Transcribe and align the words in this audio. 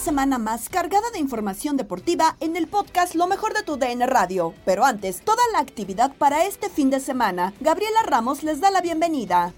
Semana 0.00 0.38
más 0.38 0.70
cargada 0.70 1.10
de 1.12 1.18
información 1.18 1.76
deportiva 1.76 2.36
en 2.40 2.56
el 2.56 2.66
podcast 2.66 3.14
Lo 3.14 3.26
mejor 3.26 3.52
de 3.52 3.62
tu 3.62 3.76
DN 3.76 4.06
Radio. 4.06 4.54
Pero 4.64 4.84
antes, 4.84 5.20
toda 5.20 5.42
la 5.52 5.58
actividad 5.58 6.12
para 6.16 6.46
este 6.46 6.70
fin 6.70 6.88
de 6.88 7.00
semana, 7.00 7.52
Gabriela 7.60 8.02
Ramos 8.04 8.42
les 8.42 8.60
da 8.60 8.70
la 8.70 8.80
bienvenida. 8.80 9.52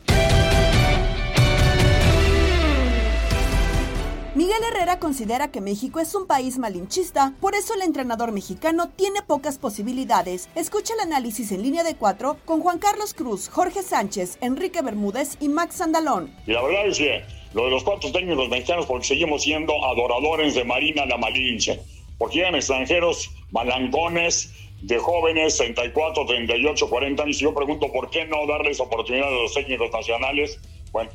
Miguel 4.35 4.65
Herrera 4.71 4.99
considera 4.99 5.51
que 5.51 5.61
México 5.61 6.01
es 6.01 6.15
un 6.15 6.27
país 6.27 6.59
malinchista, 6.59 7.35
por 7.41 7.55
eso 7.55 7.75
el 7.75 7.83
entrenador 7.83 8.33
mexicano 8.33 8.89
tiene 8.89 9.23
pocas 9.23 9.59
posibilidades. 9.59 10.49
Escucha 10.55 10.95
el 10.95 11.01
análisis 11.01 11.53
en 11.53 11.63
línea 11.63 11.85
de 11.85 11.95
cuatro 11.95 12.39
con 12.47 12.61
Juan 12.63 12.79
Carlos 12.79 13.15
Cruz, 13.15 13.49
Jorge 13.49 13.83
Sánchez, 13.83 14.39
Enrique 14.41 14.83
Bermúdez 14.83 15.37
y 15.39 15.49
Max 15.49 15.81
Andalón. 15.83 16.35
Y 16.47 16.53
la 16.53 16.63
verdad 16.63 16.87
es 16.89 16.99
que 16.99 17.42
lo 17.55 17.65
de 17.65 17.71
los 17.71 17.85
cuatro 17.85 18.11
técnicos 18.13 18.49
mexicanos, 18.49 18.87
porque 18.87 19.07
seguimos 19.07 19.43
siendo 19.43 19.85
adoradores 19.85 20.55
de 20.55 20.65
Marina 20.65 21.05
la 21.07 21.17
Malinche, 21.19 21.81
porque 22.19 22.37
llegan 22.39 22.55
extranjeros 22.55 23.31
malangones 23.51 24.51
de 24.83 24.99
jóvenes, 24.99 25.57
34, 25.59 26.27
38, 26.27 26.89
40 26.91 27.23
años, 27.23 27.37
y 27.37 27.45
yo 27.45 27.55
pregunto, 27.55 27.93
¿por 27.93 28.11
qué 28.11 28.25
no 28.27 28.47
darles 28.47 28.81
oportunidad 28.81 29.29
a 29.29 29.31
los 29.31 29.55
técnicos 29.55 29.91
nacionales? 29.93 30.59
Bueno, 30.91 31.11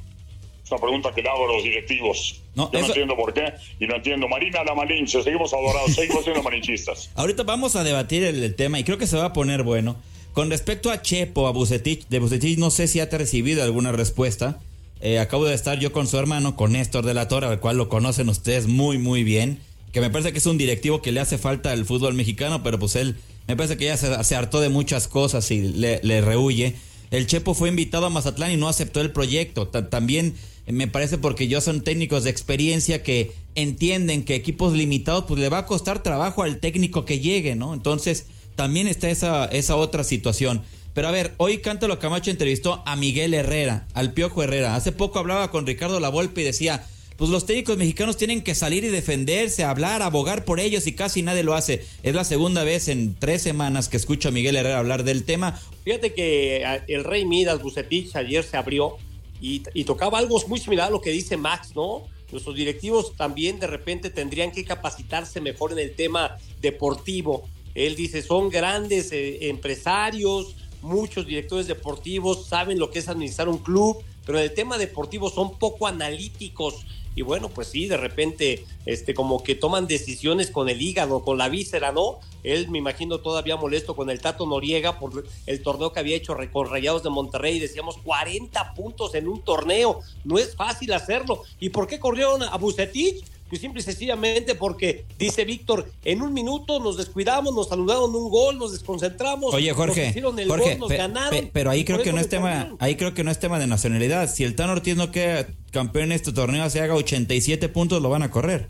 es 0.64 0.72
una 0.72 0.80
pregunta 0.80 1.14
que 1.14 1.22
le 1.22 1.30
hago 1.30 1.46
a 1.50 1.54
los 1.54 1.64
directivos. 1.64 2.42
No, 2.56 2.72
yo 2.72 2.80
eso- 2.80 2.88
no 2.88 2.94
entiendo 2.94 3.16
por 3.18 3.34
qué, 3.34 3.54
y 3.80 3.88
no 3.88 3.96
entiendo. 3.96 4.28
Marina 4.28 4.64
la 4.64 4.74
Malinche, 4.74 5.22
seguimos 5.22 5.54
adorados, 5.54 5.94
seguimos 5.94 6.24
siendo 6.24 6.42
malinchistas. 6.44 7.12
Ahorita 7.16 7.44
vamos 7.44 7.76
a 7.76 7.84
debatir 7.84 8.24
el, 8.24 8.42
el 8.44 8.56
tema 8.56 8.80
y 8.80 8.84
creo 8.84 8.98
que 8.98 9.08
se 9.08 9.18
va 9.18 9.26
a 9.26 9.34
poner 9.34 9.64
bueno. 9.64 9.98
Con 10.34 10.50
respecto 10.52 10.92
a 10.92 11.02
Chepo, 11.02 11.48
a 11.48 11.52
Bucetich, 11.52 12.08
de 12.10 12.20
Bucetich 12.20 12.58
no 12.60 12.70
sé 12.70 12.88
si 12.88 13.00
ha 13.00 13.06
recibido 13.08 13.64
alguna 13.64 13.92
respuesta. 13.92 14.60
Eh, 15.02 15.20
acabo 15.20 15.46
de 15.46 15.54
estar 15.54 15.80
yo 15.80 15.92
con 15.92 16.08
su 16.08 16.18
hermano, 16.18 16.56
con 16.56 16.72
Néstor 16.74 17.06
de 17.06 17.14
la 17.14 17.28
Torre, 17.28 17.48
al 17.48 17.60
cual 17.60 17.78
lo 17.78 17.90
conocen 17.90 18.30
ustedes 18.30 18.68
muy, 18.68 18.98
muy 18.98 19.24
bien. 19.24 19.60
Que 19.92 20.02
me 20.02 20.10
parece 20.10 20.32
que 20.32 20.40
es 20.40 20.46
un 20.46 20.58
directivo 20.58 21.02
que 21.02 21.12
le 21.12 21.20
hace 21.20 21.38
falta 21.38 21.72
al 21.72 21.86
fútbol 21.86 22.14
mexicano, 22.14 22.64
pero 22.64 22.78
pues 22.80 22.96
él 22.96 23.16
me 23.48 23.56
parece 23.56 23.78
que 23.78 23.86
ya 23.86 23.98
se, 23.98 24.36
hartó 24.36 24.60
de 24.60 24.70
muchas 24.70 25.08
cosas 25.08 25.50
y 25.52 25.62
le, 25.62 26.00
le 26.04 26.22
rehuye. 26.22 26.76
El 27.10 27.26
Chepo 27.26 27.54
fue 27.54 27.70
invitado 27.70 28.06
a 28.06 28.10
Mazatlán 28.10 28.52
y 28.52 28.58
no 28.58 28.68
aceptó 28.68 29.00
el 29.00 29.12
proyecto. 29.12 29.68
Ta- 29.70 29.90
también 29.90 30.36
eh, 30.66 30.74
me 30.74 30.88
parece 30.88 31.18
porque 31.18 31.48
yo 31.48 31.62
son 31.62 31.82
técnicos 31.82 32.26
de 32.26 32.30
experiencia 32.32 33.02
que 33.02 33.32
entienden 33.56 34.24
que 34.24 34.36
equipos 34.36 34.74
limitados 34.74 35.24
pues 35.28 35.40
le 35.40 35.50
va 35.50 35.60
a 35.60 35.66
costar 35.66 36.04
trabajo 36.04 36.44
al 36.44 36.60
técnico 36.60 37.06
que 37.06 37.20
llegue, 37.20 37.56
¿no? 37.56 37.74
Entonces 37.74 38.26
también 38.56 38.88
está 38.88 39.10
esa, 39.10 39.46
esa 39.46 39.78
otra 39.78 40.04
situación. 40.04 40.64
Pero 40.98 41.10
a 41.10 41.12
ver, 41.12 41.36
hoy 41.38 41.60
Cántalo 41.60 42.00
Camacho 42.00 42.32
entrevistó 42.32 42.82
a 42.88 42.96
Miguel 42.96 43.36
Herrera, 43.36 43.86
al 43.94 44.14
Piojo 44.14 44.42
Herrera. 44.42 44.74
Hace 44.74 44.92
poco 44.92 45.20
hablaba 45.20 45.52
con 45.52 45.68
Ricardo 45.68 46.00
Lavolpe 46.00 46.42
y 46.42 46.44
decía, 46.44 46.88
pues 47.18 47.30
los 47.30 47.46
técnicos 47.46 47.78
mexicanos 47.78 48.18
tienen 48.18 48.42
que 48.42 48.56
salir 48.56 48.84
y 48.84 48.88
defenderse, 48.88 49.64
hablar, 49.64 50.02
abogar 50.02 50.44
por 50.44 50.60
ellos 50.60 50.88
y 50.88 50.94
casi 50.94 51.22
nadie 51.22 51.44
lo 51.44 51.54
hace. 51.54 51.86
Es 52.02 52.16
la 52.16 52.24
segunda 52.24 52.64
vez 52.64 52.88
en 52.88 53.14
tres 53.14 53.44
semanas 53.44 53.90
que 53.90 53.98
escucho 53.98 54.30
a 54.30 54.32
Miguel 54.32 54.56
Herrera 54.56 54.80
hablar 54.80 55.04
del 55.04 55.24
tema. 55.24 55.62
Fíjate 55.84 56.16
que 56.16 56.64
eh, 56.64 56.82
el 56.88 57.04
Rey 57.04 57.26
Midas 57.26 57.62
Bucetich 57.62 58.16
ayer 58.16 58.44
se 58.44 58.58
abrió 58.58 58.98
y, 59.40 59.60
tocaba 59.84 60.18
algo 60.18 60.42
muy 60.48 60.60
similar 60.60 60.88
a 60.88 60.90
lo 60.90 61.00
que 61.00 61.12
dice 61.12 61.38
Max, 61.38 61.74
¿no? 61.76 62.08
Nuestros 62.32 62.56
directivos 62.56 63.16
también 63.16 63.60
de 63.60 63.68
repente 63.68 64.10
tendrían 64.10 64.52
que 64.52 64.66
capacitarse 64.66 65.42
mejor 65.42 65.74
en 65.74 65.78
el 65.78 65.94
tema 65.94 66.40
deportivo. 66.60 67.48
Él 67.76 67.96
dice, 67.96 68.24
son 68.24 68.50
grandes 68.50 69.12
eh, 69.12 69.48
empresarios, 69.50 70.56
muchos 70.82 71.26
directores 71.26 71.68
deportivos 71.68 72.46
saben 72.46 72.80
lo 72.80 72.92
que 72.92 73.00
es 73.00 73.08
administrar 73.08 73.50
un 73.50 73.60
club, 73.60 74.04
pero 74.26 74.40
en 74.40 74.46
el 74.46 74.54
tema 74.54 74.78
deportivo 74.78 75.30
son 75.30 75.58
poco 75.58 75.88
analíticos. 75.88 76.86
Y 77.16 77.24
bueno, 77.24 77.50
pues 77.50 77.70
sí, 77.70 77.88
de 77.88 77.98
repente, 77.98 78.64
este, 78.86 79.16
como 79.16 79.42
que 79.42 79.56
toman 79.56 79.88
decisiones 79.88 80.52
con 80.52 80.70
el 80.70 80.80
hígado, 80.80 81.24
con 81.24 81.40
la 81.40 81.50
víscera, 81.50 81.92
¿no? 81.92 82.20
Él 82.44 82.70
me 82.70 82.78
imagino 82.78 83.20
todavía 83.20 83.58
molesto 83.58 83.96
con 83.96 84.12
el 84.12 84.22
Tato 84.22 84.46
Noriega 84.46 85.00
por 85.00 85.26
el 85.48 85.64
torneo 85.64 85.92
que 85.92 86.00
había 86.00 86.16
hecho 86.16 86.38
con 86.54 86.70
Rayados 86.70 87.02
de 87.02 87.10
Monterrey. 87.10 87.58
Decíamos 87.58 87.98
40 88.04 88.76
puntos 88.76 89.16
en 89.16 89.28
un 89.28 89.42
torneo. 89.42 90.02
No 90.24 90.38
es 90.38 90.56
fácil 90.56 90.94
hacerlo. 90.94 91.42
¿Y 91.60 91.70
por 91.70 91.88
qué 91.88 92.00
corrieron 92.00 92.44
a 92.44 92.56
Bucetich? 92.58 93.26
Pues 93.50 93.62
simple 93.62 93.80
y 93.80 93.84
sencillamente 93.84 94.56
porque, 94.56 95.06
dice 95.18 95.46
Víctor, 95.46 95.90
en 96.04 96.22
un 96.22 96.34
minuto 96.34 96.82
nos 96.82 96.98
descuidamos, 96.98 97.56
nos 97.56 97.70
saludaron 97.70 98.14
un 98.14 98.30
gol, 98.30 98.58
nos 98.58 98.74
desconcentramos. 98.74 99.54
Oye, 99.54 99.70
nos 99.70 99.78
Jorge, 99.78 100.10
hicieron 100.10 100.38
el 100.38 100.50
Jorge, 100.50 100.72
gol, 100.72 100.80
nos 100.80 100.90
pe- 100.90 100.98
ganaron. 100.98 101.30
pe- 101.46 101.50
pero 101.54 101.70
ahí 101.70 101.86
creo 101.86 102.02
que 102.04 102.12
no 102.12 102.20
es 102.20 102.28
tema, 102.28 102.76
ahí 102.80 102.96
creo 102.96 103.14
que 103.14 103.24
no 103.24 103.32
es 103.32 103.40
tema 103.40 103.58
de 103.58 103.68
nacionalidad. 103.68 104.30
Si 104.30 104.44
el 104.44 104.54
Tan 104.56 104.70
Ortiz 104.70 104.98
no 104.98 105.12
queda 105.12 105.48
campeón 105.72 106.06
en 106.06 106.12
este 106.14 106.34
torneo, 106.34 106.70
se 106.70 106.82
haga 106.82 106.96
87 106.96 107.70
puntos, 107.70 108.02
lo 108.02 108.10
van 108.10 108.24
a 108.24 108.32
correr. 108.32 108.68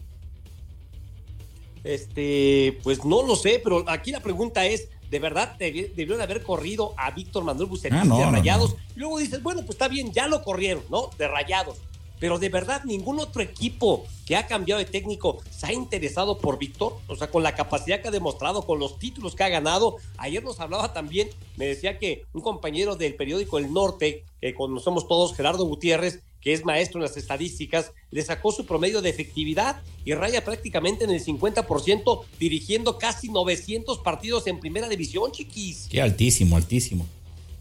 Este, 1.83 2.77
pues 2.83 3.03
no 3.05 3.23
lo 3.23 3.35
sé, 3.35 3.61
pero 3.63 3.85
aquí 3.87 4.11
la 4.11 4.19
pregunta 4.21 4.65
es, 4.65 4.89
¿de 5.09 5.19
verdad 5.19 5.55
debi- 5.57 5.89
debieron 5.93 6.21
haber 6.21 6.43
corrido 6.43 6.93
a 6.97 7.11
Víctor 7.11 7.43
Manuel 7.43 7.67
Bucetich 7.67 7.97
Ah, 7.97 8.03
no, 8.03 8.17
de 8.19 8.25
no, 8.25 8.31
Rayados? 8.31 8.71
no. 8.73 8.79
Y 8.95 8.99
luego 8.99 9.19
dices, 9.19 9.41
bueno, 9.41 9.61
pues 9.61 9.71
está 9.71 9.87
bien, 9.87 10.11
ya 10.11 10.27
lo 10.27 10.43
corrieron, 10.43 10.83
¿no? 10.89 11.09
De 11.17 11.27
Rayados. 11.27 11.77
Pero 12.19 12.39
de 12.39 12.49
verdad 12.49 12.83
ningún 12.83 13.19
otro 13.19 13.41
equipo 13.41 14.05
que 14.25 14.35
ha 14.35 14.47
cambiado 14.47 14.79
de 14.79 14.85
técnico 14.85 15.41
se 15.49 15.67
ha 15.67 15.73
interesado 15.73 16.37
por 16.37 16.59
Víctor, 16.59 16.97
o 17.07 17.15
sea, 17.15 17.29
con 17.29 17.43
la 17.43 17.55
capacidad 17.55 18.01
que 18.01 18.09
ha 18.09 18.11
demostrado, 18.11 18.63
con 18.63 18.79
los 18.79 18.99
títulos 18.99 19.35
que 19.35 19.43
ha 19.43 19.49
ganado. 19.49 19.97
Ayer 20.17 20.43
nos 20.43 20.59
hablaba 20.59 20.93
también, 20.93 21.29
me 21.55 21.65
decía 21.65 21.97
que 21.97 22.25
un 22.33 22.41
compañero 22.41 22.95
del 22.95 23.15
periódico 23.15 23.57
El 23.57 23.71
Norte, 23.71 24.23
que 24.41 24.53
conocemos 24.53 25.07
todos, 25.07 25.35
Gerardo 25.35 25.65
Gutiérrez, 25.65 26.21
que 26.41 26.53
es 26.53 26.63
maestro 26.63 26.99
en 26.99 27.03
las 27.03 27.17
estadísticas, 27.17 27.91
le 28.11 28.21
sacó 28.21 28.51
su 28.51 28.65
promedio 28.65 29.01
de 29.01 29.09
efectividad 29.09 29.81
y 30.05 30.13
raya 30.13 30.43
prácticamente 30.43 31.03
en 31.03 31.09
el 31.09 31.23
50%, 31.23 32.23
dirigiendo 32.39 32.97
casi 32.97 33.29
900 33.29 33.99
partidos 33.99 34.47
en 34.47 34.59
primera 34.59 34.87
división, 34.87 35.31
chiquis. 35.31 35.87
Qué 35.89 36.01
altísimo, 36.01 36.55
altísimo. 36.55 37.05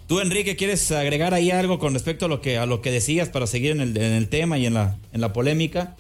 Tú, 0.07 0.21
Enrique, 0.21 0.55
¿quieres 0.55 0.93
agregar 0.93 1.35
ahí 1.35 1.51
algo 1.51 1.81
con 1.81 1.93
respecto 1.93 2.27
a 2.27 2.29
lo 2.29 2.41
que, 2.41 2.59
a 2.59 2.67
lo 2.67 2.81
que 2.81 2.93
decías 2.93 3.29
para 3.29 3.47
seguir 3.49 3.73
en 3.73 3.81
el, 3.81 3.97
en 3.97 4.13
el 4.13 4.29
tema 4.29 4.57
y 4.57 4.67
en 4.67 4.75
la, 4.75 4.97
en 5.13 5.21
la 5.21 5.33
polémica? 5.33 5.97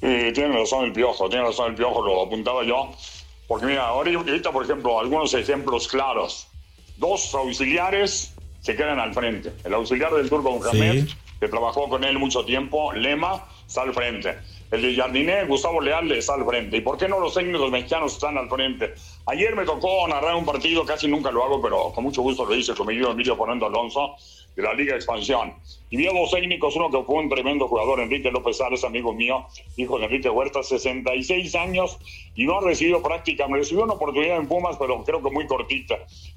Sí, 0.00 0.32
tiene 0.32 0.56
razón 0.56 0.86
el 0.86 0.92
piojo, 0.92 1.28
tiene 1.28 1.44
razón 1.44 1.70
el 1.70 1.76
piojo, 1.76 2.02
lo 2.02 2.22
apuntaba 2.22 2.64
yo. 2.64 2.92
Porque 3.46 3.66
mira, 3.66 3.88
ahorita, 3.88 4.52
por 4.52 4.64
ejemplo, 4.64 4.98
algunos 4.98 5.34
ejemplos 5.34 5.86
claros. 5.86 6.48
Dos 6.96 7.34
auxiliares 7.34 8.34
se 8.60 8.74
quedan 8.74 8.98
al 8.98 9.12
frente. 9.12 9.52
El 9.64 9.74
auxiliar 9.74 10.14
del 10.14 10.28
Turco 10.28 10.50
Mohamed, 10.58 11.06
que 11.38 11.48
trabajó 11.48 11.88
con 11.88 12.04
él 12.04 12.18
mucho 12.18 12.44
tiempo, 12.44 12.92
Lema, 12.92 13.46
está 13.66 13.82
al 13.82 13.92
frente. 13.92 14.34
El 14.70 14.82
de 14.82 14.96
Jardiné, 14.96 15.44
Gustavo 15.44 15.80
Leal, 15.80 16.10
está 16.10 16.34
al 16.34 16.44
frente. 16.44 16.78
¿Y 16.78 16.80
por 16.80 16.98
qué 16.98 17.06
no 17.06 17.20
los 17.20 17.34
técnicos 17.34 17.70
mexicanos 17.70 18.14
están 18.14 18.36
al 18.36 18.48
frente? 18.48 18.94
Ayer 19.28 19.56
me 19.56 19.64
tocó 19.64 20.06
narrar 20.06 20.36
un 20.36 20.44
partido, 20.44 20.84
casi 20.84 21.08
nunca 21.08 21.32
lo 21.32 21.42
hago, 21.42 21.60
pero 21.60 21.90
con 21.92 22.04
mucho 22.04 22.22
gusto 22.22 22.44
lo 22.44 22.54
hice 22.54 22.76
con 22.76 22.86
mi 22.86 22.94
Emilio 22.94 23.36
Fernando 23.36 23.66
Alonso, 23.66 24.14
de 24.54 24.62
la 24.62 24.72
Liga 24.72 24.94
Expansión. 24.94 25.52
Y 25.90 25.96
vi 25.96 26.06
a 26.06 26.12
dos 26.12 26.30
técnicos, 26.30 26.76
uno 26.76 26.92
que 26.92 27.02
fue 27.02 27.16
un 27.16 27.28
tremendo 27.28 27.66
jugador, 27.66 27.98
Enrique 27.98 28.30
López 28.30 28.58
Sárez, 28.58 28.84
amigo 28.84 29.12
mío, 29.12 29.44
hijo 29.76 29.98
de 29.98 30.04
Enrique 30.04 30.30
Huerta, 30.30 30.62
66 30.62 31.56
años, 31.56 31.98
y 32.36 32.44
no 32.44 32.58
ha 32.58 32.60
recibido 32.60 33.02
prácticamente, 33.02 33.64
recibió 33.64 33.82
una 33.82 33.94
oportunidad 33.94 34.36
en 34.36 34.46
Pumas, 34.46 34.76
pero 34.78 35.02
creo 35.02 35.20
que 35.20 35.30
muy 35.32 35.48
cortita. 35.48 35.96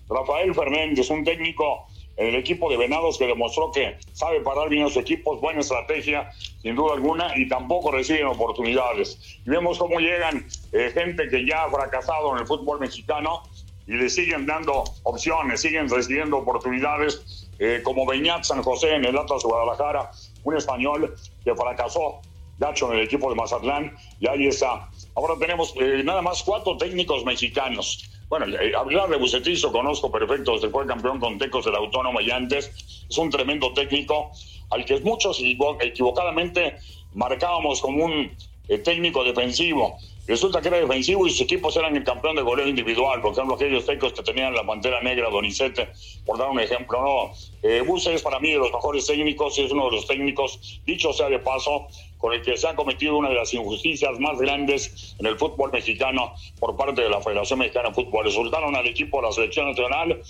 Rafael 0.10 0.56
Fernández, 0.56 1.12
un 1.12 1.24
técnico 1.24 1.86
el 2.20 2.36
equipo 2.36 2.70
de 2.70 2.76
Venados 2.76 3.18
que 3.18 3.26
demostró 3.26 3.72
que 3.72 3.98
sabe 4.12 4.42
parar 4.42 4.68
bien 4.68 4.84
a 4.84 4.88
sus 4.90 4.98
equipos, 4.98 5.40
buena 5.40 5.62
estrategia, 5.62 6.30
sin 6.62 6.76
duda 6.76 6.96
alguna, 6.96 7.32
y 7.38 7.48
tampoco 7.48 7.92
reciben 7.92 8.26
oportunidades. 8.26 9.40
Y 9.46 9.50
vemos 9.50 9.80
cómo 9.80 10.00
llegan 10.00 10.46
eh, 10.74 10.92
gente 10.94 11.30
que 11.30 11.46
ya 11.46 11.64
ha 11.64 11.70
fracasado 11.70 12.34
en 12.34 12.42
el 12.42 12.48
fútbol 12.48 12.82
mexicano 12.82 13.44
y 13.88 13.94
le 13.94 14.10
siguen 14.10 14.46
dando 14.46 14.84
opciones, 15.04 15.62
siguen 15.62 15.90
recibiendo 15.90 16.38
oportunidades, 16.38 17.48
eh, 17.58 17.80
como 17.84 18.06
Beñat 18.06 18.44
San 18.44 18.62
José 18.64 18.96
en 18.96 19.06
el 19.06 19.18
Atlas 19.18 19.44
Guadalajara, 19.44 20.12
un 20.44 20.58
español 20.58 21.16
que 21.46 21.56
fracasó, 21.56 22.20
gacho 22.58 22.92
en 22.92 23.00
el 23.00 23.06
equipo 23.06 23.30
de 23.30 23.36
Mazatlán, 23.36 23.96
y 24.20 24.28
ahí 24.28 24.48
está. 24.48 24.90
Ahora 25.16 25.36
tenemos 25.40 25.74
eh, 25.78 26.02
nada 26.04 26.22
más 26.22 26.44
cuatro 26.44 26.76
técnicos 26.76 27.24
mexicanos 27.24 28.10
bueno, 28.30 28.46
eh, 28.46 28.72
hablar 28.76 29.10
de 29.10 29.18
Bucetich 29.18 29.62
conozco 29.72 30.12
perfecto, 30.12 30.54
desde 30.54 30.70
fue 30.70 30.86
campeón 30.86 31.20
con 31.20 31.38
Tecos 31.38 31.66
del 31.66 31.76
Autónomo 31.76 32.22
y 32.22 32.30
antes, 32.30 32.70
es 33.10 33.18
un 33.18 33.30
tremendo 33.30 33.74
técnico 33.74 34.32
al 34.70 34.86
que 34.86 35.00
muchos 35.00 35.42
equivocadamente 35.82 36.76
marcábamos 37.14 37.82
como 37.82 38.06
un 38.06 38.32
eh, 38.68 38.78
técnico 38.78 39.24
defensivo. 39.24 39.98
Resulta 40.28 40.62
que 40.62 40.68
era 40.68 40.78
defensivo 40.78 41.26
y 41.26 41.32
sus 41.32 41.42
equipos 41.42 41.76
eran 41.76 41.96
el 41.96 42.04
campeón 42.04 42.36
de 42.36 42.44
goleo 42.44 42.68
individual, 42.68 43.20
por 43.20 43.32
ejemplo, 43.32 43.56
aquellos 43.56 43.84
tecos 43.88 44.14
que 44.14 44.22
tenían 44.22 44.54
la 44.54 44.64
pantera 44.64 45.02
negra, 45.02 45.28
Donizete, 45.32 45.90
por 46.24 46.38
dar 46.38 46.52
un 46.52 46.60
ejemplo. 46.60 47.02
No, 47.02 47.32
eh, 47.64 47.84
es 48.14 48.22
para 48.22 48.40
mí 48.40 48.52
de 48.52 48.60
los 48.60 48.72
mejores 48.72 49.08
técnicos 49.08 49.58
y 49.58 49.64
es 49.64 49.72
uno 49.72 49.86
de 49.86 49.96
los 49.96 50.06
técnicos, 50.06 50.82
dicho 50.86 51.12
sea 51.14 51.30
de 51.30 51.40
paso, 51.40 51.88
con 52.20 52.34
el 52.34 52.42
que 52.42 52.56
se 52.58 52.68
ha 52.68 52.76
cometido 52.76 53.18
una 53.18 53.30
de 53.30 53.36
las 53.36 53.54
injusticias 53.54 54.20
más 54.20 54.38
grandes 54.38 55.16
en 55.18 55.26
el 55.26 55.38
fútbol 55.38 55.72
mexicano 55.72 56.34
por 56.60 56.76
parte 56.76 57.02
de 57.02 57.10
la 57.10 57.22
Federación 57.22 57.60
Mexicana 57.60 57.90
de 57.90 57.96
Fútbol. 57.96 58.26
Resultaron 58.26 58.76
al 58.76 58.86
equipo 58.86 59.22
de 59.22 59.28
la 59.28 59.32
selección 59.32 59.70
nacional 59.70 60.22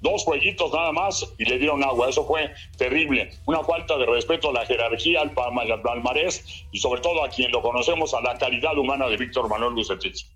dos 0.00 0.24
jueguitos 0.24 0.72
nada 0.72 0.92
más 0.92 1.26
y 1.38 1.44
le 1.44 1.58
dieron 1.58 1.84
agua. 1.84 2.08
Eso 2.08 2.26
fue 2.26 2.50
terrible. 2.76 3.30
Una 3.46 3.62
falta 3.62 3.96
de 3.98 4.06
respeto 4.06 4.50
a 4.50 4.52
la 4.54 4.66
jerarquía, 4.66 5.20
al 5.20 5.32
palmarés 5.32 6.44
y 6.72 6.78
sobre 6.78 7.02
todo 7.02 7.22
a 7.22 7.28
quien 7.28 7.52
lo 7.52 7.62
conocemos, 7.62 8.14
a 8.14 8.22
la 8.22 8.36
calidad 8.38 8.76
humana 8.78 9.06
de 9.06 9.18
Víctor 9.18 9.48
Manuel 9.48 9.74
Lucetich. 9.74 10.26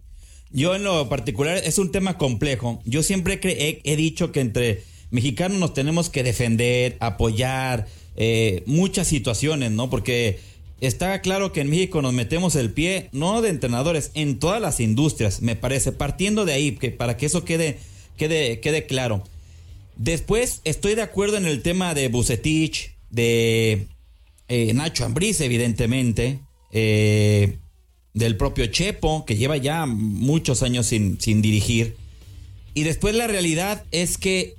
Yo 0.50 0.74
en 0.74 0.84
lo 0.84 1.08
particular 1.08 1.56
es 1.56 1.78
un 1.78 1.90
tema 1.90 2.18
complejo. 2.18 2.80
Yo 2.84 3.02
siempre 3.02 3.40
he, 3.42 3.80
he 3.84 3.96
dicho 3.96 4.30
que 4.30 4.40
entre 4.40 4.82
mexicanos 5.10 5.58
nos 5.58 5.72
tenemos 5.72 6.10
que 6.10 6.22
defender, 6.22 6.96
apoyar 7.00 7.86
eh, 8.16 8.62
muchas 8.66 9.06
situaciones, 9.06 9.70
¿no? 9.70 9.90
Porque 9.90 10.40
está 10.80 11.20
claro 11.20 11.52
que 11.52 11.60
en 11.60 11.70
México 11.70 12.02
nos 12.02 12.12
metemos 12.12 12.54
el 12.56 12.72
pie, 12.72 13.08
no 13.12 13.42
de 13.42 13.48
entrenadores, 13.48 14.10
en 14.14 14.38
todas 14.38 14.60
las 14.60 14.80
industrias, 14.80 15.42
me 15.42 15.56
parece, 15.56 15.92
partiendo 15.92 16.44
de 16.44 16.52
ahí, 16.52 16.72
que 16.72 16.90
para 16.90 17.16
que 17.16 17.26
eso 17.26 17.44
quede, 17.44 17.78
quede, 18.16 18.60
quede 18.60 18.86
claro. 18.86 19.24
Después 19.96 20.60
estoy 20.64 20.94
de 20.94 21.02
acuerdo 21.02 21.36
en 21.36 21.46
el 21.46 21.62
tema 21.62 21.94
de 21.94 22.08
Bucetich, 22.08 22.94
de 23.10 23.88
eh, 24.48 24.72
Nacho 24.74 25.04
Ambriz, 25.04 25.40
evidentemente, 25.40 26.38
eh, 26.72 27.58
del 28.14 28.36
propio 28.36 28.66
Chepo, 28.66 29.24
que 29.24 29.36
lleva 29.36 29.56
ya 29.56 29.86
muchos 29.86 30.62
años 30.62 30.86
sin, 30.86 31.20
sin 31.20 31.42
dirigir. 31.42 31.96
Y 32.74 32.84
después 32.84 33.14
la 33.14 33.26
realidad 33.26 33.84
es 33.90 34.18
que 34.18 34.57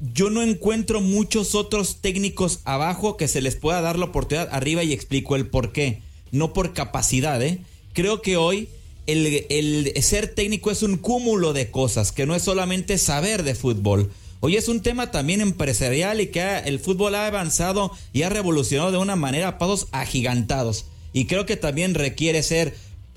yo 0.00 0.30
no 0.30 0.42
encuentro 0.42 1.00
muchos 1.00 1.54
otros 1.54 1.98
técnicos 2.00 2.60
abajo 2.64 3.16
que 3.16 3.28
se 3.28 3.40
les 3.40 3.56
pueda 3.56 3.80
dar 3.80 3.98
la 3.98 4.06
oportunidad 4.06 4.48
arriba 4.52 4.84
y 4.84 4.92
explico 4.92 5.36
el 5.36 5.46
por 5.46 5.72
qué. 5.72 6.02
No 6.32 6.52
por 6.52 6.72
capacidad, 6.72 7.42
¿eh? 7.42 7.60
Creo 7.92 8.20
que 8.20 8.36
hoy 8.36 8.68
el, 9.06 9.46
el 9.48 10.02
ser 10.02 10.34
técnico 10.34 10.70
es 10.70 10.82
un 10.82 10.96
cúmulo 10.96 11.52
de 11.52 11.70
cosas, 11.70 12.12
que 12.12 12.26
no 12.26 12.34
es 12.34 12.42
solamente 12.42 12.98
saber 12.98 13.42
de 13.42 13.54
fútbol 13.54 14.10
Hoy 14.40 14.56
es 14.56 14.68
un 14.68 14.80
tema 14.80 15.10
también 15.10 15.40
empresarial 15.40 16.20
y 16.20 16.26
que 16.26 16.58
el 16.66 16.78
fútbol 16.78 17.14
ha 17.14 17.26
avanzado 17.26 17.90
y 18.12 18.22
ha 18.22 18.28
revolucionado 18.28 18.92
de 18.92 18.98
una 18.98 19.16
manera 19.16 19.48
a 19.48 19.58
pasos 19.58 19.88
agigantados. 19.92 20.84
Y 21.12 21.24
creo 21.24 21.46
que 21.46 21.56
también 21.56 21.94
requiere 21.94 22.42
ser 22.42 22.76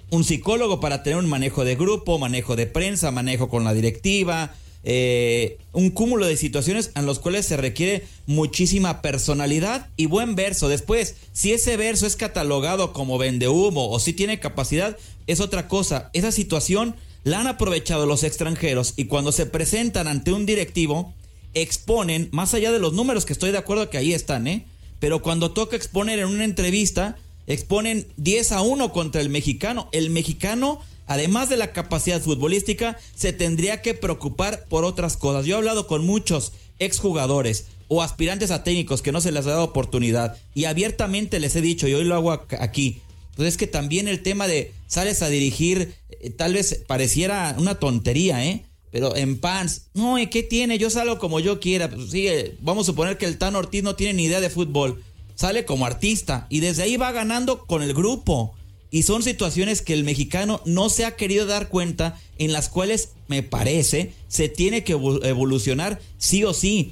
un 0.10 0.24
psicólogo 0.24 0.80
para 0.80 1.04
tener 1.04 1.20
un 1.20 1.30
manejo 1.30 1.66
de 1.66 1.76
grupo, 1.76 2.18
manejo 2.18 2.56
de 2.56 2.68
prensa, 2.68 3.12
manejo 3.12 3.50
con 3.50 3.66
la 3.66 3.74
directiva, 3.74 4.56
eh, 4.84 5.58
un 5.74 5.90
cúmulo 5.90 6.26
de 6.26 6.38
situaciones 6.38 6.92
en 6.96 7.06
los 7.06 7.20
cuales 7.20 7.46
se 7.46 7.58
requiere 7.58 8.06
muchísima 8.28 9.02
personalidad 9.02 9.90
y 9.98 10.06
buen 10.06 10.36
verso. 10.36 10.70
Después, 10.70 11.16
si 11.34 11.52
ese 11.52 11.78
verso 11.78 12.06
es 12.08 12.16
catalogado 12.16 12.94
como 12.94 13.18
vende 13.18 13.50
humo 13.50 13.90
o 13.90 14.00
si 14.00 14.14
tiene 14.14 14.40
capacidad, 14.40 14.98
es 15.28 15.40
otra 15.42 15.68
cosa. 15.68 16.10
Esa 16.14 16.32
situación 16.32 16.96
la 17.24 17.42
han 17.42 17.48
aprovechado 17.48 18.06
los 18.06 18.24
extranjeros 18.24 18.94
y 18.96 19.06
cuando 19.06 19.32
se 19.32 19.46
presentan 19.46 20.08
ante 20.08 20.32
un 20.32 20.46
directivo, 20.46 21.14
exponen, 21.54 22.30
más 22.32 22.54
allá 22.54 22.72
de 22.72 22.80
los 22.80 22.94
números 22.94 23.26
que 23.26 23.34
estoy 23.34 23.52
de 23.52 23.58
acuerdo 23.58 23.90
que 23.90 23.98
ahí 23.98 24.14
están, 24.14 24.48
¿eh? 24.48 24.66
Pero 25.00 25.22
cuando 25.22 25.52
toca 25.52 25.76
exponer 25.76 26.20
en 26.20 26.28
una 26.28 26.44
entrevista, 26.44 27.18
exponen 27.48 28.08
10 28.18 28.52
a 28.52 28.62
1 28.62 28.92
contra 28.92 29.22
el 29.22 29.30
mexicano. 29.30 29.90
El 29.92 30.10
mexicano, 30.10 30.82
además 31.10 31.50
de 31.50 31.58
la 31.58 31.74
capacidad 31.74 32.22
futbolística, 32.22 32.98
se 33.16 33.34
tendría 33.34 33.82
que 33.82 33.96
preocupar 33.96 34.66
por 34.70 34.86
otras 34.86 35.18
cosas. 35.18 35.46
Yo 35.46 35.56
he 35.56 35.58
hablado 35.58 35.88
con 35.88 36.06
muchos 36.06 36.54
exjugadores 36.78 37.66
o 37.90 38.02
aspirantes 38.02 38.52
a 38.52 38.64
técnicos 38.64 39.02
que 39.02 39.12
no 39.12 39.20
se 39.20 39.32
les 39.32 39.46
ha 39.48 39.50
dado 39.50 39.64
oportunidad 39.64 40.38
y 40.54 40.66
abiertamente 40.66 41.40
les 41.40 41.56
he 41.56 41.62
dicho, 41.62 41.88
y 41.88 41.96
hoy 41.96 42.06
lo 42.06 42.16
hago 42.16 42.32
aquí, 42.32 43.02
pues 43.36 43.50
es 43.50 43.58
que 43.58 43.68
también 43.68 44.08
el 44.08 44.22
tema 44.22 44.48
de 44.48 44.72
sales 44.88 45.24
a 45.24 45.30
dirigir, 45.30 45.96
eh, 46.10 46.30
tal 46.30 46.54
vez 46.54 46.84
pareciera 46.88 47.56
una 47.58 47.76
tontería, 47.76 48.46
¿eh? 48.46 48.66
Pero 48.92 49.16
en 49.16 49.40
Pans, 49.40 49.88
no, 49.94 50.20
¿y 50.20 50.28
qué 50.28 50.44
tiene? 50.44 50.78
Yo 50.78 50.90
salgo 50.90 51.20
como 51.20 51.40
yo 51.40 51.60
quiera. 51.60 51.90
Pues 51.90 52.10
sí, 52.10 52.28
eh, 52.28 52.56
vamos 52.60 52.86
a 52.86 52.92
suponer 52.92 53.18
que 53.18 53.26
el 53.26 53.38
Tan 53.38 53.56
Ortiz 53.56 53.84
no 53.84 53.96
tiene 53.96 54.14
ni 54.14 54.24
idea 54.26 54.42
de 54.42 54.50
fútbol. 54.50 55.04
Sale 55.36 55.64
como 55.64 55.86
artista 55.86 56.48
y 56.50 56.60
desde 56.60 56.84
ahí 56.84 56.98
va 56.98 57.12
ganando 57.12 57.66
con 57.66 57.82
el 57.82 57.94
grupo. 57.94 58.56
Y 58.92 59.04
son 59.04 59.22
situaciones 59.22 59.82
que 59.82 59.94
el 59.94 60.04
mexicano 60.04 60.62
no 60.66 60.90
se 60.90 61.06
ha 61.06 61.16
querido 61.16 61.46
dar 61.46 61.70
cuenta, 61.70 62.20
en 62.38 62.52
las 62.52 62.70
cuales 62.70 63.10
me 63.28 63.44
parece 63.44 64.14
se 64.28 64.50
tiene 64.50 64.84
que 64.84 64.94
evolucionar 64.94 66.00
sí 66.18 66.44
o 66.44 66.54
sí. 66.54 66.92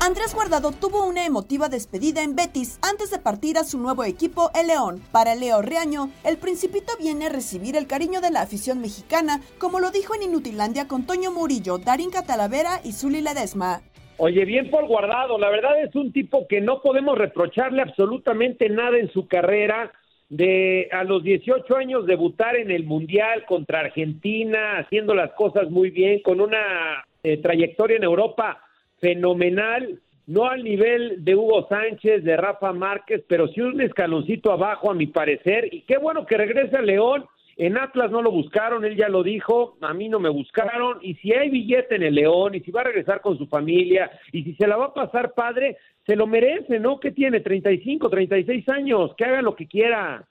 Andrés 0.00 0.32
Guardado 0.32 0.72
tuvo 0.72 1.04
una 1.04 1.26
emotiva 1.26 1.68
despedida 1.68 2.22
en 2.22 2.34
Betis 2.34 2.78
antes 2.80 3.10
de 3.10 3.18
partir 3.18 3.58
a 3.58 3.64
su 3.64 3.76
nuevo 3.78 4.04
equipo, 4.04 4.50
el 4.54 4.68
León. 4.68 5.02
Para 5.12 5.34
Leo 5.34 5.60
Reaño, 5.60 6.10
el 6.24 6.38
Principito 6.38 6.94
viene 6.98 7.26
a 7.26 7.28
recibir 7.28 7.76
el 7.76 7.86
cariño 7.86 8.22
de 8.22 8.30
la 8.30 8.40
afición 8.40 8.80
mexicana, 8.80 9.42
como 9.58 9.80
lo 9.80 9.90
dijo 9.90 10.14
en 10.14 10.22
Inutilandia 10.22 10.88
con 10.88 11.04
Toño 11.04 11.30
Murillo, 11.30 11.76
Darín 11.76 12.08
Catalavera 12.08 12.80
y 12.82 12.94
Zuli 12.94 13.20
Ledesma. 13.20 13.82
Oye, 14.18 14.44
bien 14.44 14.70
por 14.70 14.86
Guardado, 14.86 15.38
la 15.38 15.48
verdad 15.48 15.80
es 15.80 15.94
un 15.94 16.12
tipo 16.12 16.46
que 16.48 16.60
no 16.60 16.82
podemos 16.82 17.16
reprocharle 17.16 17.82
absolutamente 17.82 18.68
nada 18.68 18.98
en 18.98 19.10
su 19.10 19.26
carrera. 19.26 19.92
De 20.28 20.90
a 20.92 21.04
los 21.04 21.22
18 21.22 21.74
años 21.74 22.04
debutar 22.04 22.56
en 22.56 22.70
el 22.70 22.84
Mundial 22.84 23.46
contra 23.46 23.80
Argentina, 23.80 24.76
haciendo 24.76 25.14
las 25.14 25.32
cosas 25.32 25.70
muy 25.70 25.88
bien, 25.88 26.20
con 26.20 26.42
una 26.42 27.06
eh, 27.22 27.38
trayectoria 27.38 27.96
en 27.96 28.04
Europa 28.04 28.62
fenomenal 29.00 30.00
no 30.28 30.46
al 30.46 30.62
nivel 30.62 31.24
de 31.24 31.34
Hugo 31.34 31.66
Sánchez, 31.68 32.22
de 32.22 32.36
Rafa 32.36 32.74
Márquez, 32.74 33.24
pero 33.26 33.48
sí 33.48 33.62
un 33.62 33.80
escaloncito 33.80 34.52
abajo 34.52 34.90
a 34.90 34.94
mi 34.94 35.06
parecer. 35.06 35.72
Y 35.72 35.80
qué 35.82 35.96
bueno 35.96 36.26
que 36.26 36.36
regrese 36.36 36.76
a 36.76 36.82
León. 36.82 37.24
En 37.58 37.76
Atlas 37.76 38.12
no 38.12 38.22
lo 38.22 38.30
buscaron, 38.30 38.84
él 38.84 38.96
ya 38.96 39.08
lo 39.08 39.24
dijo, 39.24 39.76
a 39.80 39.92
mí 39.92 40.08
no 40.08 40.20
me 40.20 40.28
buscaron. 40.28 40.98
Y 41.02 41.14
si 41.16 41.32
hay 41.32 41.50
billete 41.50 41.96
en 41.96 42.04
el 42.04 42.14
León, 42.14 42.54
y 42.54 42.60
si 42.60 42.70
va 42.70 42.82
a 42.82 42.84
regresar 42.84 43.20
con 43.20 43.36
su 43.36 43.48
familia, 43.48 44.08
y 44.32 44.44
si 44.44 44.54
se 44.54 44.68
la 44.68 44.76
va 44.76 44.86
a 44.86 44.94
pasar 44.94 45.34
padre, 45.34 45.76
se 46.06 46.14
lo 46.14 46.28
merece, 46.28 46.78
¿no? 46.78 47.00
¿Qué 47.00 47.10
tiene? 47.10 47.40
35, 47.40 48.08
36 48.08 48.68
años, 48.68 49.10
que 49.18 49.24
haga 49.24 49.42
lo 49.42 49.56
que 49.56 49.66
quiera. 49.66 50.24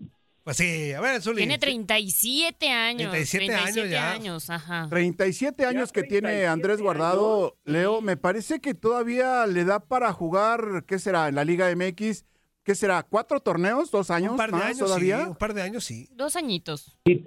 Pues 0.45 0.55
sí, 0.55 0.93
a 0.93 1.01
ver, 1.01 1.21
Zuli. 1.21 1.39
Tiene 1.39 1.57
37 1.57 2.69
años. 2.69 3.11
37 3.11 3.53
años 3.53 3.89
ya. 3.89 4.11
años, 4.13 4.49
ajá. 4.49 4.87
37 4.89 5.65
años 5.65 5.91
que 5.91 6.03
tiene 6.03 6.45
Andrés 6.45 6.81
Guardado, 6.81 7.57
Leo, 7.65 7.99
me 7.99 8.15
parece 8.15 8.61
que 8.61 8.73
todavía 8.73 9.45
le 9.47 9.65
da 9.65 9.81
para 9.81 10.13
jugar, 10.13 10.85
¿qué 10.87 10.97
será? 10.99 11.27
En 11.27 11.35
la 11.35 11.43
Liga 11.43 11.67
MX, 11.75 12.23
¿qué 12.67 12.75
será? 12.75 13.01
¿Cuatro 13.03 13.39
torneos? 13.39 13.89
¿Dos 13.89 14.11
años? 14.11 14.31
Un 14.31 14.37
par 14.37 14.51
de 14.51 14.57
más 14.57 14.65
años, 14.65 14.79
todavía? 14.79 15.19
sí, 15.21 15.23
un 15.29 15.35
par 15.37 15.53
de 15.53 15.61
años, 15.61 15.85
sí. 15.85 16.09
Dos 16.11 16.35
añitos. 16.35 16.99
Si, 17.05 17.23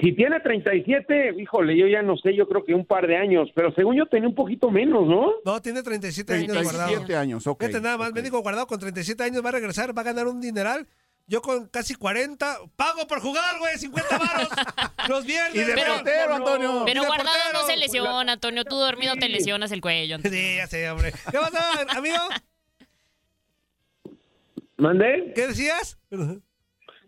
si 0.00 0.16
tiene 0.16 0.40
37, 0.40 1.34
híjole, 1.38 1.76
yo 1.76 1.86
ya 1.86 2.00
no 2.00 2.16
sé, 2.16 2.34
yo 2.34 2.48
creo 2.48 2.64
que 2.64 2.72
un 2.74 2.86
par 2.86 3.06
de 3.06 3.16
años, 3.18 3.50
pero 3.54 3.74
según 3.74 3.94
yo 3.96 4.06
tenía 4.06 4.26
un 4.28 4.34
poquito 4.34 4.70
menos, 4.70 5.06
¿no? 5.06 5.32
No, 5.44 5.60
tiene 5.60 5.82
37, 5.82 6.32
años 6.32 6.62
guardado. 6.62 6.86
37 6.86 7.14
años, 7.16 7.46
ok. 7.46 7.60
Fíjate 7.60 7.82
nada 7.82 7.98
más, 7.98 8.12
médico 8.14 8.40
guardado 8.40 8.66
con 8.66 8.78
37 8.80 9.22
años 9.22 9.44
va 9.44 9.50
a 9.50 9.52
regresar, 9.52 9.96
va 9.96 10.00
a 10.00 10.04
ganar 10.06 10.26
un 10.26 10.40
dineral. 10.40 10.86
Yo 11.26 11.40
con 11.42 11.68
casi 11.68 11.94
40, 11.94 12.58
pago 12.76 13.06
por 13.06 13.20
jugar, 13.20 13.58
güey, 13.58 13.76
50 13.78 14.18
varos. 14.18 14.48
Los 15.08 15.24
viernes. 15.26 15.54
Y 15.56 15.64
de 15.64 15.74
Pero- 15.74 15.94
portero, 15.94 16.34
Antonio. 16.34 16.82
Pero 16.86 17.00
de 17.02 17.06
guardado 17.06 17.36
no 17.52 17.60
portero. 17.60 17.66
se 17.66 17.76
lesiona, 17.78 18.32
Antonio. 18.32 18.64
Tú 18.64 18.76
dormido 18.76 19.14
te 19.16 19.28
lesionas 19.28 19.72
el 19.72 19.80
cuello. 19.80 20.16
Antonio. 20.16 20.38
Sí, 20.38 20.56
ya 20.56 20.66
sé, 20.66 20.90
hombre. 20.90 21.12
¿Qué 21.30 21.38
pasa, 21.38 21.86
amigo? 21.96 22.16
¿Mandé? 24.76 25.32
¿Qué 25.34 25.48
decías? 25.48 25.98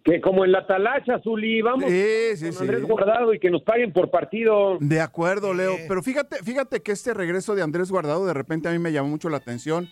Que 0.05 0.21
como 0.21 0.45
en 0.45 0.53
la 0.53 0.67
talacha, 0.67 1.19
Zuli, 1.23 1.63
vamos 1.63 1.91
Sí, 1.91 2.37
sí, 2.37 2.45
con 2.45 2.53
sí. 2.53 2.59
Andrés 2.61 2.83
Guardado 2.85 3.35
y 3.35 3.41
que 3.41 3.51
nos 3.51 3.63
paguen 3.63 3.93
por 3.93 4.11
partido. 4.11 4.79
De 4.81 5.01
acuerdo, 5.01 5.53
Leo. 5.53 5.77
Sí. 5.77 5.83
Pero 5.89 6.03
fíjate, 6.03 6.37
fíjate 6.45 6.81
que 6.81 6.93
este 6.93 7.13
regreso 7.13 7.55
de 7.57 7.63
Andrés 7.63 7.91
Guardado 7.91 8.25
de 8.25 8.35
repente 8.35 8.69
a 8.69 8.73
mí 8.73 8.79
me 8.79 8.93
llamó 8.93 9.09
mucho 9.09 9.29
la 9.29 9.39
atención 9.39 9.89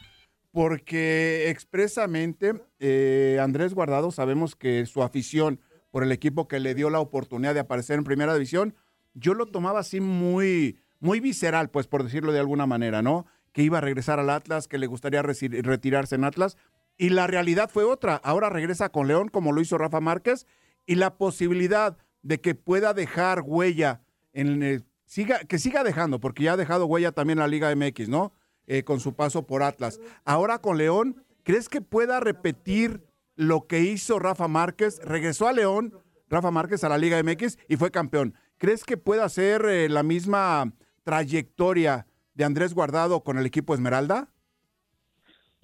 porque 0.52 1.50
expresamente 1.50 2.52
eh, 2.78 3.38
Andrés 3.42 3.74
Guardado 3.74 4.12
sabemos 4.12 4.54
que 4.54 4.86
su 4.86 5.02
afición 5.02 5.58
por 5.90 6.04
el 6.04 6.12
equipo 6.12 6.46
que 6.46 6.60
le 6.60 6.76
dio 6.76 6.90
la 6.90 7.00
oportunidad 7.00 7.54
de 7.54 7.60
aparecer 7.60 7.98
en 7.98 8.04
primera 8.04 8.34
división, 8.34 8.74
yo 9.14 9.34
lo 9.34 9.46
tomaba 9.46 9.80
así 9.80 10.00
muy, 10.00 10.78
muy 11.00 11.18
visceral, 11.20 11.70
pues 11.70 11.86
por 11.88 12.04
decirlo 12.04 12.32
de 12.32 12.38
alguna 12.40 12.66
manera, 12.66 13.02
¿no? 13.02 13.26
Que 13.52 13.62
iba 13.62 13.78
a 13.78 13.80
regresar 13.80 14.18
al 14.20 14.30
Atlas, 14.30 14.66
que 14.68 14.78
le 14.78 14.86
gustaría 14.86 15.22
retirarse 15.22 16.14
en 16.16 16.24
Atlas. 16.24 16.56
Y 16.96 17.08
la 17.10 17.26
realidad 17.26 17.70
fue 17.72 17.84
otra. 17.84 18.16
Ahora 18.16 18.50
regresa 18.50 18.88
con 18.88 19.08
León, 19.08 19.28
como 19.28 19.52
lo 19.52 19.60
hizo 19.60 19.78
Rafa 19.78 20.00
Márquez, 20.00 20.46
y 20.86 20.94
la 20.96 21.16
posibilidad 21.16 21.96
de 22.22 22.40
que 22.40 22.54
pueda 22.54 22.94
dejar 22.94 23.42
huella 23.44 24.00
en 24.32 24.62
el- 24.62 24.84
siga, 25.04 25.40
que 25.40 25.58
siga 25.58 25.84
dejando, 25.84 26.20
porque 26.20 26.44
ya 26.44 26.52
ha 26.54 26.56
dejado 26.56 26.86
huella 26.86 27.12
también 27.12 27.38
la 27.38 27.48
Liga 27.48 27.70
MX, 27.74 28.08
¿no? 28.08 28.32
Eh, 28.66 28.82
con 28.84 29.00
su 29.00 29.14
paso 29.14 29.46
por 29.46 29.62
Atlas. 29.62 30.00
Ahora 30.24 30.58
con 30.58 30.78
León, 30.78 31.22
¿crees 31.42 31.68
que 31.68 31.80
pueda 31.82 32.20
repetir 32.20 33.04
lo 33.36 33.66
que 33.66 33.80
hizo 33.80 34.18
Rafa 34.18 34.48
Márquez? 34.48 35.00
Regresó 35.04 35.48
a 35.48 35.52
León, 35.52 35.92
Rafa 36.30 36.50
Márquez 36.50 36.82
a 36.84 36.88
la 36.88 36.96
Liga 36.98 37.18
MX 37.22 37.58
y 37.68 37.76
fue 37.76 37.90
campeón. 37.90 38.34
¿Crees 38.56 38.84
que 38.84 38.96
pueda 38.96 39.24
hacer 39.24 39.66
eh, 39.66 39.88
la 39.90 40.02
misma 40.02 40.72
trayectoria 41.02 42.06
de 42.34 42.44
Andrés 42.44 42.74
Guardado 42.74 43.22
con 43.22 43.38
el 43.38 43.46
equipo 43.46 43.74
Esmeralda? 43.74 44.30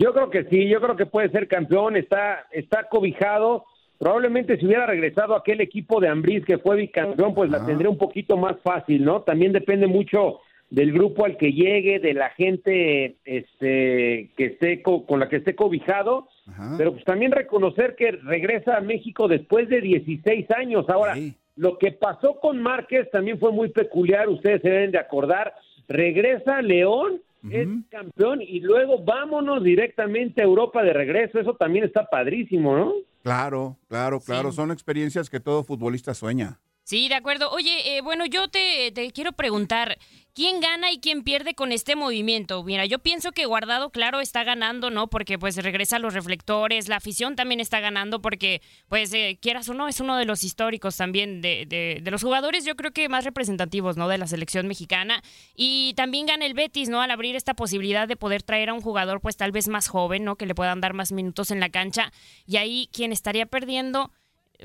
Yo 0.02 0.12
creo 0.14 0.30
que 0.30 0.44
sí, 0.44 0.66
yo 0.66 0.80
creo 0.80 0.96
que 0.96 1.04
puede 1.06 1.28
ser 1.28 1.46
campeón, 1.46 1.94
está, 1.96 2.46
está 2.52 2.88
cobijado. 2.88 3.64
Probablemente 3.98 4.56
si 4.56 4.64
hubiera 4.64 4.86
regresado 4.86 5.34
aquel 5.34 5.60
equipo 5.60 6.00
de 6.00 6.08
Ambriz 6.08 6.42
que 6.46 6.56
fue 6.56 6.76
bicampeón, 6.76 7.34
pues 7.34 7.50
la 7.50 7.66
tendría 7.66 7.90
un 7.90 7.98
poquito 7.98 8.38
más 8.38 8.56
fácil, 8.62 9.04
¿no? 9.04 9.20
También 9.22 9.52
depende 9.52 9.86
mucho 9.86 10.40
del 10.70 10.92
grupo 10.92 11.26
al 11.26 11.36
que 11.36 11.52
llegue, 11.52 11.98
de 11.98 12.14
la 12.14 12.30
gente 12.30 13.16
este, 13.26 14.30
que 14.36 14.44
esté 14.46 14.80
co- 14.82 15.04
con 15.04 15.20
la 15.20 15.28
que 15.28 15.36
esté 15.36 15.54
cobijado, 15.54 16.28
Ajá. 16.46 16.76
pero 16.78 16.92
pues 16.92 17.04
también 17.04 17.32
reconocer 17.32 17.94
que 17.96 18.12
regresa 18.12 18.76
a 18.76 18.80
México 18.80 19.28
después 19.28 19.68
de 19.68 19.80
16 19.82 20.50
años. 20.52 20.88
Ahora, 20.88 21.14
Sí. 21.16 21.34
lo 21.56 21.76
que 21.76 21.92
pasó 21.92 22.38
con 22.40 22.62
Márquez 22.62 23.10
también 23.10 23.38
fue 23.38 23.52
muy 23.52 23.68
peculiar, 23.68 24.28
ustedes 24.30 24.62
se 24.62 24.70
deben 24.70 24.92
de 24.92 24.98
acordar. 24.98 25.52
Regresa 25.88 26.58
a 26.58 26.62
León, 26.62 27.20
es 27.48 27.68
campeón 27.88 28.42
y 28.42 28.60
luego 28.60 29.02
vámonos 29.02 29.62
directamente 29.62 30.42
a 30.42 30.44
Europa 30.44 30.82
de 30.82 30.92
regreso. 30.92 31.38
Eso 31.38 31.54
también 31.54 31.84
está 31.84 32.06
padrísimo, 32.06 32.76
¿no? 32.76 32.92
Claro, 33.22 33.76
claro, 33.88 34.20
claro. 34.20 34.50
Sí. 34.50 34.56
Son 34.56 34.70
experiencias 34.70 35.30
que 35.30 35.40
todo 35.40 35.64
futbolista 35.64 36.14
sueña. 36.14 36.58
Sí, 36.82 37.08
de 37.08 37.14
acuerdo. 37.14 37.50
Oye, 37.50 37.96
eh, 37.96 38.00
bueno, 38.02 38.26
yo 38.26 38.48
te, 38.48 38.90
te 38.92 39.12
quiero 39.12 39.32
preguntar, 39.32 39.96
¿quién 40.40 40.60
gana 40.60 40.90
y 40.90 41.00
quién 41.00 41.22
pierde 41.22 41.54
con 41.54 41.70
este 41.70 41.96
movimiento? 41.96 42.64
Mira, 42.64 42.86
yo 42.86 42.98
pienso 42.98 43.30
que 43.32 43.44
Guardado, 43.44 43.90
claro, 43.90 44.20
está 44.20 44.42
ganando, 44.42 44.88
¿no? 44.88 45.10
Porque 45.10 45.38
pues 45.38 45.54
regresa 45.56 45.96
a 45.96 45.98
los 45.98 46.14
reflectores, 46.14 46.88
la 46.88 46.96
afición 46.96 47.36
también 47.36 47.60
está 47.60 47.78
ganando 47.80 48.22
porque, 48.22 48.62
pues, 48.88 49.12
eh, 49.12 49.38
quieras 49.42 49.68
o 49.68 49.74
no, 49.74 49.86
es 49.86 50.00
uno 50.00 50.16
de 50.16 50.24
los 50.24 50.42
históricos 50.42 50.96
también 50.96 51.42
de, 51.42 51.66
de, 51.66 52.00
de 52.02 52.10
los 52.10 52.22
jugadores, 52.22 52.64
yo 52.64 52.74
creo 52.74 52.90
que 52.90 53.10
más 53.10 53.24
representativos, 53.24 53.98
¿no? 53.98 54.08
De 54.08 54.16
la 54.16 54.26
selección 54.26 54.66
mexicana. 54.66 55.22
Y 55.54 55.92
también 55.94 56.24
gana 56.24 56.46
el 56.46 56.54
Betis, 56.54 56.88
¿no? 56.88 57.02
Al 57.02 57.10
abrir 57.10 57.36
esta 57.36 57.52
posibilidad 57.52 58.08
de 58.08 58.16
poder 58.16 58.42
traer 58.42 58.70
a 58.70 58.72
un 58.72 58.80
jugador, 58.80 59.20
pues, 59.20 59.36
tal 59.36 59.52
vez 59.52 59.68
más 59.68 59.88
joven, 59.88 60.24
¿no? 60.24 60.36
Que 60.36 60.46
le 60.46 60.54
puedan 60.54 60.80
dar 60.80 60.94
más 60.94 61.12
minutos 61.12 61.50
en 61.50 61.60
la 61.60 61.68
cancha. 61.68 62.14
Y 62.46 62.56
ahí 62.56 62.88
quien 62.94 63.12
estaría 63.12 63.44
perdiendo 63.44 64.10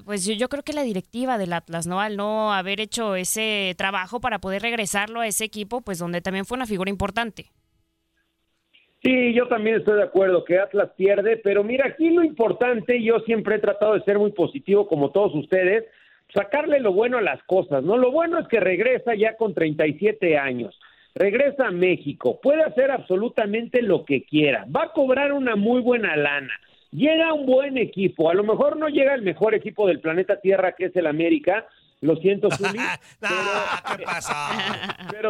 pues 0.03 0.25
yo, 0.25 0.49
creo 0.49 0.63
que 0.63 0.73
la 0.73 0.83
directiva 0.83 1.37
del 1.37 1.53
Atlas, 1.53 1.87
¿no? 1.87 2.01
Al 2.01 2.17
no 2.17 2.53
haber 2.53 2.81
hecho 2.81 3.15
ese 3.15 3.73
trabajo 3.77 4.19
para 4.19 4.39
poder 4.39 4.61
regresarlo 4.61 5.21
a 5.21 5.27
ese 5.27 5.45
equipo, 5.45 5.81
pues 5.81 5.99
donde 5.99 6.21
también 6.21 6.45
fue 6.45 6.57
una 6.57 6.65
figura 6.65 6.89
importante. 6.89 7.51
Sí, 9.03 9.33
yo 9.33 9.47
también 9.47 9.77
estoy 9.77 9.97
de 9.97 10.03
acuerdo 10.03 10.43
que 10.43 10.57
Atlas 10.57 10.89
pierde, 10.97 11.37
pero 11.37 11.63
mira, 11.63 11.87
aquí 11.87 12.09
lo 12.09 12.23
importante, 12.23 13.01
yo 13.03 13.19
siempre 13.19 13.55
he 13.55 13.59
tratado 13.59 13.93
de 13.93 14.03
ser 14.03 14.17
muy 14.17 14.31
positivo 14.31 14.87
como 14.87 15.11
todos 15.11 15.35
ustedes, 15.35 15.85
sacarle 16.33 16.79
lo 16.79 16.91
bueno 16.91 17.19
a 17.19 17.21
las 17.21 17.41
cosas, 17.43 17.83
¿no? 17.83 17.97
Lo 17.97 18.11
bueno 18.11 18.39
es 18.39 18.47
que 18.47 18.59
regresa 18.59 19.13
ya 19.13 19.37
con 19.37 19.53
37 19.53 20.39
años, 20.39 20.79
regresa 21.13 21.67
a 21.67 21.71
México, 21.71 22.39
puede 22.41 22.63
hacer 22.63 22.89
absolutamente 22.89 23.83
lo 23.83 24.05
que 24.05 24.23
quiera, 24.23 24.65
va 24.75 24.85
a 24.85 24.91
cobrar 24.91 25.33
una 25.33 25.55
muy 25.55 25.81
buena 25.81 26.15
lana, 26.15 26.53
llega 26.95 27.33
un 27.33 27.45
buen 27.45 27.77
equipo, 27.77 28.29
a 28.29 28.33
lo 28.33 28.43
mejor 28.43 28.77
no 28.77 28.87
llega 28.87 29.13
el 29.13 29.21
mejor 29.21 29.53
equipo 29.55 29.87
del 29.87 29.99
planeta 29.99 30.39
Tierra 30.39 30.73
que 30.73 30.85
es 30.85 30.95
el 30.95 31.07
América, 31.07 31.67
lo 32.01 32.15
siento, 32.17 32.49
Zuli, 32.57 32.79
Nah, 33.21 33.95
¿Qué 33.97 34.03
pasa? 34.03 34.33
pero, 35.11 35.29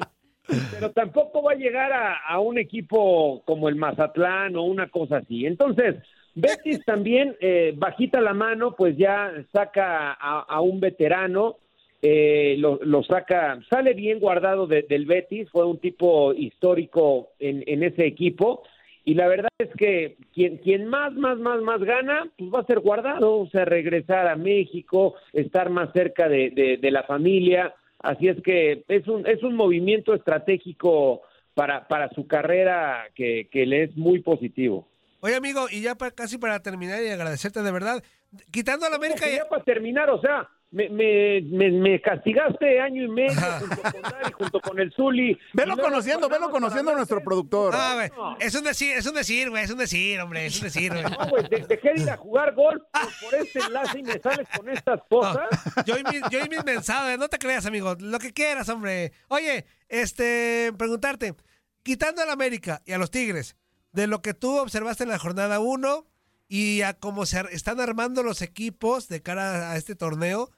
pero 0.71 0.91
tampoco 0.91 1.41
va 1.43 1.53
a 1.53 1.55
llegar 1.55 1.91
a, 1.93 2.15
a 2.27 2.39
un 2.39 2.57
equipo 2.57 3.41
como 3.45 3.69
el 3.69 3.75
Mazatlán 3.75 4.55
o 4.55 4.63
una 4.63 4.89
cosa 4.89 5.17
así. 5.17 5.45
Entonces, 5.45 5.95
Betis 6.35 6.79
también, 6.85 7.35
eh, 7.39 7.73
bajita 7.75 8.19
la 8.21 8.33
mano, 8.33 8.75
pues 8.75 8.97
ya 8.97 9.31
saca 9.53 10.11
a, 10.13 10.41
a 10.47 10.61
un 10.61 10.79
veterano, 10.79 11.57
eh, 12.01 12.55
lo, 12.59 12.79
lo 12.83 13.03
saca, 13.03 13.59
sale 13.69 13.93
bien 13.93 14.19
guardado 14.19 14.67
de- 14.67 14.83
del 14.83 15.05
Betis, 15.05 15.49
fue 15.49 15.65
un 15.65 15.79
tipo 15.79 16.33
histórico 16.33 17.29
en, 17.39 17.63
en 17.65 17.83
ese 17.83 18.05
equipo. 18.05 18.63
Y 19.05 19.13
la 19.13 19.27
verdad 19.27 19.49
es 19.59 19.69
que 19.77 20.17
quien, 20.33 20.57
quien 20.57 20.87
más, 20.87 21.13
más, 21.13 21.37
más, 21.37 21.61
más 21.61 21.79
gana, 21.83 22.27
pues 22.37 22.51
va 22.53 22.59
a 22.61 22.65
ser 22.65 22.79
guardado, 22.79 23.39
o 23.39 23.47
sea, 23.49 23.63
regresar 23.65 24.27
a 24.27 24.35
México, 24.35 25.15
estar 25.31 25.69
más 25.69 25.91
cerca 25.93 26.27
de, 26.27 26.49
de- 26.49 26.77
de 26.77 26.91
la 26.91 27.03
familia. 27.03 27.73
Así 27.99 28.27
es 28.27 28.41
que 28.41 28.83
es 28.87 29.07
un, 29.07 29.25
es 29.27 29.43
un 29.43 29.55
movimiento 29.55 30.13
estratégico 30.15 31.21
para, 31.53 31.87
para 31.87 32.09
su 32.09 32.27
carrera 32.27 33.05
que, 33.15 33.47
que 33.51 33.65
le 33.65 33.83
es 33.83 33.95
muy 33.97 34.19
positivo. 34.21 34.87
Oye, 35.25 35.35
amigo, 35.35 35.65
y 35.71 35.81
ya 35.81 35.95
pa- 35.95 36.11
casi 36.11 36.37
para 36.37 36.59
terminar 36.61 37.01
y 37.03 37.09
agradecerte 37.09 37.63
de 37.63 37.71
verdad, 37.71 38.03
quitando 38.51 38.85
a 38.85 38.89
la 38.91 38.97
América 38.97 39.25
Que 39.25 39.33
y... 39.33 39.37
ya 39.37 39.49
para 39.49 39.63
terminar, 39.63 40.07
o 40.11 40.21
sea, 40.21 40.47
me, 40.69 40.87
me, 40.89 41.41
me, 41.41 41.71
me 41.71 41.99
castigaste 42.01 42.79
año 42.79 43.03
y 43.05 43.07
medio 43.07 43.33
junto 43.59 43.81
con 43.81 44.01
Dari, 44.03 44.31
junto 44.33 44.59
con 44.59 44.79
el 44.79 44.91
Zuli. 44.93 45.35
Velo 45.53 45.77
conociendo, 45.77 46.29
velo 46.29 46.51
conociendo 46.51 46.91
a 46.91 46.93
para 46.93 46.97
nuestro 46.97 47.23
productor. 47.23 47.73
Ah, 47.75 48.07
es 48.39 48.53
un 48.53 48.63
decir, 48.65 48.95
es 48.95 49.07
un 49.07 49.15
decir, 49.15 49.49
güey, 49.49 49.63
es 49.63 49.71
un 49.71 49.79
decir, 49.79 50.19
hombre, 50.19 50.45
es 50.45 50.57
un 50.57 50.63
decir, 50.65 50.91
güey. 50.91 51.03
No, 51.03 51.27
güey, 51.29 51.47
de- 51.49 51.65
dejé 51.65 51.93
de 51.93 52.01
ir 52.03 52.09
a 52.11 52.17
jugar 52.17 52.53
golf 52.53 52.83
por, 52.91 53.01
por 53.31 53.39
este 53.39 53.59
enlace 53.59 53.97
y 53.99 54.03
me 54.03 54.19
sales 54.19 54.47
con 54.55 54.69
estas 54.69 54.99
cosas. 55.09 55.47
Yo 55.87 55.97
y, 55.97 56.03
mis, 56.03 56.21
yo 56.29 56.39
y 56.45 56.49
mis 56.49 56.63
mensajes, 56.63 57.17
no 57.17 57.29
te 57.29 57.39
creas, 57.39 57.65
amigo, 57.65 57.95
lo 57.99 58.19
que 58.19 58.31
quieras, 58.31 58.69
hombre. 58.69 59.11
Oye, 59.29 59.65
este, 59.89 60.71
preguntarte, 60.77 61.33
quitando 61.81 62.21
a 62.21 62.25
la 62.25 62.33
América 62.33 62.81
y 62.85 62.91
a 62.91 62.97
los 62.99 63.09
Tigres, 63.11 63.55
de 63.95 64.07
lo 64.07 64.21
que 64.21 64.33
tú 64.33 64.57
observaste 64.57 65.03
en 65.03 65.09
la 65.09 65.19
jornada 65.19 65.59
1 65.59 66.05
y 66.47 66.81
a 66.81 66.93
cómo 66.93 67.25
se 67.25 67.41
están 67.51 67.79
armando 67.79 68.23
los 68.23 68.41
equipos 68.41 69.07
de 69.07 69.21
cara 69.21 69.71
a 69.71 69.77
este 69.77 69.95
torneo, 69.95 70.51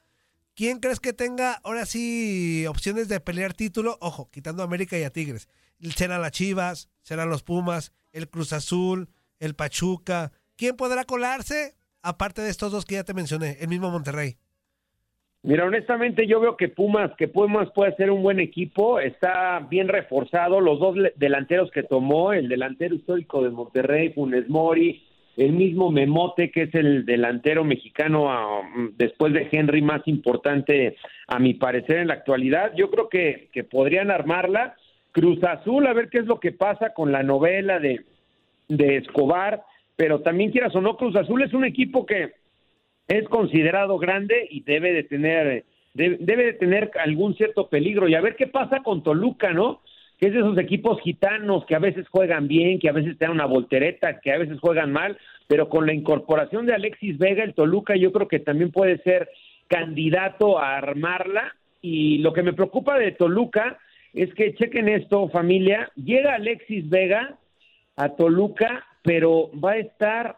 ¿quién 0.54 0.80
crees 0.80 1.00
que 1.00 1.12
tenga 1.12 1.54
ahora 1.64 1.86
sí 1.86 2.66
opciones 2.66 3.08
de 3.08 3.20
pelear 3.20 3.54
título? 3.54 3.96
Ojo, 4.00 4.28
quitando 4.30 4.62
a 4.62 4.66
América 4.66 4.98
y 4.98 5.04
a 5.04 5.10
Tigres. 5.10 5.48
¿Serán 5.96 6.20
las 6.20 6.32
Chivas? 6.32 6.88
¿Serán 7.02 7.30
los 7.30 7.42
Pumas? 7.44 7.92
el 8.12 8.28
Cruz 8.28 8.52
Azul, 8.52 9.08
el 9.38 9.54
Pachuca. 9.54 10.32
¿Quién 10.56 10.76
podrá 10.76 11.04
colarse? 11.04 11.76
Aparte 12.02 12.42
de 12.42 12.50
estos 12.50 12.72
dos 12.72 12.84
que 12.84 12.96
ya 12.96 13.04
te 13.04 13.14
mencioné, 13.14 13.58
el 13.60 13.68
mismo 13.68 13.90
Monterrey. 13.90 14.36
Mira, 15.48 15.64
honestamente 15.64 16.26
yo 16.26 16.40
veo 16.40 16.58
que 16.58 16.68
Pumas, 16.68 17.10
que 17.16 17.26
Pumas 17.26 17.70
puede 17.74 17.96
ser 17.96 18.10
un 18.10 18.22
buen 18.22 18.38
equipo, 18.38 19.00
está 19.00 19.60
bien 19.60 19.88
reforzado, 19.88 20.60
los 20.60 20.78
dos 20.78 20.94
delanteros 21.16 21.70
que 21.70 21.84
tomó, 21.84 22.34
el 22.34 22.50
delantero 22.50 22.94
histórico 22.94 23.42
de 23.42 23.48
Monterrey, 23.48 24.10
Funes 24.10 24.46
Mori, 24.50 25.02
el 25.38 25.54
mismo 25.54 25.90
Memote, 25.90 26.50
que 26.50 26.64
es 26.64 26.74
el 26.74 27.06
delantero 27.06 27.64
mexicano 27.64 28.30
ah, 28.30 28.60
mm, 28.76 28.88
después 28.98 29.32
de 29.32 29.48
Henry 29.50 29.80
más 29.80 30.06
importante 30.06 30.98
a 31.28 31.38
mi 31.38 31.54
parecer 31.54 31.96
en 31.96 32.08
la 32.08 32.14
actualidad, 32.14 32.72
yo 32.76 32.90
creo 32.90 33.08
que, 33.08 33.48
que 33.50 33.64
podrían 33.64 34.10
armarla. 34.10 34.76
Cruz 35.12 35.42
Azul, 35.44 35.86
a 35.86 35.94
ver 35.94 36.10
qué 36.10 36.18
es 36.18 36.26
lo 36.26 36.40
que 36.40 36.52
pasa 36.52 36.92
con 36.92 37.10
la 37.10 37.22
novela 37.22 37.78
de, 37.78 38.04
de 38.68 38.98
Escobar, 38.98 39.62
pero 39.96 40.20
también 40.20 40.50
quieras 40.50 40.76
o 40.76 40.82
no, 40.82 40.98
Cruz 40.98 41.16
Azul 41.16 41.40
es 41.40 41.54
un 41.54 41.64
equipo 41.64 42.04
que 42.04 42.32
es 43.08 43.26
considerado 43.28 43.98
grande 43.98 44.46
y 44.50 44.62
debe 44.62 44.92
de 44.92 45.02
tener 45.02 45.64
debe, 45.94 46.18
debe 46.20 46.44
de 46.44 46.52
tener 46.52 46.90
algún 47.00 47.34
cierto 47.34 47.68
peligro 47.68 48.08
y 48.08 48.14
a 48.14 48.20
ver 48.20 48.36
qué 48.36 48.46
pasa 48.46 48.82
con 48.82 49.02
Toluca, 49.02 49.52
¿no? 49.52 49.80
Que 50.18 50.26
es 50.26 50.32
de 50.32 50.40
esos 50.40 50.58
equipos 50.58 51.00
gitanos 51.00 51.64
que 51.64 51.74
a 51.74 51.80
veces 51.80 52.06
juegan 52.08 52.48
bien, 52.48 52.78
que 52.78 52.88
a 52.88 52.92
veces 52.92 53.16
te 53.18 53.24
dan 53.24 53.34
una 53.34 53.46
voltereta, 53.46 54.20
que 54.20 54.32
a 54.32 54.38
veces 54.38 54.60
juegan 54.60 54.92
mal, 54.92 55.16
pero 55.46 55.68
con 55.68 55.86
la 55.86 55.94
incorporación 55.94 56.66
de 56.66 56.74
Alexis 56.74 57.18
Vega, 57.18 57.44
el 57.44 57.54
Toluca 57.54 57.96
yo 57.96 58.12
creo 58.12 58.28
que 58.28 58.40
también 58.40 58.70
puede 58.70 58.98
ser 59.02 59.28
candidato 59.68 60.58
a 60.58 60.76
armarla 60.76 61.54
y 61.80 62.18
lo 62.18 62.32
que 62.32 62.42
me 62.42 62.52
preocupa 62.52 62.98
de 62.98 63.12
Toluca 63.12 63.78
es 64.12 64.32
que 64.34 64.54
chequen 64.54 64.88
esto, 64.88 65.28
familia, 65.28 65.90
llega 65.94 66.34
Alexis 66.34 66.88
Vega 66.88 67.38
a 67.96 68.10
Toluca, 68.10 68.86
pero 69.02 69.50
va 69.62 69.72
a 69.72 69.78
estar 69.78 70.36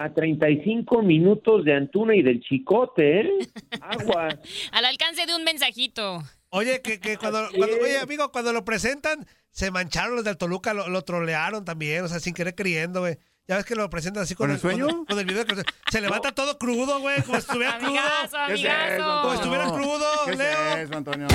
a 0.00 0.12
35 0.14 1.02
minutos 1.02 1.64
de 1.64 1.74
Antuna 1.74 2.14
y 2.16 2.22
del 2.22 2.40
Chicote, 2.40 3.20
¿eh? 3.20 3.30
Agua. 3.82 4.28
Al 4.72 4.84
alcance 4.84 5.26
de 5.26 5.34
un 5.34 5.44
mensajito. 5.44 6.22
Oye, 6.48 6.80
que, 6.82 6.98
que 7.00 7.16
cuando, 7.18 7.46
cuando- 7.56 7.76
oye, 7.76 7.98
amigo, 7.98 8.32
cuando 8.32 8.52
lo 8.52 8.64
presentan, 8.64 9.26
se 9.50 9.70
mancharon 9.70 10.16
los 10.16 10.24
del 10.24 10.36
Toluca, 10.36 10.72
lo, 10.74 10.88
lo 10.88 11.02
trolearon 11.02 11.64
también, 11.64 12.02
o 12.04 12.08
sea, 12.08 12.18
sin 12.20 12.34
querer 12.34 12.54
creyendo, 12.54 13.00
güey. 13.00 13.18
Ya 13.46 13.56
ves 13.56 13.64
que 13.64 13.74
lo 13.74 13.90
presentan 13.90 14.22
así 14.22 14.34
con, 14.34 14.46
¿Con 14.46 14.54
el 14.54 14.60
sueño? 14.60 14.86
Con, 14.86 15.04
con 15.06 15.18
el 15.18 15.24
video 15.26 15.44
que 15.44 15.56
se 15.90 16.00
levanta 16.00 16.32
todo 16.32 16.56
crudo, 16.56 17.00
güey, 17.00 17.20
como 17.22 17.34
si 17.34 17.40
estuviera 17.46 17.78
crudo. 17.78 17.88
Amigazo, 17.98 18.36
¿Qué 18.46 18.52
es 18.54 18.60
amigazo. 18.64 19.20
Como 19.22 19.30
si 19.30 19.36
estuviera 19.38 19.64
crudo, 19.70 20.06
¿Qué 20.24 20.30
es 20.32 20.38
Leo. 20.38 20.76
eso, 20.76 20.96
Antonio? 20.96 21.26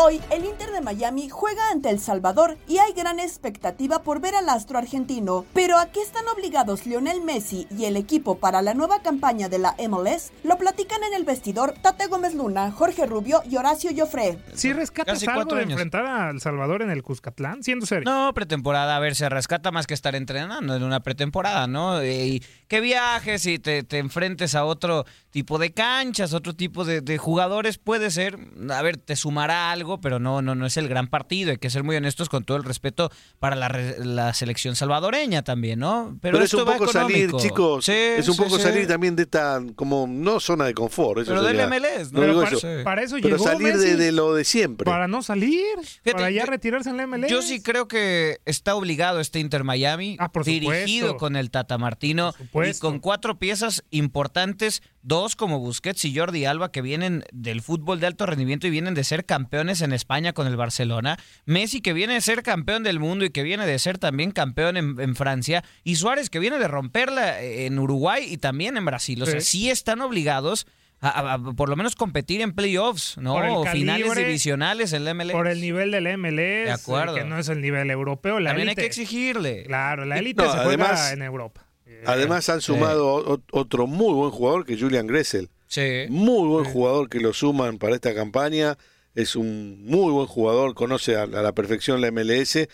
Hoy 0.00 0.20
el 0.30 0.44
Inter 0.44 0.70
de 0.70 0.80
Miami 0.80 1.28
juega 1.28 1.72
ante 1.72 1.90
El 1.90 1.98
Salvador 1.98 2.56
y 2.68 2.78
hay 2.78 2.92
gran 2.92 3.18
expectativa 3.18 4.04
por 4.04 4.20
ver 4.20 4.36
al 4.36 4.48
astro 4.48 4.78
argentino. 4.78 5.44
Pero 5.54 5.76
¿a 5.76 5.86
qué 5.90 6.00
están 6.00 6.22
obligados 6.28 6.86
Lionel 6.86 7.20
Messi 7.20 7.66
y 7.68 7.86
el 7.86 7.96
equipo 7.96 8.38
para 8.38 8.62
la 8.62 8.74
nueva 8.74 9.02
campaña 9.02 9.48
de 9.48 9.58
la 9.58 9.74
MLS? 9.88 10.30
Lo 10.44 10.56
platican 10.56 11.02
en 11.02 11.14
el 11.14 11.24
vestidor 11.24 11.74
Tate 11.82 12.06
Gómez 12.06 12.34
Luna, 12.34 12.70
Jorge 12.70 13.06
Rubio 13.06 13.42
y 13.50 13.56
Horacio 13.56 13.90
Joffre. 13.92 14.38
¿Sí 14.54 14.72
rescatas 14.72 15.14
Casi 15.14 15.26
algo 15.26 15.40
cuatro 15.40 15.56
de 15.56 15.62
años. 15.64 15.72
enfrentar 15.72 16.06
a 16.06 16.30
El 16.30 16.40
Salvador 16.40 16.82
en 16.82 16.90
el 16.90 17.02
Cuscatlán? 17.02 17.64
Siendo 17.64 17.84
serio. 17.84 18.08
No, 18.08 18.32
pretemporada, 18.34 18.94
a 18.94 19.00
ver, 19.00 19.16
se 19.16 19.28
rescata 19.28 19.72
más 19.72 19.88
que 19.88 19.94
estar 19.94 20.14
entrenando 20.14 20.76
en 20.76 20.84
una 20.84 21.00
pretemporada, 21.00 21.66
¿no? 21.66 22.04
Y 22.04 22.40
que 22.68 22.80
viajes 22.80 23.46
y 23.46 23.58
te, 23.58 23.82
te 23.82 23.98
enfrentes 23.98 24.54
a 24.54 24.64
otro 24.64 25.06
tipo 25.30 25.58
de 25.58 25.72
canchas, 25.72 26.34
otro 26.34 26.54
tipo 26.54 26.84
de, 26.84 27.00
de 27.00 27.18
jugadores, 27.18 27.78
puede 27.78 28.12
ser, 28.12 28.38
a 28.70 28.80
ver, 28.82 28.96
te 28.96 29.16
sumará 29.16 29.72
algo, 29.72 29.87
pero 30.00 30.18
no, 30.18 30.42
no, 30.42 30.54
no 30.54 30.66
es 30.66 30.76
el 30.76 30.88
gran 30.88 31.08
partido. 31.08 31.50
Hay 31.52 31.56
que 31.56 31.70
ser 31.70 31.82
muy 31.84 31.96
honestos 31.96 32.28
con 32.28 32.44
todo 32.44 32.58
el 32.58 32.64
respeto 32.64 33.10
para 33.38 33.56
la, 33.56 33.68
re- 33.68 34.04
la 34.04 34.34
selección 34.34 34.76
salvadoreña 34.76 35.42
también, 35.42 35.78
¿no? 35.78 36.18
Pero, 36.20 36.36
es 36.38 36.44
esto 36.44 36.64
un 36.64 36.68
va 36.68 36.76
poco 36.76 36.92
salir, 36.92 37.32
chicos. 37.36 37.86
Sí, 37.86 37.92
es 37.92 38.28
un 38.28 38.34
sí, 38.34 38.42
poco 38.42 38.56
sí. 38.56 38.62
salir 38.62 38.86
también 38.86 39.16
de 39.16 39.22
esta, 39.22 39.60
como, 39.74 40.06
no 40.06 40.38
zona 40.40 40.66
de 40.66 40.74
confort. 40.74 41.22
Eso 41.22 41.30
Pero 41.30 41.42
del 41.42 41.56
MLS, 41.68 42.12
¿no? 42.12 42.20
digo 42.22 42.42
para, 42.42 42.56
eso. 42.56 42.68
para 42.84 43.02
eso 43.02 43.16
Pero 43.16 43.28
llegó 43.36 43.44
salir 43.44 43.74
Messi, 43.74 43.88
de, 43.90 43.96
de 43.96 44.12
lo 44.12 44.34
de 44.34 44.44
siempre. 44.44 44.84
Para 44.84 45.08
no 45.08 45.22
salir, 45.22 45.64
Fíjate, 45.80 46.12
para 46.12 46.30
ya 46.30 46.44
yo- 46.44 46.50
retirarse 46.50 46.90
en 46.90 46.98
la 46.98 47.06
MLS. 47.06 47.30
Yo 47.30 47.40
sí 47.40 47.62
creo 47.62 47.88
que 47.88 48.38
está 48.44 48.74
obligado 48.74 49.20
este 49.20 49.38
Inter 49.40 49.64
Miami, 49.64 50.16
Ah, 50.18 50.30
por 50.30 50.44
dirigido 50.44 51.08
supuesto. 51.08 51.16
con 51.16 51.36
el 51.36 51.50
Tata 51.50 51.78
Martino 51.78 52.34
Por 52.52 52.66
y 52.66 52.74
con 52.74 52.98
cuatro 52.98 53.38
piezas 53.38 53.84
importantes, 53.90 54.82
dos 55.02 55.36
como 55.36 55.58
Busquets 55.60 56.04
y 56.04 56.14
Jordi 56.16 56.44
Alba 56.44 56.72
que 56.72 56.82
vienen 56.82 57.24
del 57.32 57.62
fútbol 57.62 58.00
de 58.00 58.06
alto 58.08 58.26
rendimiento 58.26 58.66
y 58.66 58.70
vienen 58.70 58.94
de 58.94 59.04
ser 59.04 59.24
campeones 59.24 59.80
en 59.80 59.92
España 59.92 60.32
con 60.32 60.46
el 60.46 60.56
Barcelona, 60.56 61.18
Messi 61.46 61.80
que 61.80 61.92
viene 61.92 62.14
de 62.14 62.20
ser 62.20 62.42
campeón 62.42 62.82
del 62.82 62.98
mundo 63.00 63.24
y 63.24 63.30
que 63.30 63.42
viene 63.42 63.66
de 63.66 63.78
ser 63.78 63.98
también 63.98 64.30
campeón 64.32 64.76
en, 64.76 65.00
en 65.00 65.16
Francia 65.16 65.64
y 65.84 65.96
Suárez 65.96 66.30
que 66.30 66.38
viene 66.38 66.58
de 66.58 66.68
romperla 66.68 67.40
en 67.42 67.78
Uruguay 67.78 68.26
y 68.28 68.38
también 68.38 68.76
en 68.76 68.84
Brasil, 68.84 69.22
o 69.22 69.26
sea, 69.26 69.40
Sí. 69.40 69.46
sí 69.58 69.70
están 69.70 70.00
obligados 70.00 70.66
a, 71.00 71.08
a- 71.10 71.32
a 71.34 71.38
por 71.38 71.68
lo 71.68 71.76
menos 71.76 71.94
competir 71.94 72.40
en 72.40 72.52
playoffs, 72.52 73.18
¿no? 73.18 73.36
O 73.36 73.64
finales 73.66 74.04
calibre, 74.04 74.24
divisionales 74.26 74.92
en 74.92 75.04
la 75.04 75.14
MLS. 75.14 75.30
Por 75.30 75.46
el 75.46 75.60
nivel 75.60 75.92
del 75.92 76.08
MLS, 76.18 76.64
De 76.64 76.70
acuerdo. 76.72 77.16
eh, 77.16 77.20
que 77.20 77.24
no 77.24 77.38
es 77.38 77.48
el 77.48 77.60
nivel 77.60 77.88
europeo. 77.92 78.40
La 78.40 78.50
También 78.50 78.70
hay 78.70 78.74
que 78.74 78.86
exigirle. 78.86 79.62
Claro, 79.62 80.04
la 80.04 80.18
élite 80.18 80.42
No, 80.42 80.50
se 80.50 80.58
juega 80.58 80.66
además- 80.86 81.12
en 81.12 81.22
Europa. 81.22 81.64
Además 82.06 82.48
han 82.48 82.60
sumado 82.60 83.40
otro 83.52 83.86
muy 83.86 84.12
buen 84.14 84.30
jugador 84.30 84.64
que 84.64 84.74
es 84.74 84.80
Julian 84.80 85.06
Gressel. 85.06 85.48
Sí. 85.66 86.06
Muy 86.08 86.48
buen 86.48 86.64
jugador 86.64 87.08
que 87.08 87.20
lo 87.20 87.32
suman 87.32 87.78
para 87.78 87.94
esta 87.94 88.14
campaña. 88.14 88.78
Es 89.14 89.36
un 89.36 89.84
muy 89.84 90.12
buen 90.12 90.26
jugador, 90.26 90.74
conoce 90.74 91.16
a, 91.16 91.22
a 91.22 91.26
la 91.26 91.52
perfección 91.52 92.00
la 92.00 92.10
MLS. 92.10 92.56
Y, 92.56 92.68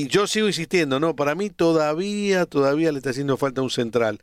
y 0.00 0.08
yo 0.08 0.26
sigo 0.26 0.46
insistiendo, 0.48 0.98
¿no? 1.00 1.14
Para 1.14 1.34
mí 1.34 1.50
todavía, 1.50 2.46
todavía 2.46 2.92
le 2.92 2.98
está 2.98 3.10
haciendo 3.10 3.36
falta 3.36 3.62
un 3.62 3.70
central 3.70 4.20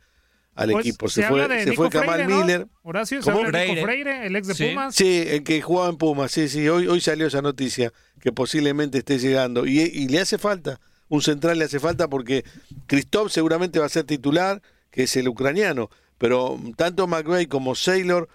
al 0.54 0.70
Pues, 0.72 0.86
equipo. 0.86 1.08
se 1.08 1.22
Se 1.22 1.28
fue, 1.28 1.64
se 1.64 1.72
fue 1.74 1.88
Kamal 1.90 2.08
Freire, 2.16 2.26
¿no? 2.34 2.40
Miller. 2.44 2.66
Horacio, 2.82 3.22
se 3.22 3.30
¿Cómo? 3.30 3.44
habla 3.44 3.58
de 3.60 3.68
Nico 3.68 3.82
Freire. 3.82 4.02
Freire, 4.12 4.26
el 4.26 4.36
ex 4.36 4.48
de 4.48 4.54
Sí. 4.54 4.68
Pumas. 4.68 4.94
Sí, 4.94 5.24
el 5.28 5.44
que 5.44 5.62
jugaba 5.62 5.88
en 5.90 5.96
Pumas, 5.96 6.32
sí, 6.32 6.48
sí, 6.48 6.68
hoy, 6.68 6.86
hoy 6.88 7.00
salió 7.00 7.26
esa 7.28 7.40
noticia 7.40 7.92
que 8.20 8.32
posiblemente 8.32 8.98
esté 8.98 9.18
llegando. 9.18 9.64
Y, 9.64 9.78
y 9.80 10.08
le 10.08 10.18
hace 10.20 10.38
falta, 10.38 10.80
un 11.08 11.22
central 11.22 11.58
le 11.58 11.64
hace 11.64 11.80
falta 11.80 12.08
porque 12.08 12.44
Christoph 12.86 13.30
seguramente 13.30 13.78
va 13.78 13.86
a 13.86 13.90
ser 13.90 14.04
titular, 14.04 14.60
que 14.90 15.04
es 15.04 15.16
el 15.16 15.28
ucraniano, 15.28 15.90
pero 16.18 16.58
tanto 16.76 17.06
McVeigh 17.06 17.46
como 17.46 17.74
Saylor 17.74 18.28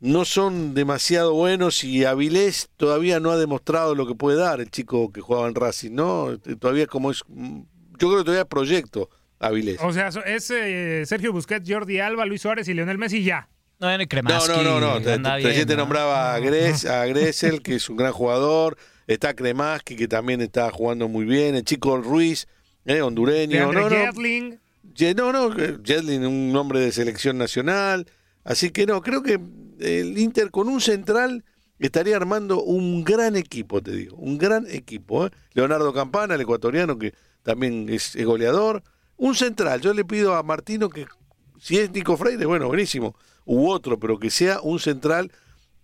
no 0.00 0.24
son 0.24 0.74
demasiado 0.74 1.34
buenos 1.34 1.82
y 1.82 2.04
Avilés 2.04 2.68
todavía 2.76 3.18
no 3.18 3.32
ha 3.32 3.36
demostrado 3.36 3.94
lo 3.96 4.06
que 4.06 4.14
puede 4.14 4.38
dar 4.38 4.60
el 4.60 4.70
chico 4.70 5.12
que 5.12 5.20
jugaba 5.20 5.48
en 5.48 5.54
Racing, 5.56 5.90
¿no? 5.92 6.38
Todavía 6.60 6.86
como 6.86 7.10
es, 7.10 7.24
yo 7.28 8.08
creo 8.08 8.18
que 8.18 8.24
todavía 8.24 8.42
es 8.42 8.48
proyecto 8.48 9.10
Avilés. 9.40 9.78
O 9.82 9.92
sea, 9.92 10.08
es 10.26 10.50
eh, 10.50 11.02
Sergio 11.04 11.32
Busquets, 11.32 11.68
Jordi 11.68 11.98
Alba, 11.98 12.26
Luis 12.26 12.42
Suárez 12.42 12.68
y 12.68 12.74
Lionel 12.74 12.98
Messi 12.98 13.24
ya. 13.24 13.48
No, 13.80 13.86
no, 13.96 14.04
No, 14.22 14.62
no, 14.62 14.62
no, 14.62 14.80
no. 14.80 14.96
Te, 15.00 15.12
te- 15.12 15.18
bien, 15.18 15.42
recién 15.42 15.66
te 15.68 15.74
¿no? 15.76 15.82
nombraba 15.82 16.34
a, 16.34 16.38
Gres, 16.40 16.84
a 16.84 17.06
Gressel, 17.06 17.62
que 17.62 17.76
es 17.76 17.88
un 17.88 17.96
gran 17.96 18.12
jugador. 18.12 18.76
Está 19.08 19.34
Kremaski, 19.34 19.96
que 19.96 20.06
también 20.06 20.42
está 20.42 20.70
jugando 20.70 21.08
muy 21.08 21.24
bien. 21.24 21.54
El 21.54 21.64
chico 21.64 21.96
Ruiz, 21.96 22.46
eh, 22.84 23.00
hondureño. 23.00 23.72
No, 23.72 23.72
no, 23.72 23.88
no, 23.88 23.88
no, 25.32 25.58
eh, 25.58 26.26
un 26.26 26.52
nombre 26.52 26.78
de 26.78 26.92
selección 26.92 27.38
nacional. 27.38 28.06
Así 28.44 28.70
que 28.70 28.84
no, 28.84 29.00
creo 29.00 29.22
que 29.22 29.40
el 29.80 30.18
Inter 30.18 30.50
con 30.50 30.68
un 30.68 30.82
central 30.82 31.42
estaría 31.78 32.16
armando 32.16 32.62
un 32.62 33.02
gran 33.02 33.34
equipo, 33.34 33.80
te 33.82 33.92
digo. 33.92 34.14
Un 34.18 34.36
gran 34.36 34.66
equipo. 34.68 35.26
¿eh? 35.26 35.30
Leonardo 35.54 35.94
Campana, 35.94 36.34
el 36.34 36.42
ecuatoriano, 36.42 36.98
que 36.98 37.14
también 37.42 37.88
es 37.88 38.14
goleador. 38.22 38.82
Un 39.16 39.34
central. 39.34 39.80
Yo 39.80 39.94
le 39.94 40.04
pido 40.04 40.34
a 40.34 40.42
Martino 40.42 40.90
que, 40.90 41.06
si 41.58 41.78
es 41.78 41.90
Nico 41.92 42.18
Freire, 42.18 42.44
bueno, 42.44 42.66
buenísimo. 42.68 43.16
U 43.46 43.70
otro, 43.70 43.98
pero 43.98 44.18
que 44.18 44.28
sea 44.28 44.60
un 44.60 44.78
central 44.80 45.32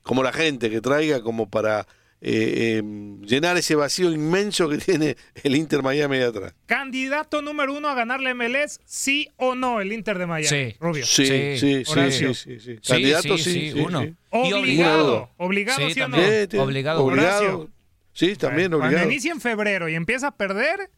como 0.03 0.23
la 0.23 0.33
gente 0.35 0.69
que 0.69 0.83
traiga 0.83 1.23
como 1.23 1.49
para 1.49 1.87
eh, 2.27 2.81
eh, 2.81 2.83
llenar 3.23 3.57
ese 3.59 3.75
vacío 3.75 4.11
inmenso 4.11 4.69
que 4.69 4.79
tiene 4.79 5.17
el 5.43 5.55
Inter 5.57 5.83
Miami 5.83 6.17
de 6.17 6.25
atrás. 6.25 6.55
Candidato 6.67 7.43
número 7.43 7.75
uno 7.75 7.89
a 7.89 7.95
ganar 7.95 8.21
la 8.21 8.35
MLS, 8.35 8.81
sí 8.87 9.29
o 9.37 9.55
no, 9.55 9.81
el 9.81 9.93
Inter 9.93 10.19
de 10.19 10.27
Miami. 10.27 10.47
Sí. 10.49 10.77
Rubio. 10.81 11.05
Sí, 11.05 11.27
sí, 11.27 11.59
sí, 11.59 11.85
sí, 11.85 11.91
Horacio. 11.93 12.35
sí, 12.35 12.59
sí. 12.59 12.77
Sí, 12.81 12.89
Candidato, 12.89 13.37
sí, 13.39 13.45
sí, 13.45 13.53
sí, 13.53 13.73
sí, 13.73 13.81
uno. 13.81 14.07
Obligado. 14.31 15.31
Obligado, 15.37 15.87
Sí, 15.89 15.95
sí, 15.95 16.01
o 16.01 16.09
no. 16.09 16.17
Obligado. 16.63 17.05
Obligado. 17.05 17.71
Sí, 18.13 18.37
también 18.37 18.71
Cuando 18.71 18.87
obligado. 18.87 19.11
inicia 19.11 19.33
en 19.33 19.41
febrero 19.41 19.89
y 19.89 19.95
empieza 19.95 20.29
a 20.29 20.37
perder, 20.37 20.89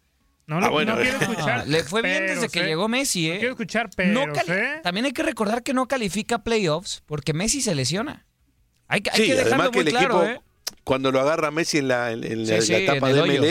no, 0.47 0.61
lo, 0.61 0.67
Ah, 0.67 0.71
bueno. 0.71 0.95
no 0.97 1.03
quiero 1.03 1.19
escuchar. 1.21 1.67
Le 1.67 1.83
fue 1.83 2.03
bien 2.03 2.27
desde 2.27 2.49
que 2.51 2.61
¿eh? 2.61 2.67
llegó 2.67 2.89
Messi, 2.89 3.27
No 3.29 3.35
¿eh? 3.35 3.39
quiero 3.39 3.53
escuchar 3.55 3.91
No 4.09 4.27
cali- 4.33 4.53
¿eh? 4.53 4.81
También 4.83 5.07
hay 5.07 5.12
que 5.12 5.23
recordar 5.23 5.62
que 5.62 5.73
no 5.75 5.89
califica 5.89 6.45
playoffs 6.45 7.03
porque 7.07 7.33
Messi 7.33 7.62
se 7.62 7.75
lesiona. 7.75 8.27
Hay 8.87 9.01
que, 9.01 9.11
hay 9.11 9.17
Sí, 9.17 9.27
que 9.27 9.35
dejarlo 9.35 9.71
que 9.71 9.79
muy 9.79 9.87
el 9.87 9.91
claro, 9.93 10.23
equipo 10.25 10.41
¿eh? 10.41 10.41
Cuando 10.85 11.11
lo 11.12 11.20
agarra 11.20 11.50
Messi 11.50 11.79
en 11.79 11.88
la, 11.88 12.12
en, 12.12 12.24
en 12.24 12.46
Sí, 12.46 12.52
la, 12.52 12.61
sí, 12.62 12.72
la 12.72 12.79
etapa 12.79 13.11
en 13.11 13.16
de 13.16 13.20
hoyo. 13.22 13.42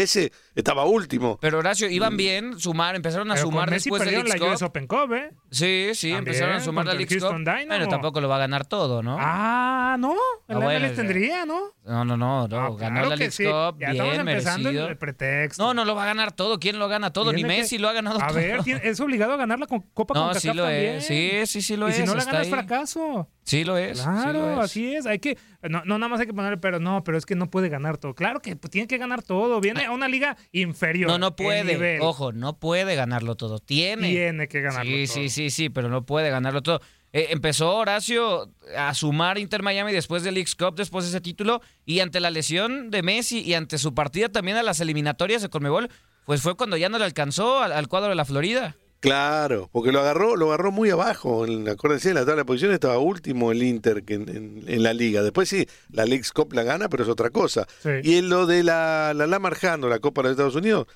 Estaba 0.56 0.86
último. 0.86 1.38
Pero 1.42 1.60
Horacio, 1.60 1.90
iban 1.90 2.16
bien, 2.16 2.58
sumar, 2.60 2.96
empezaron 2.96 3.30
a 3.30 3.34
Pero 3.36 3.48
sumar 3.48 3.66
con 3.66 3.74
Messi 3.74 3.90
después 3.90 4.10
del 4.10 4.28
la 4.28 4.36
US 4.52 4.60
Cup. 4.60 4.68
Open 4.70 4.88
Cup, 4.88 5.14
¿eh? 5.14 5.30
Sí, 5.52 5.90
sí, 5.94 6.12
También, 6.12 6.18
empezaron 6.20 6.56
a 6.56 6.60
sumar 6.62 6.86
la 6.86 6.92
el 6.94 6.98
Leagues 7.00 7.18
Cup. 7.18 7.30
Houston 7.30 7.44
Dynamo. 7.44 7.66
Pero 7.70 7.88
tampoco 7.90 8.22
lo 8.22 8.30
va 8.30 8.38
a 8.38 8.40
ganar 8.40 8.66
todo, 8.66 9.04
¿no? 9.04 9.18
Ah, 9.20 9.98
no. 10.00 10.14
El 10.48 10.56
Ah, 10.56 10.60
bueno, 10.60 10.80
MLS 10.88 10.96
tendría, 10.96 11.46
¿no? 11.46 11.74
No, 11.84 12.06
no, 12.06 12.16
no, 12.16 12.48
no. 12.48 12.76
ganó 12.78 12.78
claro 12.78 13.10
la 13.10 13.16
que 13.16 13.20
Leagues 13.20 13.36
sí. 13.36 13.44
Cup, 13.44 13.80
Ya 13.80 13.92
bien 13.92 14.04
estamos 14.04 14.18
empezando 14.20 14.64
merecido. 14.70 14.88
el 14.88 14.98
pretexto. 14.98 15.64
No, 15.64 15.74
no 15.74 15.84
lo 15.86 15.94
va 15.94 16.04
a 16.04 16.06
ganar 16.08 16.32
todo. 16.32 16.60
¿Quién 16.60 16.80
lo 16.80 16.88
gana 16.88 17.12
todo? 17.12 17.32
Ni 17.32 17.38
Tiene 17.40 17.56
que- 17.56 17.62
Messi 17.62 17.78
lo 17.78 17.90
ha 17.90 17.94
ganado 17.94 18.22
A 18.22 18.28
todo. 18.28 18.38
ver, 18.38 18.64
tiene- 18.64 18.82
es 18.84 19.00
obligado 19.02 19.34
a 19.34 19.38
ganar 19.38 19.60
la 19.60 19.68
con- 19.68 19.82
Copa 19.94 20.14
No, 20.14 20.22
CONCACAF 20.22 20.42
sí 20.42 20.54
lo 20.54 20.64
también. 20.64 20.96
es. 20.96 21.06
Sí, 21.06 21.32
sí, 21.48 21.62
sí 21.62 21.76
lo 21.78 21.88
y 21.88 21.92
es. 21.92 21.98
si 21.98 22.04
no 22.06 22.14
la 22.14 22.20
está 22.20 22.32
gana 22.32 22.42
es 22.44 22.48
ahí. 22.48 22.54
fracaso. 22.54 23.30
Sí 23.44 23.64
lo 23.64 23.78
es. 23.78 24.00
sí 24.00 24.04
Claro, 24.04 24.34
lo 24.40 24.52
es. 24.54 24.60
así 24.60 24.96
es. 24.96 25.06
Hay 25.06 25.20
que, 25.20 25.38
no, 25.70 25.84
no 25.86 26.00
nada 26.00 26.10
más 26.10 26.20
hay 26.20 26.26
que 26.26 26.34
ponerle, 26.34 26.58
pero 26.58 26.80
no, 26.80 27.04
pero 27.04 27.18
es 27.18 27.26
que 27.28 27.36
no 27.36 27.50
puede 27.52 27.70
ganar 27.70 27.98
todo. 27.98 28.16
Claro 28.16 28.40
que 28.42 28.56
pues, 28.56 28.72
tiene 28.72 28.88
que 28.88 28.98
ganar 28.98 29.22
todo. 29.22 29.60
Viene 29.62 29.86
a 29.86 29.92
una 29.92 30.08
liga 30.08 30.36
inferior. 30.52 31.10
No, 31.10 31.18
no 31.18 31.36
puede. 31.36 32.00
Ojo, 32.02 32.32
no 32.32 32.58
puede 32.60 32.96
ganarlo 32.96 33.36
todo. 33.36 33.60
Tiene. 33.60 34.10
Tiene 34.10 34.48
que 34.48 34.62
ganarlo 34.62 34.92
Sí, 34.92 35.06
todo. 35.06 35.14
sí, 35.16 35.30
sí, 35.30 35.50
sí, 35.50 35.70
pero 35.70 35.90
no 35.90 36.06
puede 36.06 36.30
ganarlo 36.30 36.62
todo. 36.62 36.82
Eh, 37.14 37.28
empezó 37.30 37.76
Horacio 37.78 38.52
a 38.78 38.94
sumar 38.94 39.38
Inter 39.38 39.64
Miami 39.64 39.94
después 39.94 40.24
del 40.24 40.34
Leagues 40.34 40.56
Cup, 40.56 40.76
después 40.76 41.06
de 41.06 41.10
ese 41.12 41.22
título, 41.22 41.62
y 41.86 42.02
ante 42.02 42.20
la 42.20 42.30
lesión 42.30 42.92
de 42.92 43.04
Messi 43.04 43.40
y 43.42 43.54
ante 43.54 43.78
su 43.78 43.94
partida 43.94 44.30
también 44.30 44.58
a 44.58 44.64
las 44.64 44.82
eliminatorias 44.82 45.42
de 45.42 45.50
Conmebol, 45.50 45.90
pues 46.26 46.42
fue 46.42 46.56
cuando 46.58 46.76
ya 46.76 46.90
no 46.90 46.98
le 46.98 47.06
alcanzó 47.06 47.62
al, 47.62 47.72
al 47.72 47.88
cuadro 47.88 48.10
de 48.10 48.16
la 48.16 48.26
Florida. 48.26 48.76
Claro, 49.06 49.70
porque 49.72 49.92
lo 49.92 50.00
agarró, 50.00 50.36
lo 50.36 50.48
agarró 50.48 50.72
muy 50.72 50.90
abajo. 50.90 51.46
En, 51.46 51.68
acuérdense, 51.70 52.10
en 52.10 52.16
la 52.16 52.22
tabla 52.22 52.38
de 52.42 52.46
posiciones 52.46 52.74
estaba 52.76 52.98
último 52.98 53.52
el 53.52 53.62
Inter 53.64 54.04
que 54.04 54.16
en, 54.16 54.30
en- 54.30 54.64
en 54.68 54.84
la 54.84 54.94
liga. 54.94 55.22
Después 55.22 55.48
sí, 55.48 55.68
la 55.92 56.06
Leagues 56.06 56.32
Cup 56.32 56.54
la 56.54 56.64
gana, 56.64 56.90
pero 56.90 57.04
es 57.04 57.10
otra 57.10 57.30
cosa. 57.30 57.68
Sí. 57.84 57.90
Y 58.04 58.18
en 58.18 58.30
lo 58.30 58.46
de 58.46 58.64
la, 58.64 59.14
la 59.16 59.28
Lamarjano, 59.28 59.88
la 59.88 60.00
Copa 60.00 60.22
de 60.22 60.30
los 60.30 60.32
Estados 60.32 60.56
Unidos, 60.56 60.88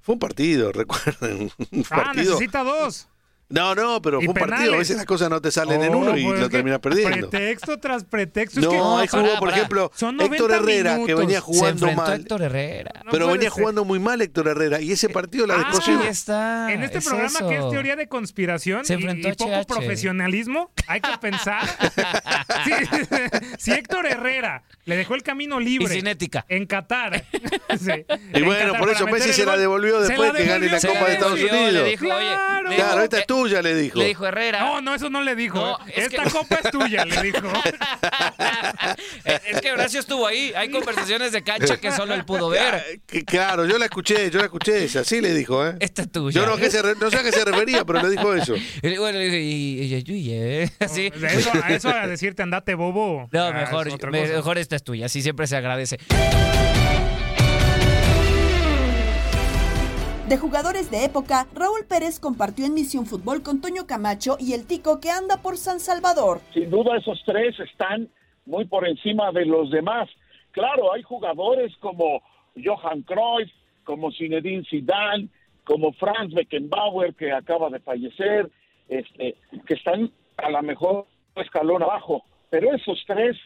fue 0.00 0.14
un 0.14 0.18
partido, 0.20 0.70
recuerden. 0.72 1.50
Un 1.72 1.84
Ah, 1.90 2.04
partido. 2.04 2.32
necesita 2.34 2.62
dos. 2.62 3.08
No, 3.48 3.76
no, 3.76 4.02
pero 4.02 4.18
fue 4.20 4.28
un 4.28 4.34
partido. 4.34 4.74
A 4.74 4.78
veces 4.78 4.96
las 4.96 5.06
cosas 5.06 5.30
no 5.30 5.40
te 5.40 5.52
salen 5.52 5.80
en 5.82 5.94
uno 5.94 6.16
y 6.16 6.24
pues 6.24 6.40
lo 6.40 6.48
terminas 6.50 6.80
perdiendo. 6.80 7.30
Pretexto 7.30 7.78
tras 7.78 8.02
pretexto. 8.02 8.60
No, 8.60 9.00
es 9.00 9.08
que, 9.10 9.16
ahí 9.16 9.22
jugó, 9.22 9.22
pará, 9.34 9.38
por 9.38 9.48
pará. 9.48 9.56
ejemplo, 9.56 9.92
Son 9.94 10.20
Héctor 10.20 10.50
90 10.50 10.56
Herrera, 10.56 10.98
que 11.06 11.14
venía 11.14 11.36
Se 11.38 11.42
jugando 11.42 11.86
a 11.86 11.92
mal. 11.92 12.20
Héctor 12.20 12.42
Herrera. 12.42 12.90
pero 13.10 13.26
puede 13.26 13.38
venía 13.38 13.50
ser. 13.50 13.60
jugando 13.60 13.84
muy 13.84 14.00
mal 14.00 14.20
Héctor 14.20 14.48
Herrera. 14.48 14.80
Y 14.80 14.90
ese 14.90 15.08
partido 15.10 15.46
la 15.46 15.54
Ah, 15.54 15.58
descosió. 15.58 16.02
Está. 16.02 16.72
En 16.72 16.82
este 16.82 16.98
es 16.98 17.04
programa 17.04 17.38
eso. 17.38 17.48
que 17.48 17.54
es 17.56 17.70
teoría 17.70 17.94
de 17.94 18.08
conspiración 18.08 18.84
Se 18.84 18.94
y, 18.94 19.32
poco 19.36 19.52
HH. 19.52 19.64
profesionalismo, 19.66 20.72
hay 20.88 21.00
que 21.00 21.16
pensar 21.20 21.62
si, 22.64 22.72
si 23.58 23.70
Héctor 23.72 24.06
Herrera 24.06 24.64
le 24.86 24.96
dejó 24.96 25.14
el 25.14 25.22
camino 25.22 25.60
libre 25.60 25.94
Y 25.94 25.98
sin 25.98 26.06
ética. 26.08 26.44
en 26.48 26.66
Qatar. 26.66 27.24
sí, 27.78 27.90
Y 28.34 28.38
en 28.38 28.44
bueno, 28.44 28.72
Qatar 28.72 28.80
por 28.80 28.90
eso 28.90 29.06
Messi 29.06 29.32
se 29.32 29.46
la 29.46 29.56
devolvió 29.56 30.00
después 30.00 30.32
la 30.32 30.38
que 30.38 30.46
gane 30.46 30.68
la 30.68 30.80
Copa 30.80 31.04
de 31.06 31.12
Estados. 31.12 31.34
Unidos. 31.40 31.96
Claro. 31.98 32.70
dijo- 32.70 33.35
Tuya, 33.42 33.62
le 33.62 33.74
dijo. 33.74 33.98
Le 33.98 34.06
dijo 34.06 34.26
Herrera. 34.26 34.60
No, 34.60 34.80
no, 34.80 34.94
eso 34.94 35.10
no 35.10 35.22
le 35.22 35.34
dijo. 35.36 35.58
No, 35.58 35.78
es 35.88 35.98
Esta 36.06 36.24
que- 36.24 36.30
copa 36.30 36.60
es 36.64 36.70
tuya, 36.70 37.04
le 37.04 37.22
dijo. 37.22 37.38
Es 39.24 39.60
que 39.60 39.72
Horacio 39.72 40.00
estuvo 40.00 40.26
ahí. 40.26 40.52
Hay 40.56 40.70
conversaciones 40.70 41.32
de 41.32 41.42
cancha 41.42 41.76
que 41.78 41.92
solo 41.92 42.14
él 42.14 42.24
pudo 42.24 42.48
ver. 42.48 43.00
Claro, 43.26 43.66
yo 43.66 43.78
la 43.78 43.86
escuché, 43.86 44.30
yo 44.30 44.38
la 44.38 44.44
escuché 44.46 44.84
esa, 44.84 45.04
sí 45.04 45.20
le 45.20 45.32
dijo, 45.34 45.66
¿eh? 45.66 45.76
Esta 45.80 46.02
es 46.02 46.12
tuya. 46.12 46.40
Yo 46.40 46.46
no, 46.46 46.56
que 46.56 46.70
se 46.70 46.80
re- 46.82 46.94
no 47.00 47.10
sé 47.10 47.18
a 47.18 47.22
qué 47.22 47.32
se 47.32 47.44
refería, 47.44 47.84
pero 47.84 48.02
le 48.02 48.10
dijo 48.10 48.32
eso. 48.34 48.54
Y 48.82 48.96
bueno, 48.98 49.18
le 49.18 49.24
dije, 49.26 49.40
y, 49.40 49.80
y- 49.82 49.94
y- 49.94 50.12
y- 50.12 50.30
eh, 50.32 50.70
así. 50.80 51.10
De 51.10 51.26
eso, 51.26 51.50
a 51.62 51.68
eso 51.72 51.88
a 51.88 52.06
decirte 52.06 52.42
andate 52.42 52.74
bobo. 52.74 53.28
No, 53.32 53.44
ah, 53.46 53.52
mejor, 53.52 53.88
es 53.88 53.96
mejor 54.30 54.58
esta 54.58 54.76
es 54.76 54.82
tuya. 54.84 55.06
Así 55.06 55.22
siempre 55.22 55.46
se 55.46 55.56
agradece. 55.56 55.98
De 60.28 60.38
jugadores 60.38 60.90
de 60.90 61.04
época, 61.04 61.46
Raúl 61.54 61.86
Pérez 61.88 62.18
compartió 62.18 62.66
en 62.66 62.74
Misión 62.74 63.06
Fútbol 63.06 63.44
con 63.44 63.60
Toño 63.60 63.86
Camacho 63.86 64.36
y 64.40 64.54
el 64.54 64.66
Tico 64.66 64.98
que 64.98 65.08
anda 65.08 65.36
por 65.40 65.56
San 65.56 65.78
Salvador. 65.78 66.40
Sin 66.52 66.68
duda 66.68 66.96
esos 66.96 67.22
tres 67.24 67.54
están 67.60 68.08
muy 68.44 68.64
por 68.64 68.88
encima 68.88 69.30
de 69.30 69.46
los 69.46 69.70
demás. 69.70 70.08
Claro, 70.50 70.92
hay 70.92 71.04
jugadores 71.04 71.72
como 71.76 72.22
Johan 72.56 73.02
Cruyff, 73.02 73.52
como 73.84 74.10
Zinedine 74.10 74.64
Zidane, 74.68 75.28
como 75.62 75.92
Franz 75.92 76.34
Beckenbauer 76.34 77.14
que 77.14 77.30
acaba 77.30 77.70
de 77.70 77.78
fallecer, 77.78 78.50
este, 78.88 79.36
que 79.64 79.74
están 79.74 80.10
a 80.38 80.50
lo 80.50 80.62
mejor 80.62 81.06
escalón 81.36 81.84
abajo, 81.84 82.24
pero 82.50 82.74
esos 82.74 83.00
tres 83.06 83.36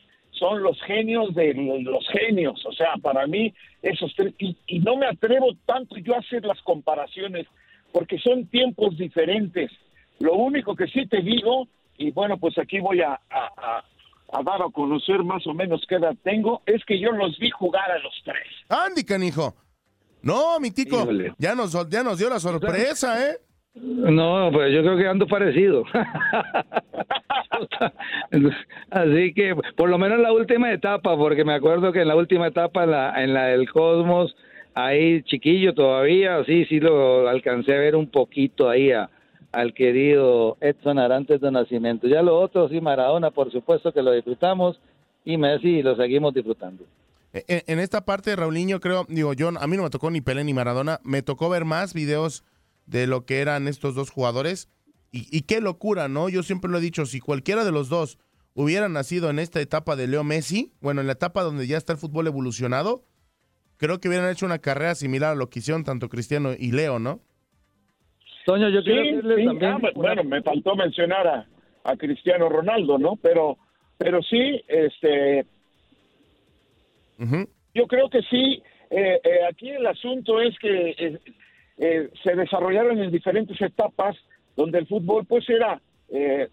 son 0.41 0.63
los 0.63 0.81
genios 0.83 1.33
de 1.35 1.55
los 1.55 2.05
genios, 2.09 2.65
o 2.67 2.73
sea, 2.73 2.95
para 3.01 3.27
mí 3.29 3.55
esos 3.83 4.13
tres, 4.17 4.33
y, 4.39 4.57
y 4.67 4.79
no 4.81 4.97
me 4.97 5.07
atrevo 5.07 5.49
tanto 5.67 5.97
yo 5.99 6.15
a 6.17 6.19
hacer 6.19 6.45
las 6.45 6.61
comparaciones, 6.63 7.47
porque 7.93 8.19
son 8.19 8.47
tiempos 8.47 8.97
diferentes. 8.97 9.71
Lo 10.19 10.33
único 10.35 10.75
que 10.75 10.87
sí 10.89 11.07
te 11.07 11.21
digo, 11.23 11.69
y 11.99 12.11
bueno, 12.11 12.39
pues 12.39 12.57
aquí 12.59 12.81
voy 12.81 13.03
a, 13.03 13.13
a- 13.13 13.53
a- 13.57 13.85
a 14.33 14.43
dar 14.45 14.63
a 14.63 14.71
conocer 14.73 15.23
más 15.25 15.47
o 15.47 15.53
menos 15.55 15.85
qué 15.89 15.97
edad 15.97 16.15
tengo, 16.23 16.63
es 16.65 16.85
que 16.85 16.99
yo 17.01 17.11
los 17.13 17.37
vi 17.39 17.51
jugar 17.51 17.91
a 17.91 17.99
los 17.99 18.15
tres. 18.25 18.47
Andy, 18.69 19.05
canijo. 19.05 19.55
No, 20.23 20.59
mi 20.61 20.71
tico, 20.71 21.03
Híjole. 21.03 21.35
ya 21.39 21.55
nos, 21.55 21.73
ya 21.89 22.03
nos 22.03 22.19
dio 22.19 22.29
la 22.31 22.39
sorpresa, 22.41 23.29
¿eh? 23.29 23.39
No, 23.75 24.51
pues 24.53 24.73
yo 24.73 24.83
creo 24.83 24.97
que 24.97 25.07
ando 25.07 25.27
parecido. 25.27 25.85
Así 28.91 29.33
que, 29.35 29.55
por 29.77 29.89
lo 29.89 29.99
menos 29.99 30.19
en 30.19 30.23
la 30.25 30.33
última 30.33 30.73
etapa, 30.73 31.17
porque 31.17 31.45
me 31.45 31.55
acuerdo 31.55 31.93
que 31.93 32.03
en 32.03 32.09
la 32.09 32.17
última 32.17 32.49
etapa, 32.49 32.85
en 32.85 32.91
la, 32.91 33.23
en 33.23 33.35
la 33.35 33.45
del 33.47 33.71
Cosmos, 33.71 34.35
ahí 34.75 35.23
chiquillo 35.23 35.75
todavía, 35.75 36.43
sí, 36.45 36.65
sí 36.67 36.81
lo 36.81 37.29
alcancé 37.29 37.75
a 37.75 37.79
ver 37.81 37.97
un 37.97 38.09
poquito 38.09 38.69
ahí 38.69 38.93
a- 38.93 39.11
al 39.53 39.75
querido 39.75 40.57
Edson 40.61 40.99
Arantes 40.99 41.41
de 41.41 41.51
Nacimiento. 41.51 42.07
Ya 42.07 42.23
lo 42.23 42.39
otro, 42.39 42.69
sí, 42.69 42.81
Maradona, 42.81 43.31
por 43.31 43.51
supuesto 43.51 43.93
que 43.93 44.03
lo 44.03 44.13
disfrutamos, 44.13 44.81
y 45.25 45.37
Messi 45.37 45.83
lo 45.83 45.97
seguimos 45.97 46.35
disfrutando. 46.35 46.85
En, 47.33 47.43
E, 47.49 47.63
en 47.67 47.79
esta 47.79 48.05
parte, 48.05 48.35
Raulinho, 48.37 48.81
creo, 48.81 49.07
digo, 49.09 49.33
yo, 49.35 49.49
a 49.49 49.67
mí 49.67 49.77
no 49.77 49.85
me 49.85 49.91
tocó 49.91 50.11
ni 50.11 50.21
Pelé 50.21 50.45
ni 50.45 50.55
Maradona, 50.55 51.01
me 51.05 51.23
tocó 51.23 51.49
ver 51.49 51.65
más 51.65 51.95
videos 51.95 52.45
de 52.87 53.07
lo 53.07 53.25
que 53.25 53.39
eran 53.41 53.69
estos 53.69 53.95
dos 53.95 54.11
jugadores. 54.11 54.69
Y, 55.13 55.27
y 55.37 55.43
qué 55.43 55.61
locura, 55.61 56.09
¿no? 56.09 56.29
Yo 56.29 56.43
siempre 56.43 56.71
lo 56.71 56.79
he 56.79 56.83
dicho, 56.83 57.05
si 57.07 57.21
cualquiera 57.21 57.65
de 57.65 57.73
los 57.73 57.89
dos 57.89 58.19
hubiera 58.55 58.89
nacido 58.89 59.31
en 59.31 59.39
esta 59.39 59.61
etapa 59.61 59.97
de 59.97 60.07
Leo 60.07 60.25
Messi, 60.25 60.73
bueno, 60.81 61.01
en 61.01 61.07
la 61.07 61.15
etapa 61.15 61.43
donde 61.43 61.67
ya 61.67 61.77
está 61.77 61.93
el 61.93 61.99
fútbol 61.99 62.27
evolucionado, 62.27 63.05
creo 63.77 64.01
que 64.01 64.09
hubieran 64.09 64.31
hecho 64.31 64.47
una 64.47 64.59
carrera 64.59 64.95
similar 64.95 65.33
a 65.33 65.35
lo 65.37 65.49
que 65.51 65.61
hicieron 65.61 65.85
tanto 65.85 66.09
Cristiano 66.09 66.53
y 66.59 66.73
Leo, 66.73 66.99
¿no? 66.99 67.21
Toño, 68.47 68.69
yo 68.71 68.81
Sí, 68.81 68.87
quiero 68.87 69.03
decirles 69.05 69.39
sí, 69.39 69.45
también 69.47 69.71
ah, 69.73 69.77
una- 69.77 69.91
bueno, 69.95 70.25
me 70.25 70.43
faltó 70.43 70.75
mencionar 70.75 71.27
a, 71.27 71.47
a 71.85 71.97
Cristiano 71.97 72.49
Ronaldo, 72.49 72.99
¿no? 72.99 73.17
Pero, 73.17 73.57
pero 73.99 74.21
sí, 74.23 74.63
este, 74.67 75.45
yo 77.75 77.87
creo 77.87 78.09
que 78.11 78.23
sí. 78.23 78.63
eh, 78.91 79.21
eh, 79.23 79.39
aquí 79.49 79.71
el 79.71 79.87
asunto 79.87 80.41
es 80.41 80.59
que 80.59 80.91
eh, 80.99 81.19
eh, 81.81 82.11
se 82.23 82.37
desarrollaron 82.37 83.03
en 83.03 83.11
diferentes 83.11 83.61
etapas 83.61 84.15
donde 84.55 84.79
el 84.79 84.87
fútbol, 84.87 85.25
pues 85.25 85.49
era 85.49 85.81
eh, 86.11 86.49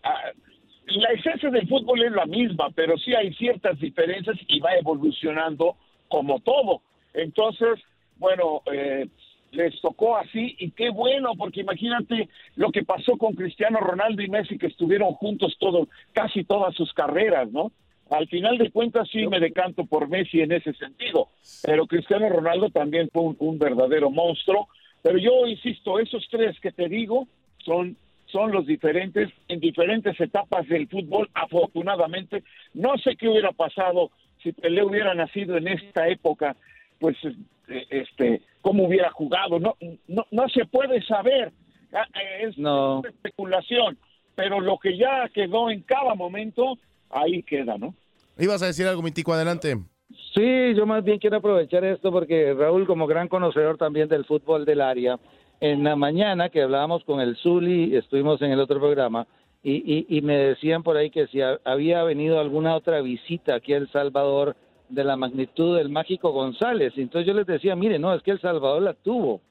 la 0.88 1.10
esencia 1.10 1.50
del 1.50 1.68
fútbol 1.68 2.02
es 2.04 2.14
la 2.14 2.26
misma, 2.26 2.70
pero 2.74 2.98
sí 2.98 3.14
hay 3.14 3.34
ciertas 3.34 3.78
diferencias 3.78 4.38
y 4.48 4.60
va 4.62 4.74
evolucionando 4.76 5.76
como 6.08 6.40
todo. 6.40 6.82
Entonces, 7.14 7.80
bueno, 8.18 8.62
eh, 8.72 9.08
les 9.52 9.82
tocó 9.82 10.16
así 10.16 10.56
y 10.60 10.72
qué 10.72 10.90
bueno, 10.90 11.34
porque 11.38 11.62
imagínate 11.62 12.30
lo 12.56 12.72
que 12.72 12.86
pasó 12.86 13.18
con 13.18 13.34
Cristiano 13.34 13.80
Ronaldo 13.80 14.22
y 14.22 14.30
Messi, 14.30 14.58
que 14.58 14.68
estuvieron 14.68 15.12
juntos 15.14 15.58
todo, 15.60 15.90
casi 16.14 16.46
todas 16.46 16.74
sus 16.74 16.94
carreras, 16.94 17.52
¿no? 17.52 17.74
Al 18.10 18.28
final 18.30 18.58
de 18.58 18.72
cuentas 18.72 19.10
sí 19.12 19.28
me 19.28 19.42
decanto 19.42 19.86
por 19.86 20.08
Messi 20.08 20.40
en 20.40 20.54
ese 20.54 20.74
sentido, 20.76 21.28
pero 21.64 21.86
Cristiano 21.86 22.30
Ronaldo 22.30 22.70
también 22.70 23.10
fue 23.12 23.36
un 23.38 23.60
verdadero 23.60 24.10
monstruo. 24.10 24.70
Pero 25.08 25.20
yo 25.20 25.48
insisto, 25.48 26.00
esos 26.00 26.28
tres 26.30 26.60
que 26.60 26.74
te 26.74 26.90
digo 26.90 27.30
son 27.64 27.96
son 28.26 28.52
los 28.52 28.68
diferentes 28.68 29.30
en 29.48 29.62
diferentes 29.62 30.20
etapas 30.20 30.68
del 30.68 30.90
fútbol. 30.90 31.30
Afortunadamente, 31.34 32.44
no 32.74 32.98
sé 32.98 33.16
qué 33.16 33.30
hubiera 33.30 33.54
pasado 33.54 34.12
si 34.44 34.52
Pelé 34.52 34.84
hubiera 34.84 35.16
nacido 35.16 35.56
en 35.56 35.70
esta 35.70 36.10
época, 36.10 36.58
pues 37.00 37.16
eh, 37.70 37.86
este, 37.90 38.42
cómo 38.62 38.86
hubiera 38.86 39.10
jugado. 39.12 39.60
No, 39.62 39.78
no, 40.10 40.26
no 40.30 40.50
se 40.50 40.66
puede 40.66 41.02
saber. 41.04 41.54
Ah, 41.94 42.06
eh, 42.14 42.50
Es 42.50 42.58
No. 42.58 43.02
especulación, 43.06 43.98
pero 44.36 44.60
lo 44.60 44.78
que 44.78 44.98
ya 44.98 45.30
quedó 45.34 45.70
en 45.70 45.84
cada 45.84 46.16
momento 46.16 46.78
ahí 47.10 47.44
queda, 47.44 47.78
¿no? 47.78 47.96
Ibas 48.38 48.62
a 48.62 48.66
decir 48.66 48.86
algo, 48.86 49.02
mi 49.02 49.12
tico, 49.12 49.32
adelante. 49.32 49.78
Sí, 50.10 50.74
yo 50.76 50.86
más 50.86 51.04
bien 51.04 51.20
quiero 51.20 51.38
aprovechar 51.38 51.84
esto 51.84 52.12
porque 52.12 52.54
Raúl, 52.54 52.88
como 52.88 53.08
gran 53.08 53.28
conocedor 53.28 53.78
también 53.78 54.08
del 54.08 54.26
fútbol 54.26 54.66
del 54.66 54.82
área, 54.82 55.20
en 55.60 55.84
la 55.84 55.96
mañana 55.96 56.50
que 56.50 56.62
hablábamos 56.62 57.04
con 57.04 57.20
el 57.20 57.36
Zuli, 57.38 57.96
estuvimos 57.96 58.42
en 58.42 58.52
el 58.52 58.60
otro 58.60 58.80
programa, 58.80 59.28
y, 59.64 60.06
y, 60.16 60.22
me 60.22 60.38
decían 60.38 60.82
por 60.82 60.96
ahí 60.96 61.10
que 61.10 61.28
si 61.28 61.42
ha- 61.42 61.60
había 61.66 62.04
venido 62.04 62.40
alguna 62.40 62.76
otra 62.76 63.02
visita 63.02 63.56
aquí 63.56 63.74
a 63.74 63.78
El 63.78 63.90
Salvador 63.90 64.56
de 64.88 65.04
la 65.04 65.18
magnitud 65.18 65.76
del 65.76 65.90
mágico 65.90 66.32
González. 66.32 66.94
Entonces 66.96 67.28
yo 67.28 67.34
les 67.34 67.46
decía, 67.46 67.76
mire, 67.76 68.00
no, 68.00 68.14
es 68.14 68.22
que 68.24 68.32
El 68.32 68.40
Salvador 68.40 68.82
la 68.82 68.94
tuvo, 68.94 69.42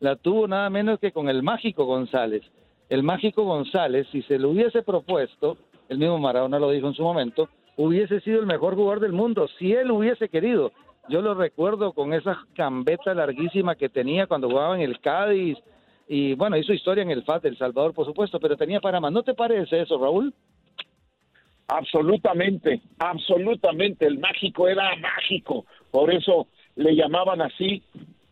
la 0.00 0.16
tuvo 0.16 0.48
nada 0.48 0.70
menos 0.70 0.98
que 0.98 1.12
con 1.12 1.28
el 1.28 1.42
mágico 1.42 1.84
González. 1.84 2.42
El 2.88 3.02
mágico 3.02 3.44
González, 3.44 4.06
si 4.12 4.22
se 4.22 4.38
lo 4.38 4.50
hubiese 4.50 4.82
propuesto, 4.82 5.58
el 5.90 5.98
mismo 5.98 6.18
Maradona 6.18 6.58
lo 6.58 6.70
dijo 6.70 6.86
en 6.86 6.94
su 6.94 7.02
momento, 7.02 7.50
hubiese 7.76 8.20
sido 8.20 8.40
el 8.40 8.46
mejor 8.46 8.74
jugador 8.74 9.00
del 9.00 9.12
mundo, 9.12 9.48
si 9.58 9.72
él 9.72 9.90
hubiese 9.90 10.28
querido. 10.28 10.72
Yo 11.08 11.22
lo 11.22 11.34
recuerdo 11.34 11.92
con 11.92 12.12
esa 12.12 12.44
cambeta 12.54 13.14
larguísima 13.14 13.76
que 13.76 13.88
tenía 13.88 14.26
cuando 14.26 14.48
jugaba 14.48 14.74
en 14.74 14.82
el 14.82 15.00
Cádiz, 15.00 15.58
y 16.08 16.34
bueno, 16.34 16.56
hizo 16.56 16.72
historia 16.72 17.02
en 17.02 17.10
el 17.10 17.24
FAT 17.24 17.44
El 17.46 17.58
Salvador, 17.58 17.92
por 17.92 18.06
supuesto, 18.06 18.38
pero 18.38 18.56
tenía 18.56 18.80
para 18.80 19.00
más. 19.00 19.12
¿No 19.12 19.22
te 19.22 19.34
parece 19.34 19.80
eso, 19.80 19.98
Raúl? 19.98 20.32
Absolutamente, 21.68 22.80
absolutamente. 22.98 24.06
El 24.06 24.18
mágico 24.18 24.68
era 24.68 24.94
mágico, 24.96 25.66
por 25.90 26.12
eso 26.12 26.46
le 26.76 26.94
llamaban 26.94 27.42
así. 27.42 27.82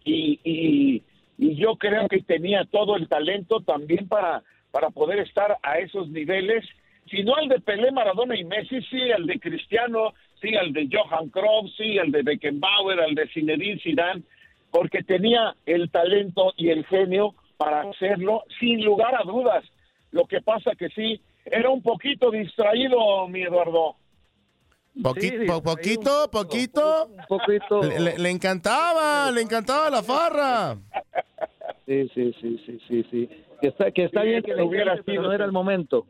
Y, 0.05 0.39
y, 0.45 1.03
y 1.39 1.57
yo 1.57 1.77
creo 1.77 2.07
que 2.09 2.23
tenía 2.23 2.65
todo 2.65 2.97
el 2.97 3.09
talento 3.09 3.61
también 3.61 4.07
para, 4.07 4.45
para 4.71 4.91
poder 4.91 5.19
estar 5.19 5.57
a 5.63 5.79
esos 5.79 6.09
niveles. 6.11 6.65
Si 7.11 7.23
no 7.23 7.35
al 7.37 7.49
de 7.49 7.61
Pelé, 7.61 7.91
Maradona 7.93 8.37
y 8.39 8.45
Messi, 8.45 8.81
sí 8.83 9.11
al 9.13 9.27
de 9.27 9.39
Cristiano, 9.39 10.15
sí 10.41 10.55
al 10.57 10.73
de 10.73 10.89
Johan 10.91 11.29
Cruyff, 11.29 11.75
sí 11.77 11.99
al 11.99 12.11
de 12.11 12.23
Beckenbauer, 12.23 13.01
al 13.01 13.15
de 13.15 13.29
Zinedine 13.29 13.79
Zidane, 13.81 14.23
porque 14.71 15.03
tenía 15.03 15.55
el 15.67 15.91
talento 15.91 16.53
y 16.57 16.71
el 16.71 16.85
genio 16.87 17.35
para 17.57 17.83
hacerlo 17.83 18.43
sin 18.59 18.85
lugar 18.85 19.15
a 19.15 19.23
dudas. 19.25 19.65
Lo 20.11 20.25
que 20.27 20.41
pasa 20.41 20.73
que 20.79 20.89
sí, 20.91 21.21
era 21.45 21.71
un 21.71 21.83
poquito 21.83 22.31
distraído, 22.31 23.29
mi 23.29 23.43
Eduardo. 23.43 23.97
Poqui- 25.03 25.47
po- 25.47 25.63
poquito, 25.63 26.31
poquito. 26.31 27.09
poquito. 27.29 27.83
Le, 27.83 27.99
le- 28.01 28.19
le 28.19 28.31
encantaba, 28.31 29.31
le 29.31 29.41
encantaba 29.43 29.91
la 29.91 30.03
farra. 30.03 30.77
Sí, 31.87 32.09
sí, 32.15 32.33
sí, 32.41 32.63
sí, 32.65 32.79
sí, 32.89 33.07
sí. 33.11 33.29
Que 33.61 33.69
está, 33.69 33.91
que 33.91 34.05
está 34.05 34.23
Sí, 34.23 34.29
bien 34.29 34.43
que 34.43 34.51
que 34.53 34.57
le 34.57 34.63
hubiera 34.63 34.93
encante, 34.93 35.03
pero 35.07 35.21
sido, 35.23 35.29
no 35.29 35.33
era 35.35 35.45
sí. 35.45 35.49
el 35.49 35.53
momento. 35.53 36.07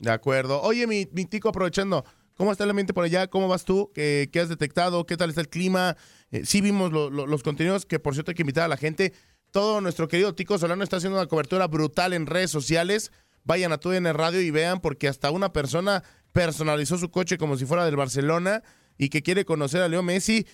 De 0.00 0.10
acuerdo. 0.10 0.60
Oye, 0.62 0.86
mi, 0.86 1.04
tico, 1.06 1.50
aprovechando, 1.50 2.04
¿cómo 2.34 2.50
está 2.50 2.64
el 2.64 2.70
ambiente 2.70 2.92
por 2.94 3.04
allá? 3.04 3.28
¿Cómo 3.28 3.46
vas 3.48 3.64
tú? 3.64 3.92
¿Qué, 3.94 4.28
has 4.42 4.48
detectado? 4.48 5.04
¿Qué 5.06 5.16
tal 5.16 5.28
está 5.28 5.42
el 5.42 5.48
clima? 5.48 5.96
Eh, 6.32 6.42
sí 6.44 6.60
vimos 6.60 6.90
lo- 6.90 7.10
lo- 7.10 7.26
los 7.26 7.42
contenidos, 7.42 7.86
que 7.86 7.98
por 8.00 8.14
cierto 8.14 8.30
hay 8.30 8.34
que 8.34 8.42
invitar 8.42 8.64
a 8.64 8.68
la 8.68 8.76
gente. 8.78 9.12
Todo 9.50 9.80
nuestro 9.80 10.08
querido 10.08 10.34
Tico 10.34 10.58
Solano 10.58 10.82
está 10.82 10.96
haciendo 10.96 11.18
una 11.18 11.28
cobertura 11.28 11.66
brutal 11.66 12.12
en 12.14 12.26
redes 12.26 12.50
sociales. 12.50 13.12
Vayan 13.44 13.72
a 13.72 13.78
tu 13.78 13.92
en 13.92 14.06
el 14.06 14.14
radio 14.14 14.40
y 14.40 14.50
vean, 14.50 14.80
porque 14.80 15.06
hasta 15.08 15.30
una 15.30 15.52
persona 15.52 16.02
personalizó 16.32 16.96
su 16.98 17.10
coche 17.10 17.36
como 17.38 17.56
si 17.56 17.66
fuera 17.66 17.84
del 17.84 17.96
Barcelona 17.96 18.62
y 18.96 19.08
que 19.10 19.22
quiere 19.22 19.44
conocer 19.44 19.82
a 19.82 19.88
Leo 19.88 20.02
Messi. 20.02 20.46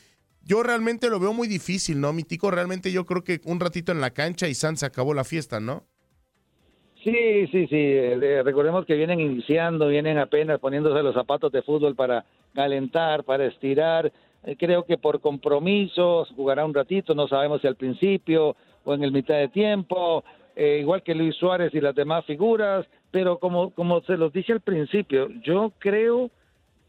Yo 0.43 0.63
realmente 0.63 1.09
lo 1.11 1.19
veo 1.21 1.33
muy 1.33 1.49
difícil, 1.49 2.01
¿no? 2.01 2.13
Mi 2.13 2.23
Tico, 2.23 2.51
realmente 2.51 2.91
yo 2.93 3.05
creo 3.05 3.23
que 3.25 3.41
un 3.45 3.59
ratito 3.61 3.93
en 3.93 4.01
la 4.01 4.11
cancha 4.13 4.49
y 4.49 4.55
San 4.55 4.77
se 4.77 4.87
acabó 4.87 5.13
la 5.15 5.25
fiesta, 5.25 5.61
¿no? 5.61 5.87
Sí, 7.07 7.47
sí, 7.53 7.69
sí. 7.69 7.77
eh, 7.77 8.43
recordemos 8.45 8.85
que 8.85 8.97
vienen 8.97 9.21
iniciando, 9.21 9.87
vienen 9.87 10.19
apenas 10.19 10.59
poniéndose 10.59 11.05
los 11.05 11.15
zapatos 11.15 11.53
de 11.53 11.63
fútbol 11.63 11.95
para 11.95 12.25
calentar, 12.53 13.23
para 13.23 13.47
estirar. 13.47 14.11
Eh, 14.43 14.57
creo 14.59 14.85
que 14.85 14.99
por 14.99 15.21
compromisos 15.21 16.29
jugará 16.35 16.65
un 16.65 16.75
ratito, 16.75 17.15
no 17.15 17.29
sabemos 17.29 17.61
si 17.61 17.69
al 17.69 17.77
principio 17.77 18.57
o 18.85 18.93
en 18.93 19.05
el 19.05 19.13
mitad 19.13 19.37
de 19.37 19.47
tiempo, 19.47 20.25
eh, 20.57 20.79
igual 20.81 21.05
que 21.05 21.15
Luis 21.15 21.37
Suárez 21.37 21.73
y 21.75 21.81
las 21.81 21.95
demás 21.95 22.25
figuras. 22.25 22.85
Pero 23.13 23.39
como, 23.39 23.71
como 23.71 24.01
se 24.01 24.17
los 24.17 24.33
dije 24.33 24.53
al 24.53 24.61
principio, 24.61 25.29
yo 25.45 25.75
creo 25.79 26.33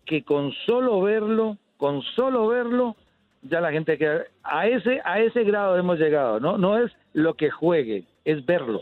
que 0.03 0.23
con 0.23 0.51
solo 0.65 0.99
verlo, 0.99 1.57
con 1.77 2.01
solo 2.15 2.47
verlo, 2.47 2.95
ya 3.43 3.61
la 3.61 3.71
gente 3.71 3.99
queda 3.99 4.23
a 4.41 4.65
ese 4.65 4.99
a 5.05 5.19
ese 5.19 5.43
grado 5.43 5.77
hemos 5.77 5.99
llegado, 5.99 6.39
¿no? 6.39 6.57
No 6.57 6.75
es 6.75 6.91
lo 7.13 7.35
que 7.35 7.51
juegue, 7.51 8.05
es 8.25 8.43
verlo. 8.47 8.81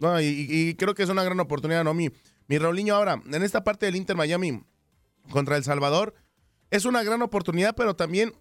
No, 0.00 0.20
y, 0.20 0.46
y 0.48 0.74
creo 0.74 0.94
que 0.94 1.02
es 1.02 1.08
una 1.08 1.24
gran 1.24 1.40
oportunidad, 1.40 1.84
¿no? 1.84 1.94
Mi, 1.94 2.10
mi 2.48 2.58
Raulinho, 2.58 2.94
ahora, 2.94 3.20
en 3.32 3.42
esta 3.42 3.64
parte 3.64 3.86
del 3.86 3.96
Inter 3.96 4.16
Miami 4.16 4.62
contra 5.30 5.56
El 5.56 5.64
Salvador, 5.64 6.14
es 6.70 6.84
una 6.84 7.02
gran 7.02 7.22
oportunidad, 7.22 7.74
pero 7.74 7.94
también, 7.94 8.32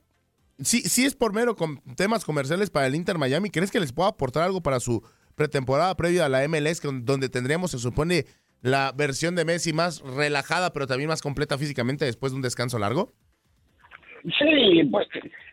sí, 0.60 0.82
sí 0.82 1.06
es 1.06 1.16
por 1.16 1.34
mero 1.34 1.56
con 1.56 1.82
temas 1.96 2.26
comerciales 2.26 2.70
para 2.70 2.88
el 2.88 2.96
Inter 2.96 3.18
Miami. 3.18 3.50
¿Crees 3.50 3.72
que 3.72 3.80
les 3.80 3.94
pueda 3.94 4.10
aportar 4.10 4.44
algo 4.44 4.62
para 4.62 4.80
su 4.80 5.02
pretemporada 5.36 5.96
previa 5.96 6.26
a 6.26 6.30
la 6.30 6.48
MLS, 6.48 6.82
donde 7.04 7.30
tendríamos, 7.30 7.72
se 7.72 7.80
supone, 7.80 8.26
la 8.62 8.94
versión 8.96 9.36
de 9.36 9.46
Messi 9.46 9.74
más 9.74 10.02
relajada, 10.02 10.74
pero 10.74 10.88
también 10.88 11.10
más 11.10 11.22
completa 11.22 11.58
físicamente 11.58 12.06
después 12.06 12.32
de 12.32 12.38
un 12.38 12.42
descanso 12.42 12.80
largo? 12.80 13.14
Sí, 14.24 14.84
pues 14.92 15.08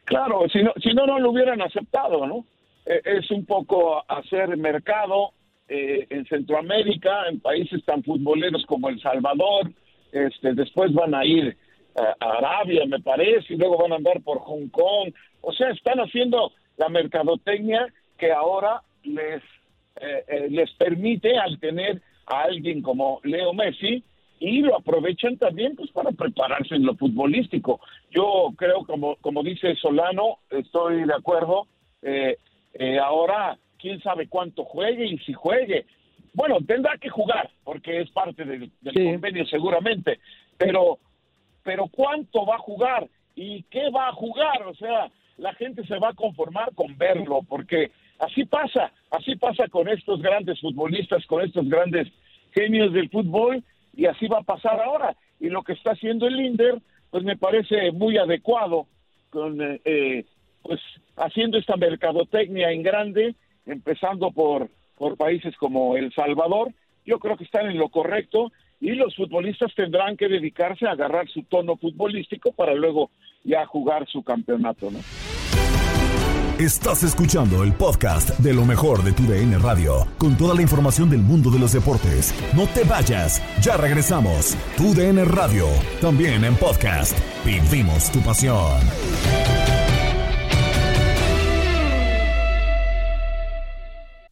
claro, 0.04 0.46
si 0.50 0.62
no, 0.62 0.72
si 0.82 0.94
no, 0.94 1.06
no 1.06 1.18
lo 1.18 1.30
hubieran 1.30 1.60
aceptado, 1.60 2.26
¿no? 2.26 2.46
Eh, 2.86 3.00
es 3.04 3.30
un 3.30 3.44
poco 3.44 4.02
hacer 4.08 4.56
mercado 4.56 5.32
eh, 5.68 6.06
en 6.10 6.26
Centroamérica, 6.26 7.28
en 7.28 7.40
países 7.40 7.84
tan 7.84 8.02
futboleros 8.02 8.64
como 8.66 8.88
El 8.88 9.00
Salvador, 9.00 9.70
este, 10.12 10.54
después 10.54 10.92
van 10.92 11.14
a 11.14 11.24
ir 11.24 11.56
a, 11.96 12.24
a 12.24 12.38
Arabia, 12.38 12.84
me 12.86 13.00
parece, 13.00 13.54
y 13.54 13.56
luego 13.56 13.78
van 13.78 13.92
a 13.92 13.96
andar 13.96 14.20
por 14.22 14.38
Hong 14.40 14.68
Kong. 14.68 15.12
O 15.40 15.52
sea, 15.52 15.70
están 15.70 15.98
haciendo 16.00 16.52
la 16.76 16.88
mercadotecnia 16.88 17.86
que 18.18 18.32
ahora 18.32 18.82
les, 19.04 19.42
eh, 20.00 20.24
eh, 20.28 20.46
les 20.50 20.70
permite 20.74 21.36
al 21.36 21.58
tener 21.58 22.00
a 22.26 22.42
alguien 22.42 22.82
como 22.82 23.20
Leo 23.24 23.52
Messi 23.52 24.04
y 24.38 24.60
lo 24.60 24.76
aprovechan 24.76 25.36
también 25.36 25.76
pues 25.76 25.90
para 25.90 26.10
prepararse 26.12 26.74
en 26.74 26.84
lo 26.84 26.96
futbolístico. 26.96 27.80
Yo 28.10 28.52
creo, 28.56 28.84
como, 28.84 29.16
como 29.16 29.42
dice 29.42 29.74
Solano, 29.76 30.38
estoy 30.50 31.04
de 31.04 31.14
acuerdo, 31.14 31.66
eh, 32.02 32.36
eh, 32.74 32.98
ahora 32.98 33.58
quién 33.78 34.00
sabe 34.00 34.28
cuánto 34.28 34.64
juegue 34.64 35.06
y 35.06 35.18
si 35.18 35.32
juegue. 35.32 35.86
Bueno, 36.34 36.58
tendrá 36.66 36.96
que 36.98 37.10
jugar 37.10 37.50
porque 37.64 38.00
es 38.00 38.10
parte 38.10 38.44
del, 38.44 38.70
del 38.80 38.94
convenio 38.94 39.44
seguramente, 39.46 40.20
pero, 40.56 40.98
pero 41.62 41.88
cuánto 41.88 42.46
va 42.46 42.56
a 42.56 42.60
jugar 42.60 43.08
y 43.34 43.62
qué 43.64 43.90
va 43.90 44.08
a 44.08 44.12
jugar, 44.12 44.62
o 44.66 44.74
sea, 44.74 45.10
la 45.36 45.52
gente 45.54 45.84
se 45.86 45.98
va 45.98 46.10
a 46.10 46.14
conformar 46.14 46.74
con 46.74 46.96
verlo 46.96 47.40
porque 47.48 47.90
así 48.18 48.44
pasa, 48.44 48.92
así 49.10 49.36
pasa 49.36 49.68
con 49.68 49.88
estos 49.88 50.22
grandes 50.22 50.60
futbolistas, 50.60 51.26
con 51.26 51.42
estos 51.42 51.68
grandes 51.68 52.08
genios 52.52 52.92
del 52.92 53.10
fútbol 53.10 53.62
y 53.94 54.06
así 54.06 54.26
va 54.26 54.38
a 54.38 54.44
pasar 54.44 54.80
ahora. 54.80 55.16
Y 55.40 55.48
lo 55.48 55.62
que 55.62 55.72
está 55.72 55.92
haciendo 55.92 56.26
el 56.26 56.40
Inder, 56.40 56.80
pues 57.10 57.24
me 57.24 57.36
parece 57.36 57.90
muy 57.92 58.16
adecuado, 58.16 58.86
con 59.30 59.60
eh, 59.60 59.80
eh, 59.84 60.24
pues 60.62 60.80
haciendo 61.16 61.58
esta 61.58 61.76
mercadotecnia 61.76 62.70
en 62.70 62.82
grande, 62.82 63.34
empezando 63.66 64.30
por, 64.30 64.68
por 64.96 65.16
países 65.16 65.56
como 65.56 65.96
El 65.96 66.12
Salvador, 66.12 66.72
yo 67.04 67.18
creo 67.18 67.36
que 67.36 67.44
están 67.44 67.66
en 67.66 67.78
lo 67.78 67.88
correcto 67.88 68.52
y 68.80 68.90
los 68.92 69.14
futbolistas 69.14 69.72
tendrán 69.74 70.16
que 70.16 70.28
dedicarse 70.28 70.86
a 70.86 70.92
agarrar 70.92 71.28
su 71.28 71.44
tono 71.44 71.76
futbolístico 71.76 72.52
para 72.52 72.74
luego 72.74 73.10
ya 73.44 73.64
jugar 73.66 74.06
su 74.08 74.22
campeonato. 74.22 74.90
Estás 76.58 77.02
escuchando 77.02 77.64
el 77.64 77.72
podcast 77.72 78.38
de 78.38 78.52
lo 78.52 78.64
mejor 78.64 79.02
de 79.02 79.12
tu 79.12 79.24
DN 79.24 79.58
Radio, 79.58 80.06
con 80.18 80.36
toda 80.36 80.54
la 80.54 80.62
información 80.62 81.10
del 81.10 81.20
mundo 81.20 81.50
de 81.50 81.58
los 81.58 81.72
deportes. 81.72 82.34
No 82.54 82.66
te 82.66 82.84
vayas, 82.84 83.42
ya 83.62 83.76
regresamos. 83.76 84.56
Tu 84.76 84.94
DN 84.94 85.24
Radio, 85.24 85.66
también 86.00 86.44
en 86.44 86.54
podcast. 86.56 87.18
Vivimos 87.44 88.12
tu 88.12 88.20
pasión. 88.20 88.80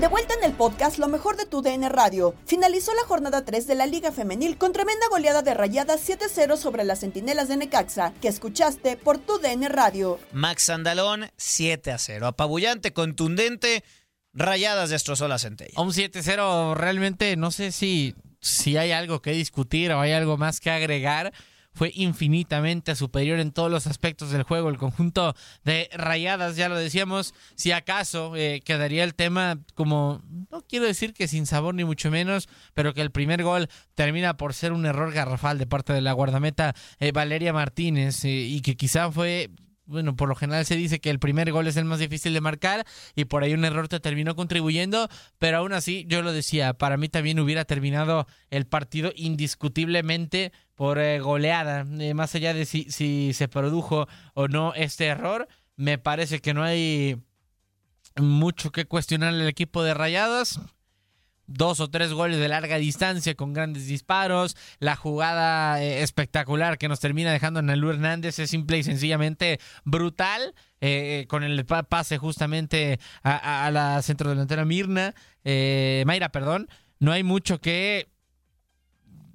De 0.00 0.08
vuelta 0.08 0.34
en 0.34 0.44
el 0.44 0.52
podcast 0.52 0.98
Lo 0.98 1.08
mejor 1.08 1.36
de 1.36 1.46
tu 1.46 1.62
DN 1.62 1.88
Radio. 1.88 2.34
Finalizó 2.46 2.94
la 2.94 3.02
jornada 3.02 3.44
3 3.44 3.66
de 3.66 3.74
la 3.74 3.86
Liga 3.86 4.12
Femenil 4.12 4.56
con 4.56 4.72
tremenda 4.72 5.06
goleada 5.10 5.42
de 5.42 5.54
rayadas 5.54 6.08
7-0 6.08 6.56
sobre 6.56 6.84
las 6.84 7.00
Centinelas 7.00 7.48
de 7.48 7.56
Necaxa, 7.56 8.12
que 8.20 8.28
escuchaste 8.28 8.96
por 8.96 9.18
tu 9.18 9.38
DN 9.38 9.68
Radio. 9.68 10.18
Max 10.32 10.70
Andalón, 10.70 11.30
7 11.36 11.92
a 11.92 11.98
0. 11.98 12.26
Apabullante, 12.26 12.92
contundente. 12.92 13.84
Rayadas 14.32 14.90
destrozó 14.90 15.28
la 15.28 15.38
centella. 15.38 15.80
Un 15.80 15.90
7-0 15.90 16.74
realmente 16.74 17.36
no 17.36 17.50
sé 17.50 17.72
si 17.72 18.14
si 18.40 18.76
hay 18.76 18.92
algo 18.92 19.20
que 19.20 19.32
discutir 19.32 19.92
o 19.92 20.00
hay 20.00 20.12
algo 20.12 20.36
más 20.36 20.60
que 20.60 20.70
agregar, 20.70 21.32
fue 21.72 21.92
infinitamente 21.94 22.94
superior 22.94 23.38
en 23.38 23.52
todos 23.52 23.70
los 23.70 23.86
aspectos 23.86 24.30
del 24.30 24.42
juego. 24.42 24.68
El 24.68 24.78
conjunto 24.78 25.34
de 25.64 25.88
rayadas, 25.92 26.56
ya 26.56 26.68
lo 26.68 26.76
decíamos, 26.76 27.34
si 27.54 27.72
acaso 27.72 28.34
eh, 28.36 28.60
quedaría 28.64 29.04
el 29.04 29.14
tema 29.14 29.58
como, 29.74 30.22
no 30.50 30.62
quiero 30.62 30.86
decir 30.86 31.14
que 31.14 31.28
sin 31.28 31.46
sabor 31.46 31.74
ni 31.74 31.84
mucho 31.84 32.10
menos, 32.10 32.48
pero 32.74 32.94
que 32.94 33.00
el 33.00 33.10
primer 33.10 33.42
gol 33.42 33.68
termina 33.94 34.36
por 34.36 34.54
ser 34.54 34.72
un 34.72 34.86
error 34.86 35.12
garrafal 35.12 35.58
de 35.58 35.66
parte 35.66 35.92
de 35.92 36.00
la 36.00 36.12
guardameta 36.12 36.74
eh, 36.98 37.12
Valeria 37.12 37.52
Martínez 37.52 38.24
eh, 38.24 38.28
y 38.28 38.60
que 38.60 38.76
quizá 38.76 39.10
fue 39.10 39.50
bueno, 39.90 40.14
por 40.14 40.28
lo 40.28 40.36
general 40.36 40.64
se 40.64 40.76
dice 40.76 41.00
que 41.00 41.10
el 41.10 41.18
primer 41.18 41.50
gol 41.50 41.66
es 41.66 41.76
el 41.76 41.84
más 41.84 41.98
difícil 41.98 42.32
de 42.32 42.40
marcar 42.40 42.86
y 43.16 43.24
por 43.24 43.42
ahí 43.42 43.52
un 43.52 43.64
error 43.64 43.88
te 43.88 43.98
terminó 43.98 44.36
contribuyendo, 44.36 45.08
pero 45.38 45.58
aún 45.58 45.72
así 45.72 46.06
yo 46.08 46.22
lo 46.22 46.32
decía, 46.32 46.74
para 46.74 46.96
mí 46.96 47.08
también 47.08 47.40
hubiera 47.40 47.64
terminado 47.64 48.26
el 48.50 48.66
partido 48.66 49.12
indiscutiblemente 49.16 50.52
por 50.76 50.98
eh, 50.98 51.18
goleada, 51.18 51.84
eh, 51.98 52.14
más 52.14 52.34
allá 52.34 52.54
de 52.54 52.64
si, 52.66 52.84
si 52.90 53.32
se 53.34 53.48
produjo 53.48 54.06
o 54.34 54.48
no 54.48 54.72
este 54.74 55.06
error, 55.06 55.48
me 55.76 55.98
parece 55.98 56.40
que 56.40 56.54
no 56.54 56.62
hay 56.62 57.16
mucho 58.16 58.70
que 58.70 58.84
cuestionar 58.84 59.30
al 59.30 59.48
equipo 59.48 59.82
de 59.82 59.94
Rayadas 59.94 60.60
dos 61.50 61.80
o 61.80 61.90
tres 61.90 62.12
goles 62.12 62.38
de 62.38 62.48
larga 62.48 62.76
distancia 62.76 63.34
con 63.34 63.52
grandes 63.52 63.86
disparos, 63.86 64.56
la 64.78 64.96
jugada 64.96 65.82
eh, 65.82 66.02
espectacular 66.02 66.78
que 66.78 66.88
nos 66.88 67.00
termina 67.00 67.32
dejando 67.32 67.60
el 67.60 67.84
Hernández. 67.84 68.38
Es 68.38 68.50
simple 68.50 68.78
y 68.78 68.82
sencillamente 68.82 69.58
brutal, 69.84 70.54
eh, 70.80 71.26
con 71.28 71.42
el 71.42 71.66
pase 71.66 72.18
justamente 72.18 73.00
a, 73.22 73.70
la 73.72 74.00
centro 74.02 74.30
delantera 74.30 74.64
Mirna, 74.64 75.14
eh, 75.44 76.04
Mayra, 76.06 76.30
perdón, 76.30 76.68
no 77.00 77.12
hay 77.12 77.22
mucho 77.22 77.60
que 77.60 78.08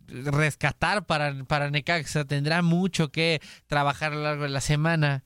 rescatar 0.08 1.06
para, 1.06 1.44
para 1.46 1.70
Necaxa, 1.70 2.26
tendrá 2.26 2.62
mucho 2.62 3.12
que 3.12 3.42
trabajar 3.68 4.14
a 4.14 4.16
lo 4.16 4.24
largo 4.24 4.44
de 4.44 4.50
la 4.50 4.62
semana. 4.62 5.24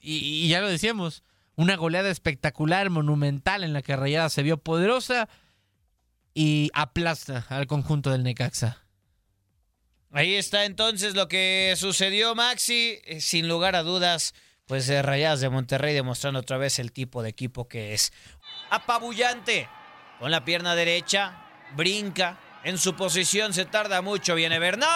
Y 0.00 0.48
ya 0.48 0.60
lo 0.60 0.68
decíamos, 0.68 1.24
una 1.56 1.76
goleada 1.76 2.10
espectacular, 2.10 2.90
monumental 2.90 3.64
en 3.64 3.72
la 3.72 3.82
que 3.82 3.96
Rayada 3.96 4.28
se 4.28 4.42
vio 4.42 4.58
poderosa, 4.58 5.28
y 6.38 6.70
aplasta 6.74 7.46
al 7.48 7.66
conjunto 7.66 8.10
del 8.10 8.22
Necaxa. 8.22 8.84
Ahí 10.12 10.34
está 10.34 10.66
entonces 10.66 11.14
lo 11.14 11.28
que 11.28 11.72
sucedió, 11.78 12.34
Maxi. 12.34 13.00
Eh, 13.06 13.22
sin 13.22 13.48
lugar 13.48 13.74
a 13.74 13.82
dudas, 13.82 14.34
pues 14.66 14.86
de 14.86 15.00
Rayadas 15.00 15.40
de 15.40 15.48
Monterrey 15.48 15.94
demostrando 15.94 16.40
otra 16.40 16.58
vez 16.58 16.78
el 16.78 16.92
tipo 16.92 17.22
de 17.22 17.30
equipo 17.30 17.68
que 17.68 17.94
es. 17.94 18.12
Apabullante. 18.68 19.66
Con 20.20 20.30
la 20.30 20.44
pierna 20.44 20.74
derecha, 20.74 21.42
brinca. 21.74 22.38
En 22.64 22.76
su 22.76 22.94
posición 22.94 23.54
se 23.54 23.64
tarda 23.64 24.02
mucho. 24.02 24.34
Viene 24.34 24.58
Bernal. 24.58 24.90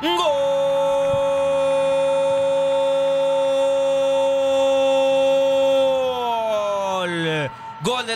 ¡Gol! 0.00 0.67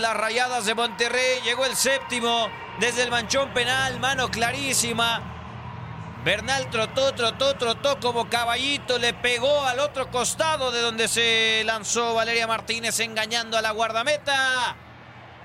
Las 0.02 0.16
Rayadas 0.16 0.66
de 0.66 0.74
Monterrey. 0.74 1.40
Llegó 1.44 1.64
el 1.64 1.76
séptimo 1.76 2.50
desde 2.78 3.04
el 3.04 3.10
manchón 3.10 3.54
penal, 3.54 3.98
mano 4.00 4.30
clarísima. 4.30 5.22
Bernal 6.24 6.68
trotó, 6.70 7.14
trotó, 7.14 7.56
trotó 7.56 7.98
como 7.98 8.28
caballito, 8.28 8.98
le 8.98 9.14
pegó 9.14 9.64
al 9.64 9.80
otro 9.80 10.10
costado 10.10 10.70
de 10.70 10.80
donde 10.80 11.08
se 11.08 11.62
lanzó 11.64 12.14
Valeria 12.14 12.46
Martínez 12.46 13.00
engañando 13.00 13.56
a 13.56 13.62
la 13.62 13.70
guardameta. 13.70 14.76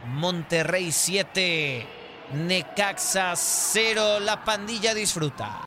Monterrey 0.05 0.91
7, 0.91 1.87
Necaxa 2.33 3.35
0, 3.35 4.19
la 4.19 4.43
pandilla 4.43 4.93
disfruta. 4.93 5.66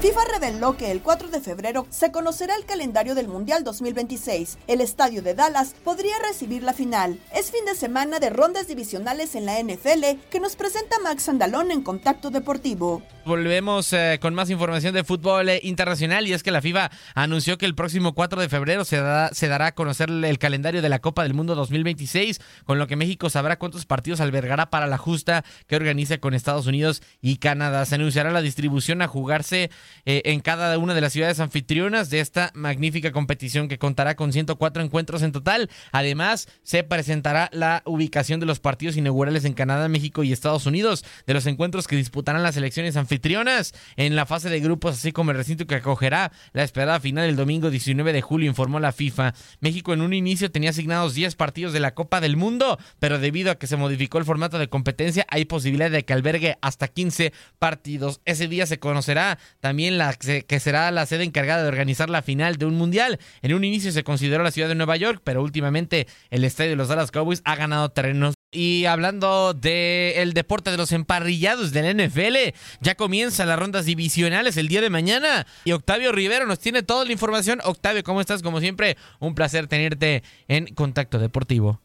FIFA 0.00 0.20
reveló 0.32 0.78
que 0.78 0.90
el 0.90 1.02
4 1.02 1.28
de 1.28 1.42
febrero 1.42 1.86
se 1.90 2.10
conocerá 2.10 2.56
el 2.56 2.64
calendario 2.64 3.14
del 3.14 3.28
Mundial 3.28 3.64
2026. 3.64 4.56
El 4.66 4.80
estadio 4.80 5.20
de 5.20 5.34
Dallas 5.34 5.74
podría 5.84 6.14
recibir 6.26 6.62
la 6.62 6.72
final. 6.72 7.18
Es 7.34 7.50
fin 7.50 7.66
de 7.66 7.74
semana 7.74 8.18
de 8.18 8.30
rondas 8.30 8.66
divisionales 8.66 9.34
en 9.34 9.44
la 9.44 9.62
NFL 9.62 10.18
que 10.30 10.40
nos 10.40 10.56
presenta 10.56 10.98
Max 11.04 11.28
Andalón 11.28 11.70
en 11.70 11.82
Contacto 11.82 12.30
Deportivo. 12.30 13.02
Volvemos 13.26 13.92
eh, 13.92 14.18
con 14.22 14.34
más 14.34 14.48
información 14.48 14.94
de 14.94 15.04
fútbol 15.04 15.50
eh, 15.50 15.60
internacional 15.62 16.26
y 16.26 16.32
es 16.32 16.42
que 16.42 16.50
la 16.50 16.62
FIFA 16.62 16.90
anunció 17.14 17.58
que 17.58 17.66
el 17.66 17.74
próximo 17.74 18.14
4 18.14 18.40
de 18.40 18.48
febrero 18.48 18.86
se, 18.86 18.96
se 19.32 19.48
dará 19.48 19.66
a 19.66 19.74
conocer 19.74 20.08
el 20.08 20.38
calendario 20.38 20.80
de 20.80 20.88
la 20.88 21.00
Copa 21.00 21.24
del 21.24 21.34
Mundo 21.34 21.54
2026, 21.54 22.40
con 22.64 22.78
lo 22.78 22.86
que 22.86 22.96
México 22.96 23.28
sabrá 23.28 23.58
cuántos 23.58 23.84
partidos 23.84 24.22
albergará 24.22 24.70
para 24.70 24.86
la 24.86 24.96
justa 24.96 25.44
que 25.66 25.76
organiza 25.76 26.16
con 26.16 26.32
Estados 26.32 26.66
Unidos 26.66 27.02
y 27.20 27.36
Canadá. 27.36 27.84
Se 27.84 27.96
anunciará 27.96 28.30
la 28.30 28.40
distribución 28.40 29.02
a 29.02 29.06
jugarse 29.06 29.70
eh, 30.04 30.22
en 30.26 30.40
cada 30.40 30.76
una 30.78 30.94
de 30.94 31.00
las 31.00 31.12
ciudades 31.12 31.40
anfitrionas 31.40 32.10
de 32.10 32.20
esta 32.20 32.50
magnífica 32.54 33.12
competición 33.12 33.68
que 33.68 33.78
contará 33.78 34.16
con 34.16 34.32
104 34.32 34.82
encuentros 34.82 35.22
en 35.22 35.32
total. 35.32 35.70
Además, 35.92 36.48
se 36.62 36.82
presentará 36.82 37.48
la 37.52 37.82
ubicación 37.84 38.40
de 38.40 38.46
los 38.46 38.60
partidos 38.60 38.96
inaugurales 38.96 39.44
en 39.44 39.54
Canadá, 39.54 39.88
México 39.88 40.22
y 40.22 40.32
Estados 40.32 40.66
Unidos, 40.66 41.04
de 41.26 41.34
los 41.34 41.46
encuentros 41.46 41.86
que 41.86 41.96
disputarán 41.96 42.42
las 42.42 42.56
elecciones 42.56 42.96
anfitrionas 42.96 43.74
en 43.96 44.16
la 44.16 44.26
fase 44.26 44.48
de 44.50 44.60
grupos, 44.60 44.94
así 44.94 45.12
como 45.12 45.30
el 45.30 45.36
recinto 45.36 45.66
que 45.66 45.76
acogerá 45.76 46.32
la 46.52 46.62
esperada 46.62 47.00
final 47.00 47.28
el 47.28 47.36
domingo 47.36 47.70
19 47.70 48.12
de 48.12 48.22
julio, 48.22 48.48
informó 48.48 48.80
la 48.80 48.92
FIFA. 48.92 49.34
México 49.60 49.92
en 49.92 50.00
un 50.00 50.12
inicio 50.12 50.50
tenía 50.50 50.70
asignados 50.70 51.14
10 51.14 51.34
partidos 51.36 51.72
de 51.72 51.80
la 51.80 51.94
Copa 51.94 52.20
del 52.20 52.36
Mundo, 52.36 52.78
pero 52.98 53.18
debido 53.18 53.50
a 53.50 53.56
que 53.56 53.66
se 53.66 53.76
modificó 53.76 54.18
el 54.18 54.24
formato 54.24 54.58
de 54.58 54.68
competencia, 54.68 55.26
hay 55.28 55.44
posibilidad 55.44 55.90
de 55.90 56.04
que 56.04 56.12
albergue 56.12 56.58
hasta 56.60 56.88
15 56.88 57.32
partidos. 57.58 58.20
Ese 58.24 58.48
día 58.48 58.66
se 58.66 58.78
conocerá 58.78 59.38
también 59.60 59.79
la 59.88 60.14
que 60.14 60.60
será 60.60 60.90
la 60.90 61.06
sede 61.06 61.24
encargada 61.24 61.62
de 61.62 61.68
organizar 61.68 62.10
la 62.10 62.22
final 62.22 62.56
de 62.56 62.66
un 62.66 62.74
mundial. 62.74 63.18
En 63.42 63.54
un 63.54 63.64
inicio 63.64 63.92
se 63.92 64.04
consideró 64.04 64.42
la 64.42 64.50
ciudad 64.50 64.68
de 64.68 64.74
Nueva 64.74 64.96
York, 64.96 65.22
pero 65.24 65.42
últimamente 65.42 66.06
el 66.30 66.44
estadio 66.44 66.70
de 66.70 66.76
los 66.76 66.88
Dallas 66.88 67.10
Cowboys 67.10 67.42
ha 67.44 67.56
ganado 67.56 67.88
terrenos. 67.90 68.34
Y 68.52 68.86
hablando 68.86 69.54
del 69.54 70.32
deporte 70.32 70.72
de 70.72 70.76
los 70.76 70.90
emparrillados 70.90 71.70
del 71.70 71.96
NFL, 71.96 72.52
ya 72.80 72.96
comienzan 72.96 73.48
las 73.48 73.58
rondas 73.58 73.84
divisionales 73.86 74.56
el 74.56 74.68
día 74.68 74.80
de 74.80 74.90
mañana. 74.90 75.46
Y 75.64 75.72
Octavio 75.72 76.10
Rivero 76.10 76.46
nos 76.46 76.58
tiene 76.58 76.82
toda 76.82 77.04
la 77.04 77.12
información. 77.12 77.60
Octavio, 77.64 78.02
¿cómo 78.02 78.20
estás? 78.20 78.42
Como 78.42 78.60
siempre, 78.60 78.96
un 79.20 79.36
placer 79.36 79.68
tenerte 79.68 80.24
en 80.48 80.66
Contacto 80.74 81.18
Deportivo. 81.18 81.80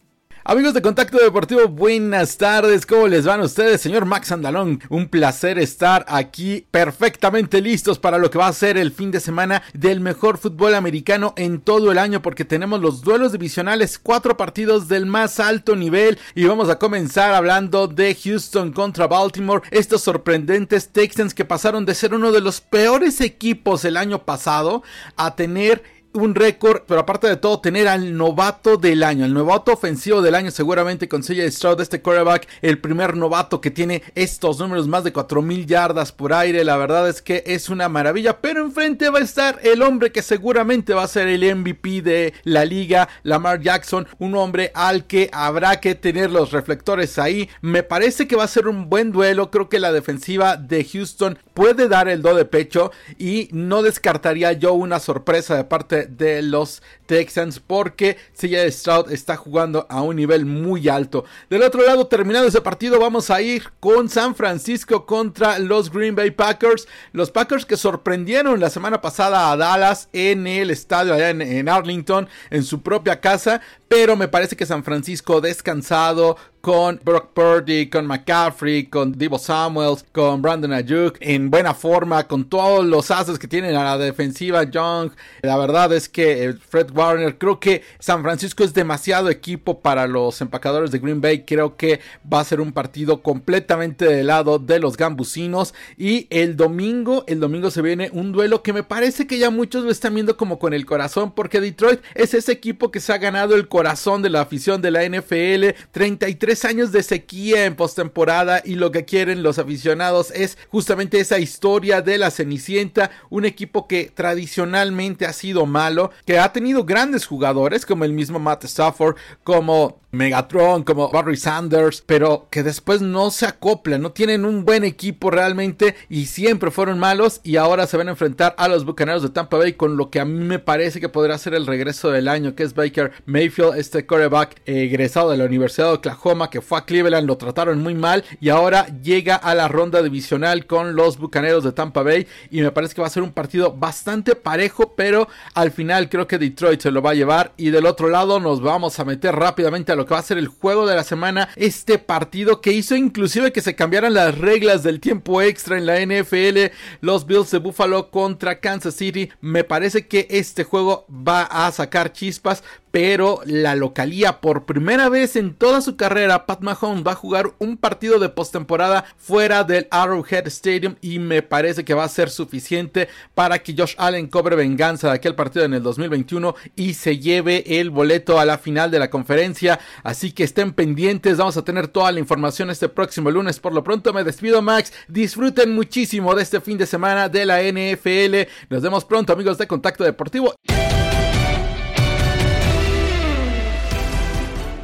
Amigos 0.47 0.75
de 0.75 0.83
Contacto 0.83 1.17
Deportivo, 1.17 1.67
buenas 1.67 2.37
tardes. 2.37 2.85
¿Cómo 2.85 3.07
les 3.07 3.25
van 3.25 3.41
ustedes? 3.41 3.81
Señor 3.81 4.05
Max 4.05 4.31
Andalón, 4.31 4.79
un 4.89 5.07
placer 5.07 5.57
estar 5.57 6.05
aquí 6.07 6.67
perfectamente 6.69 7.61
listos 7.61 7.97
para 7.97 8.19
lo 8.19 8.29
que 8.29 8.37
va 8.37 8.45
a 8.45 8.53
ser 8.53 8.77
el 8.77 8.91
fin 8.91 9.09
de 9.09 9.19
semana 9.19 9.63
del 9.73 10.01
mejor 10.01 10.37
fútbol 10.37 10.75
americano 10.75 11.33
en 11.35 11.61
todo 11.61 11.91
el 11.91 11.97
año 11.97 12.21
porque 12.21 12.45
tenemos 12.45 12.79
los 12.79 13.01
duelos 13.01 13.31
divisionales, 13.31 13.97
cuatro 13.97 14.37
partidos 14.37 14.87
del 14.87 15.07
más 15.07 15.39
alto 15.39 15.75
nivel 15.75 16.19
y 16.35 16.45
vamos 16.45 16.69
a 16.69 16.77
comenzar 16.77 17.33
hablando 17.33 17.87
de 17.87 18.13
Houston 18.13 18.71
contra 18.71 19.07
Baltimore, 19.07 19.63
estos 19.71 20.03
sorprendentes 20.03 20.89
Texans 20.89 21.33
que 21.33 21.45
pasaron 21.45 21.87
de 21.87 21.95
ser 21.95 22.13
uno 22.13 22.31
de 22.31 22.41
los 22.41 22.61
peores 22.61 23.19
equipos 23.19 23.83
el 23.83 23.97
año 23.97 24.25
pasado 24.25 24.83
a 25.17 25.35
tener 25.35 25.94
un 26.15 26.35
récord, 26.35 26.83
pero 26.87 27.01
aparte 27.01 27.27
de 27.27 27.37
todo, 27.37 27.59
tener 27.59 27.87
al 27.87 28.17
novato 28.17 28.77
del 28.77 29.03
año, 29.03 29.25
el 29.25 29.33
novato 29.33 29.73
ofensivo 29.73 30.21
del 30.21 30.35
año, 30.35 30.51
seguramente 30.51 31.07
con 31.07 31.21
CJ 31.21 31.51
Stroud, 31.51 31.81
este 31.81 32.01
quarterback, 32.01 32.47
el 32.61 32.79
primer 32.79 33.15
novato 33.15 33.61
que 33.61 33.71
tiene 33.71 34.01
estos 34.15 34.59
números, 34.59 34.87
más 34.87 35.03
de 35.03 35.13
4000 35.13 35.65
yardas 35.65 36.11
por 36.11 36.33
aire. 36.33 36.63
La 36.63 36.77
verdad 36.77 37.07
es 37.09 37.21
que 37.21 37.43
es 37.45 37.69
una 37.69 37.89
maravilla, 37.89 38.41
pero 38.41 38.63
enfrente 38.63 39.09
va 39.09 39.19
a 39.19 39.23
estar 39.23 39.59
el 39.63 39.81
hombre 39.81 40.11
que 40.11 40.21
seguramente 40.21 40.93
va 40.93 41.03
a 41.03 41.07
ser 41.07 41.27
el 41.27 41.55
MVP 41.55 42.01
de 42.01 42.33
la 42.43 42.65
liga, 42.65 43.07
Lamar 43.23 43.61
Jackson, 43.61 44.07
un 44.17 44.35
hombre 44.35 44.71
al 44.73 45.05
que 45.05 45.29
habrá 45.31 45.79
que 45.79 45.95
tener 45.95 46.31
los 46.31 46.51
reflectores 46.51 47.19
ahí. 47.19 47.49
Me 47.61 47.83
parece 47.83 48.27
que 48.27 48.35
va 48.35 48.43
a 48.43 48.47
ser 48.47 48.67
un 48.67 48.89
buen 48.89 49.11
duelo. 49.11 49.51
Creo 49.51 49.69
que 49.69 49.79
la 49.79 49.91
defensiva 49.91 50.57
de 50.57 50.83
Houston 50.83 51.37
puede 51.55 51.87
dar 51.87 52.07
el 52.07 52.21
do 52.21 52.35
de 52.35 52.45
pecho 52.45 52.91
y 53.17 53.49
no 53.51 53.81
descartaría 53.81 54.51
yo 54.51 54.73
una 54.73 54.99
sorpresa 54.99 55.55
de 55.55 55.63
parte 55.63 56.05
de 56.05 56.43
los 56.43 56.83
Texans 57.07 57.59
porque 57.59 58.17
CJ 58.33 58.71
Stroud 58.71 59.11
está 59.11 59.37
jugando 59.37 59.87
a 59.89 60.01
un 60.01 60.17
nivel 60.17 60.45
muy 60.45 60.89
alto. 60.89 61.25
Del 61.49 61.63
otro 61.63 61.83
lado, 61.83 62.07
terminado 62.07 62.45
ese 62.45 62.61
partido, 62.61 62.99
vamos 62.99 63.29
a 63.29 63.41
ir 63.41 63.71
con 63.79 64.09
San 64.09 64.35
Francisco 64.35 65.05
contra 65.05 65.57
los 65.59 65.91
Green 65.91 66.15
Bay 66.15 66.31
Packers. 66.31 66.87
Los 67.13 67.31
Packers 67.31 67.65
que 67.65 67.77
sorprendieron 67.77 68.59
la 68.59 68.69
semana 68.69 69.01
pasada 69.01 69.51
a 69.51 69.57
Dallas 69.57 70.09
en 70.13 70.47
el 70.47 70.71
estadio 70.71 71.13
allá 71.13 71.29
en, 71.29 71.69
Arlington, 71.69 72.27
en 72.49 72.63
su 72.63 72.81
propia 72.81 73.21
casa, 73.21 73.61
pero 73.87 74.15
me 74.17 74.27
parece 74.27 74.57
que 74.57 74.65
San 74.65 74.83
Francisco 74.83 75.39
descansado, 75.39 76.37
con 76.65 76.99
Brock 77.05 77.27
Purdy, 77.35 77.91
con 77.91 78.07
McCaffrey, 78.07 78.87
con 78.87 79.11
Divo 79.11 79.37
Samuels, 79.37 80.03
con 80.11 80.41
Brandon 80.41 80.73
Ayuk, 80.73 81.15
en 81.19 81.51
buena 81.51 81.75
forma, 81.75 82.27
con 82.27 82.45
todos 82.45 82.83
los 82.83 83.11
ases 83.11 83.37
que 83.37 83.47
tienen 83.47 83.75
a 83.75 83.83
la 83.83 83.99
defensiva, 83.99 84.63
Young. 84.63 85.11
La 85.43 85.57
verdad 85.57 85.93
es 85.93 86.09
que 86.09 86.45
eh, 86.45 86.53
Fred 86.53 86.89
Warner, 86.89 87.37
creo 87.37 87.59
que 87.59 87.83
San 87.99 88.23
Francisco 88.23 88.63
es 88.63 88.73
demasiado 88.73 89.29
equipo 89.29 89.79
para 89.81 90.07
los 90.07 90.41
empacadores 90.41 90.89
de 90.89 90.97
Green 90.97 91.21
Bay. 91.21 91.43
Creo 91.45 91.77
que 91.77 91.99
va 92.33 92.39
a 92.39 92.43
ser 92.43 92.59
un 92.59 92.71
partido 92.71 93.21
completamente 93.21 94.05
del 94.05 94.25
lado 94.25 94.57
de 94.57 94.79
los 94.79 94.97
gambusinos. 94.97 95.75
Y 95.99 96.25
el 96.31 96.57
domingo, 96.57 97.25
el 97.27 97.39
domingo 97.39 97.69
se 97.69 97.83
viene 97.83 98.09
un 98.11 98.31
duelo 98.31 98.63
que 98.63 98.73
me 98.73 98.81
parece 98.81 99.27
que 99.27 99.37
ya 99.37 99.51
muchos 99.51 99.83
lo 99.83 99.91
están 99.91 100.15
viendo 100.15 100.35
como 100.35 100.57
con 100.57 100.73
el 100.73 100.87
corazón, 100.87 101.31
porque 101.35 101.61
Detroit 101.61 102.01
es 102.15 102.33
ese 102.33 102.53
equipo 102.53 102.89
que 102.89 103.01
se 103.01 103.13
ha 103.13 103.19
ganado 103.19 103.53
el 103.53 103.67
corazón 103.67 104.23
de 104.23 104.31
la 104.31 104.41
afición 104.41 104.81
de 104.81 104.89
la 104.89 105.07
NFL. 105.07 105.77
33 105.91 106.54
años 106.63 106.93
de 106.93 107.03
sequía 107.03 107.65
en 107.65 107.75
postemporada 107.75 108.61
y 108.63 108.75
lo 108.75 108.91
que 108.91 109.03
quieren 109.03 109.43
los 109.43 109.59
aficionados 109.59 110.31
es 110.31 110.57
justamente 110.69 111.19
esa 111.19 111.39
historia 111.39 112.01
de 112.01 112.17
la 112.17 112.31
Cenicienta, 112.31 113.11
un 113.29 113.43
equipo 113.43 113.87
que 113.87 114.11
tradicionalmente 114.13 115.25
ha 115.25 115.33
sido 115.33 115.65
malo, 115.65 116.11
que 116.25 116.39
ha 116.39 116.53
tenido 116.53 116.85
grandes 116.85 117.25
jugadores 117.25 117.85
como 117.85 118.05
el 118.05 118.13
mismo 118.13 118.39
Matt 118.39 118.63
Stafford, 118.65 119.15
como 119.43 119.99
Megatron, 120.15 120.83
como 120.83 121.09
Barry 121.09 121.35
Sanders, 121.35 122.01
pero 122.05 122.47
que 122.49 122.63
después 122.63 123.01
no 123.01 123.31
se 123.31 123.45
acoplan, 123.45 124.01
no 124.01 124.11
tienen 124.11 124.45
un 124.45 124.65
buen 124.65 124.83
equipo 124.83 125.29
realmente 125.29 125.95
y 126.09 126.27
siempre 126.27 126.71
fueron 126.71 126.99
malos 126.99 127.41
y 127.43 127.57
ahora 127.57 127.85
se 127.85 127.97
van 127.97 128.07
a 128.07 128.11
enfrentar 128.11 128.55
a 128.57 128.67
los 128.67 128.85
Bucaneros 128.85 129.21
de 129.21 129.29
Tampa 129.29 129.57
Bay 129.57 129.73
con 129.73 129.97
lo 129.97 130.09
que 130.09 130.19
a 130.19 130.25
mí 130.25 130.43
me 130.45 130.59
parece 130.59 130.99
que 130.99 131.09
podrá 131.09 131.37
ser 131.37 131.53
el 131.53 131.67
regreso 131.67 132.11
del 132.11 132.27
año, 132.27 132.55
que 132.55 132.63
es 132.63 132.73
Baker 132.73 133.11
Mayfield, 133.25 133.77
este 133.77 134.05
quarterback 134.05 134.61
egresado 134.65 135.31
de 135.31 135.37
la 135.37 135.45
Universidad 135.45 135.87
de 135.87 135.93
Oklahoma 135.95 136.44
que 136.49 136.61
fue 136.61 136.77
a 136.77 136.85
Cleveland, 136.85 137.27
lo 137.27 137.37
trataron 137.37 137.81
muy 137.81 137.93
mal 137.93 138.23
y 138.39 138.49
ahora 138.49 138.87
llega 139.01 139.35
a 139.35 139.55
la 139.55 139.67
ronda 139.67 140.01
divisional 140.01 140.65
con 140.65 140.95
los 140.95 141.17
Bucaneros 141.17 141.63
de 141.63 141.71
Tampa 141.71 142.03
Bay 142.03 142.27
y 142.51 142.61
me 142.61 142.71
parece 142.71 142.95
que 142.95 143.01
va 143.01 143.07
a 143.07 143.11
ser 143.11 143.23
un 143.23 143.31
partido 143.31 143.73
bastante 143.73 144.35
parejo, 144.35 144.93
pero 144.95 145.27
al 145.53 145.71
final 145.71 146.09
creo 146.09 146.27
que 146.27 146.37
Detroit 146.37 146.81
se 146.81 146.91
lo 146.91 147.01
va 147.01 147.11
a 147.11 147.15
llevar 147.15 147.53
y 147.57 147.69
del 147.69 147.85
otro 147.85 148.09
lado 148.09 148.39
nos 148.39 148.61
vamos 148.61 148.99
a 148.99 149.05
meter 149.05 149.35
rápidamente 149.35 149.91
a 149.91 149.95
lo 149.95 150.05
que 150.05 150.13
va 150.13 150.19
a 150.19 150.23
ser 150.23 150.37
el 150.37 150.47
juego 150.47 150.85
de 150.85 150.95
la 150.95 151.03
semana, 151.03 151.49
este 151.55 151.99
partido 151.99 152.61
que 152.61 152.71
hizo 152.71 152.95
inclusive 152.95 153.51
que 153.51 153.61
se 153.61 153.75
cambiaran 153.75 154.13
las 154.13 154.37
reglas 154.37 154.83
del 154.83 154.99
tiempo 154.99 155.41
extra 155.41 155.77
en 155.77 155.85
la 155.85 155.99
NFL, 155.99 156.73
los 157.01 157.25
Bills 157.25 157.51
de 157.51 157.59
Buffalo 157.59 158.11
contra 158.11 158.59
Kansas 158.59 158.95
City, 158.95 159.29
me 159.41 159.63
parece 159.63 160.07
que 160.07 160.27
este 160.29 160.63
juego 160.63 161.05
va 161.09 161.43
a 161.43 161.71
sacar 161.71 162.13
chispas, 162.13 162.63
pero 162.95 163.41
la 163.43 163.75
localía 163.75 164.39
por 164.39 164.63
primera 164.65 165.09
vez 165.09 165.35
en 165.35 165.53
toda 165.53 165.81
su 165.81 165.97
carrera, 165.97 166.45
Pat 166.45 166.61
Mahomes 166.61 167.05
va 167.05 167.11
a 167.11 167.15
jugar 167.15 167.51
un 167.59 167.75
partido 167.75 168.19
de 168.19 168.29
postemporada 168.29 169.03
fuera 169.17 169.65
del 169.65 169.89
Arrowhead 169.91 170.47
Stadium 170.47 170.95
y 171.01 171.19
me 171.19 171.41
parece 171.41 171.83
que 171.83 171.93
va 171.93 172.05
a 172.05 172.07
ser 172.07 172.29
suficiente 172.29 173.09
para 173.33 173.59
que 173.59 173.75
Josh 173.77 173.95
Allen 173.97 174.27
cobre 174.27 174.55
venganza 174.55 175.09
de 175.09 175.15
aquel 175.15 175.35
partido 175.35 175.65
en 175.65 175.73
el 175.73 175.83
2021 175.83 176.55
y 176.77 176.93
se 176.93 177.19
lleve 177.19 177.81
el 177.81 177.89
boleto 177.89 178.39
a 178.39 178.45
la 178.45 178.57
final 178.57 178.89
de 178.91 178.99
la 178.99 179.09
conferencia. 179.09 179.77
Así 180.01 180.31
que 180.31 180.45
estén 180.45 180.71
pendientes, 180.71 181.35
vamos 181.35 181.57
a 181.57 181.65
tener 181.65 181.89
toda 181.89 182.13
la 182.13 182.21
información 182.21 182.69
este 182.69 182.87
próximo 182.87 183.29
lunes. 183.29 183.59
Por 183.59 183.73
lo 183.73 183.83
pronto 183.83 184.13
me 184.13 184.23
despido 184.23 184.61
Max, 184.61 184.93
disfruten 185.09 185.75
muchísimo 185.75 186.33
de 186.33 186.43
este 186.43 186.61
fin 186.61 186.77
de 186.77 186.85
semana 186.85 187.27
de 187.27 187.45
la 187.45 187.61
NFL. 187.61 188.49
Nos 188.69 188.81
vemos 188.81 189.03
pronto 189.03 189.33
amigos 189.33 189.57
de 189.57 189.67
Contacto 189.67 190.05
Deportivo. 190.05 190.55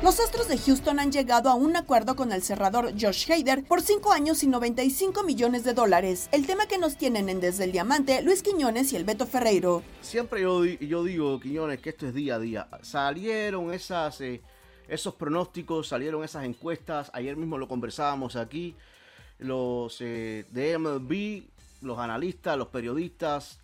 Los 0.01 0.19
Astros 0.19 0.47
de 0.47 0.57
Houston 0.57 0.99
han 0.99 1.11
llegado 1.11 1.47
a 1.47 1.53
un 1.53 1.75
acuerdo 1.75 2.15
con 2.15 2.31
el 2.31 2.41
cerrador 2.41 2.91
Josh 2.99 3.31
Hader 3.31 3.63
por 3.63 3.81
5 3.81 4.11
años 4.11 4.41
y 4.41 4.47
95 4.47 5.21
millones 5.21 5.63
de 5.63 5.75
dólares. 5.75 6.27
El 6.31 6.47
tema 6.47 6.65
que 6.65 6.79
nos 6.79 6.97
tienen 6.97 7.29
en 7.29 7.39
Desde 7.39 7.65
el 7.65 7.71
Diamante, 7.71 8.23
Luis 8.23 8.41
Quiñones 8.41 8.91
y 8.93 8.95
el 8.95 9.03
Beto 9.03 9.27
Ferreiro. 9.27 9.83
Siempre 10.01 10.41
yo, 10.41 10.65
yo 10.65 11.03
digo, 11.03 11.39
Quiñones, 11.39 11.81
que 11.81 11.91
esto 11.91 12.07
es 12.07 12.15
día 12.15 12.35
a 12.35 12.39
día. 12.39 12.67
Salieron 12.81 13.71
esas, 13.71 14.19
eh, 14.21 14.41
esos 14.87 15.13
pronósticos, 15.13 15.89
salieron 15.89 16.23
esas 16.23 16.45
encuestas. 16.45 17.11
Ayer 17.13 17.37
mismo 17.37 17.59
lo 17.59 17.67
conversábamos 17.67 18.35
aquí. 18.35 18.75
Los 19.37 20.01
eh, 20.01 20.47
de 20.49 20.79
MLB, 20.79 21.43
los 21.83 21.99
analistas, 21.99 22.57
los 22.57 22.69
periodistas 22.69 23.59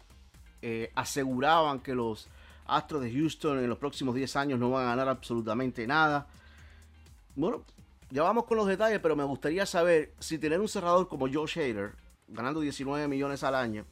eh, 0.61 0.91
aseguraban 0.93 1.79
que 1.79 1.95
los 1.95 2.27
Astros 2.67 3.01
de 3.01 3.11
Houston 3.11 3.59
en 3.59 3.69
los 3.69 3.77
próximos 3.77 4.15
10 4.15 4.35
años 4.35 4.59
no 4.59 4.69
van 4.69 4.85
a 4.85 4.89
ganar 4.89 5.09
absolutamente 5.09 5.85
nada. 5.87 6.27
Bueno, 7.35 7.63
ya 8.09 8.23
vamos 8.23 8.45
con 8.45 8.57
los 8.57 8.67
detalles, 8.67 8.99
pero 8.99 9.15
me 9.15 9.23
gustaría 9.23 9.65
saber 9.65 10.13
si 10.19 10.37
tener 10.37 10.59
un 10.59 10.67
cerrador 10.67 11.07
como 11.07 11.27
Josh 11.31 11.59
Hader, 11.59 11.95
ganando 12.27 12.59
19 12.59 13.07
millones 13.07 13.43
al 13.43 13.55
año, 13.55 13.85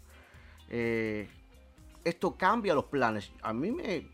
eh, 0.70 1.28
esto 2.04 2.36
cambia 2.36 2.74
los 2.74 2.86
planes. 2.86 3.32
A 3.42 3.54
mí 3.54 3.72
me, 3.72 4.08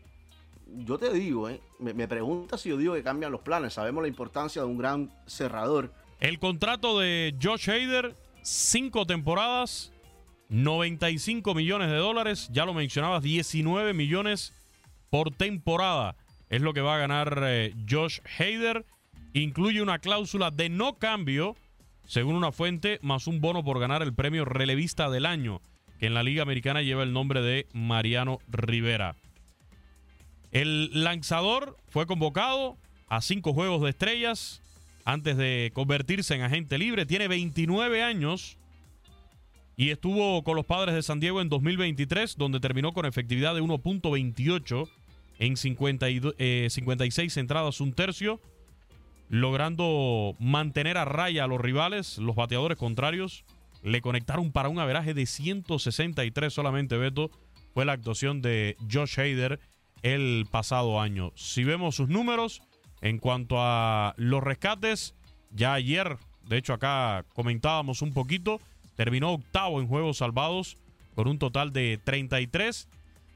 yo 0.66 0.98
te 0.98 1.12
digo, 1.12 1.48
eh, 1.48 1.60
me, 1.78 1.94
me 1.94 2.08
pregunta 2.08 2.58
si 2.58 2.68
yo 2.68 2.76
digo 2.76 2.94
que 2.94 3.02
cambian 3.02 3.30
los 3.30 3.42
planes. 3.42 3.74
Sabemos 3.74 4.02
la 4.02 4.08
importancia 4.08 4.62
de 4.62 4.68
un 4.68 4.78
gran 4.78 5.12
cerrador. 5.26 5.92
El 6.20 6.38
contrato 6.38 6.98
de 6.98 7.34
Josh 7.40 7.70
Hader, 7.70 8.14
cinco 8.42 9.06
temporadas, 9.06 9.91
95 10.52 11.54
millones 11.54 11.88
de 11.88 11.96
dólares, 11.96 12.48
ya 12.52 12.66
lo 12.66 12.74
mencionabas, 12.74 13.22
19 13.22 13.94
millones 13.94 14.52
por 15.08 15.30
temporada 15.30 16.14
es 16.52 16.60
lo 16.60 16.74
que 16.74 16.82
va 16.82 16.96
a 16.96 16.98
ganar 16.98 17.40
eh, 17.44 17.74
Josh 17.88 18.20
Hader. 18.38 18.84
Incluye 19.32 19.80
una 19.80 19.98
cláusula 20.00 20.50
de 20.50 20.68
no 20.68 20.98
cambio, 20.98 21.56
según 22.06 22.36
una 22.36 22.52
fuente, 22.52 22.98
más 23.00 23.26
un 23.26 23.40
bono 23.40 23.64
por 23.64 23.80
ganar 23.80 24.02
el 24.02 24.12
premio 24.12 24.44
relevista 24.44 25.08
del 25.08 25.24
año, 25.24 25.62
que 25.98 26.06
en 26.06 26.14
la 26.14 26.22
Liga 26.22 26.42
Americana 26.42 26.82
lleva 26.82 27.04
el 27.04 27.14
nombre 27.14 27.40
de 27.40 27.66
Mariano 27.72 28.38
Rivera. 28.48 29.16
El 30.50 31.02
lanzador 31.02 31.78
fue 31.88 32.04
convocado 32.06 32.76
a 33.08 33.22
cinco 33.22 33.54
juegos 33.54 33.80
de 33.80 33.88
estrellas 33.88 34.60
antes 35.06 35.38
de 35.38 35.70
convertirse 35.72 36.34
en 36.34 36.42
agente 36.42 36.76
libre. 36.76 37.06
Tiene 37.06 37.28
29 37.28 38.02
años 38.02 38.58
y 39.76 39.90
estuvo 39.90 40.42
con 40.44 40.56
los 40.56 40.66
padres 40.66 40.94
de 40.94 41.02
San 41.02 41.20
Diego 41.20 41.40
en 41.40 41.48
2023, 41.48 42.36
donde 42.36 42.60
terminó 42.60 42.92
con 42.92 43.06
efectividad 43.06 43.54
de 43.54 43.62
1.28 43.62 44.88
en 45.38 45.56
52, 45.56 46.34
eh, 46.38 46.68
56 46.70 47.36
entradas, 47.38 47.80
un 47.80 47.92
tercio, 47.92 48.40
logrando 49.28 50.36
mantener 50.38 50.98
a 50.98 51.04
raya 51.04 51.44
a 51.44 51.46
los 51.46 51.60
rivales, 51.60 52.18
los 52.18 52.36
bateadores 52.36 52.76
contrarios. 52.76 53.44
Le 53.82 54.00
conectaron 54.00 54.52
para 54.52 54.68
un 54.68 54.78
averaje 54.78 55.14
de 55.14 55.26
163 55.26 56.52
solamente, 56.52 56.96
Beto. 56.96 57.30
Fue 57.74 57.84
la 57.84 57.92
actuación 57.92 58.42
de 58.42 58.76
Josh 58.92 59.18
Hader 59.18 59.58
el 60.02 60.46
pasado 60.50 61.00
año. 61.00 61.32
Si 61.34 61.64
vemos 61.64 61.96
sus 61.96 62.08
números 62.08 62.62
en 63.00 63.18
cuanto 63.18 63.56
a 63.58 64.14
los 64.18 64.42
rescates, 64.42 65.14
ya 65.50 65.72
ayer, 65.72 66.18
de 66.46 66.58
hecho 66.58 66.74
acá 66.74 67.24
comentábamos 67.34 68.02
un 68.02 68.12
poquito, 68.12 68.60
terminó 69.02 69.32
octavo 69.32 69.80
en 69.80 69.88
juegos 69.88 70.18
salvados 70.18 70.76
con 71.16 71.26
un 71.26 71.36
total 71.36 71.72
de 71.72 71.98
33. 72.04 72.86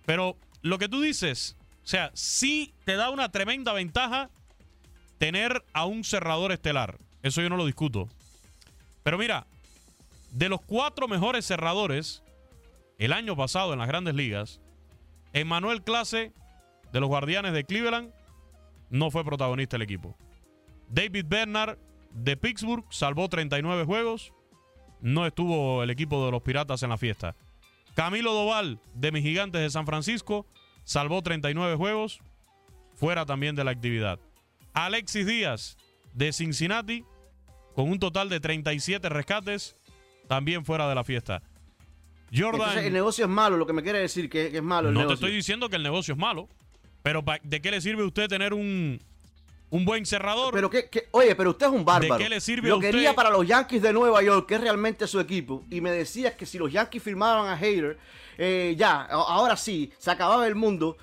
Pero 0.05 0.37
lo 0.63 0.79
que 0.79 0.89
tú 0.89 1.01
dices, 1.01 1.57
o 1.83 1.89
sea, 1.89 2.13
sí 2.15 2.73
te 2.85 2.95
da 2.95 3.11
una 3.11 3.33
tremenda 3.33 3.73
ventaja 3.73 4.31
tener 5.19 5.65
a 5.73 5.85
un 5.85 6.05
cerrador 6.05 6.53
estelar. 6.53 6.99
Eso 7.25 7.43
yo 7.43 7.49
no 7.49 7.57
lo 7.57 7.67
discuto. 7.67 8.09
Pero 9.03 9.19
mira, 9.19 9.49
de 10.31 10.49
los 10.49 10.61
cuatro 10.61 11.09
mejores 11.09 11.45
cerradores 11.45 12.23
el 13.01 13.13
año 13.13 13.35
pasado 13.35 13.73
en 13.73 13.81
las 13.81 13.89
grandes 13.89 14.15
ligas, 14.15 14.61
Emmanuel 15.33 15.83
Clase 15.83 16.33
de 16.93 17.01
los 17.01 17.09
Guardianes 17.09 17.55
de 17.55 17.65
Cleveland 17.65 18.13
no 18.89 19.11
fue 19.11 19.25
protagonista 19.25 19.75
del 19.75 19.83
equipo. 19.83 20.17
David 20.91 21.25
Bernard 21.27 21.77
de 22.13 22.37
Pittsburgh 22.37 22.85
salvó 22.91 23.29
39 23.29 23.85
juegos. 23.85 24.33
No 25.01 25.27
estuvo 25.27 25.83
el 25.83 25.91
equipo 25.91 26.25
de 26.25 26.31
los 26.31 26.43
Piratas 26.43 26.83
en 26.83 26.91
la 26.91 26.99
fiesta. 26.99 27.35
Camilo 27.95 28.33
Doval 28.33 28.79
de 28.95 29.13
mis 29.13 29.23
Gigantes 29.23 29.61
de 29.61 29.71
San 29.71 29.87
Francisco 29.87 30.47
salvó 30.85 31.23
39 31.23 31.77
juegos. 31.77 32.21
Fuera 32.95 33.27
también 33.27 33.55
de 33.57 33.65
la 33.65 33.71
actividad. 33.71 34.19
Alexis 34.73 35.27
Díaz 35.27 35.77
de 36.15 36.33
Cincinnati 36.33 37.05
con 37.75 37.91
un 37.91 37.99
total 37.99 38.29
de 38.29 38.41
37 38.41 39.09
rescates. 39.09 39.77
También 40.29 40.65
fuera 40.65 40.89
de 40.89 40.95
la 40.95 41.05
fiesta. 41.05 41.43
Jordan. 42.35 42.61
Entonces, 42.61 42.85
el 42.85 42.93
negocio 42.93 43.25
es 43.25 43.31
malo, 43.31 43.57
lo 43.57 43.67
que 43.67 43.73
me 43.73 43.83
quiere 43.83 44.01
decir 44.01 44.29
que, 44.29 44.51
que 44.51 44.57
es 44.57 44.63
malo 44.63 44.89
el 44.89 44.95
no 44.95 45.01
negocio. 45.01 45.19
te 45.19 45.25
estoy 45.27 45.37
diciendo 45.37 45.69
que 45.69 45.77
el 45.77 45.83
negocio 45.83 46.15
es 46.15 46.19
malo. 46.19 46.49
Pero 47.03 47.25
¿de 47.45 47.61
qué 47.61 47.71
le 47.71 47.81
sirve 47.81 48.03
a 48.03 48.07
usted 48.07 48.27
tener 48.27 48.53
un, 48.53 49.01
un 49.71 49.85
buen 49.85 50.07
cerrador? 50.07 50.53
Pero 50.53 50.71
que, 50.71 50.89
que- 50.89 51.09
oye, 51.11 51.35
pero 51.35 51.51
usted 51.51 51.67
es 51.67 51.73
un 51.73 51.85
bárbaro. 51.85 52.17
¿De 52.19 52.23
qué 52.25 52.29
le 52.31 52.41
sirve 52.41 52.69
Lo 52.69 52.75
a 52.75 52.79
usted? 52.79 52.91
quería 52.93 53.15
para 53.15 53.31
los 53.31 53.47
Yankees 53.47 53.83
de 53.83 53.93
Nueva 53.93 54.23
York, 54.23 54.47
que 54.47 54.55
es 54.55 54.61
realmente 54.61 55.07
su 55.07 55.19
equipo, 55.21 55.65
y 55.71 55.81
me 55.81 55.91
decías 55.91 56.35
que 56.35 56.47
si 56.47 56.59
los 56.59 56.73
Yankees 56.73 57.03
firmaban 57.03 57.49
a 57.49 57.55
Hader, 57.57 57.99
eh, 58.39 58.75
ya, 58.79 59.03
ahora 59.03 59.57
sí, 59.57 59.93
se 59.99 60.11
acababa 60.11 60.47
el 60.47 60.55
mundo. 60.55 60.97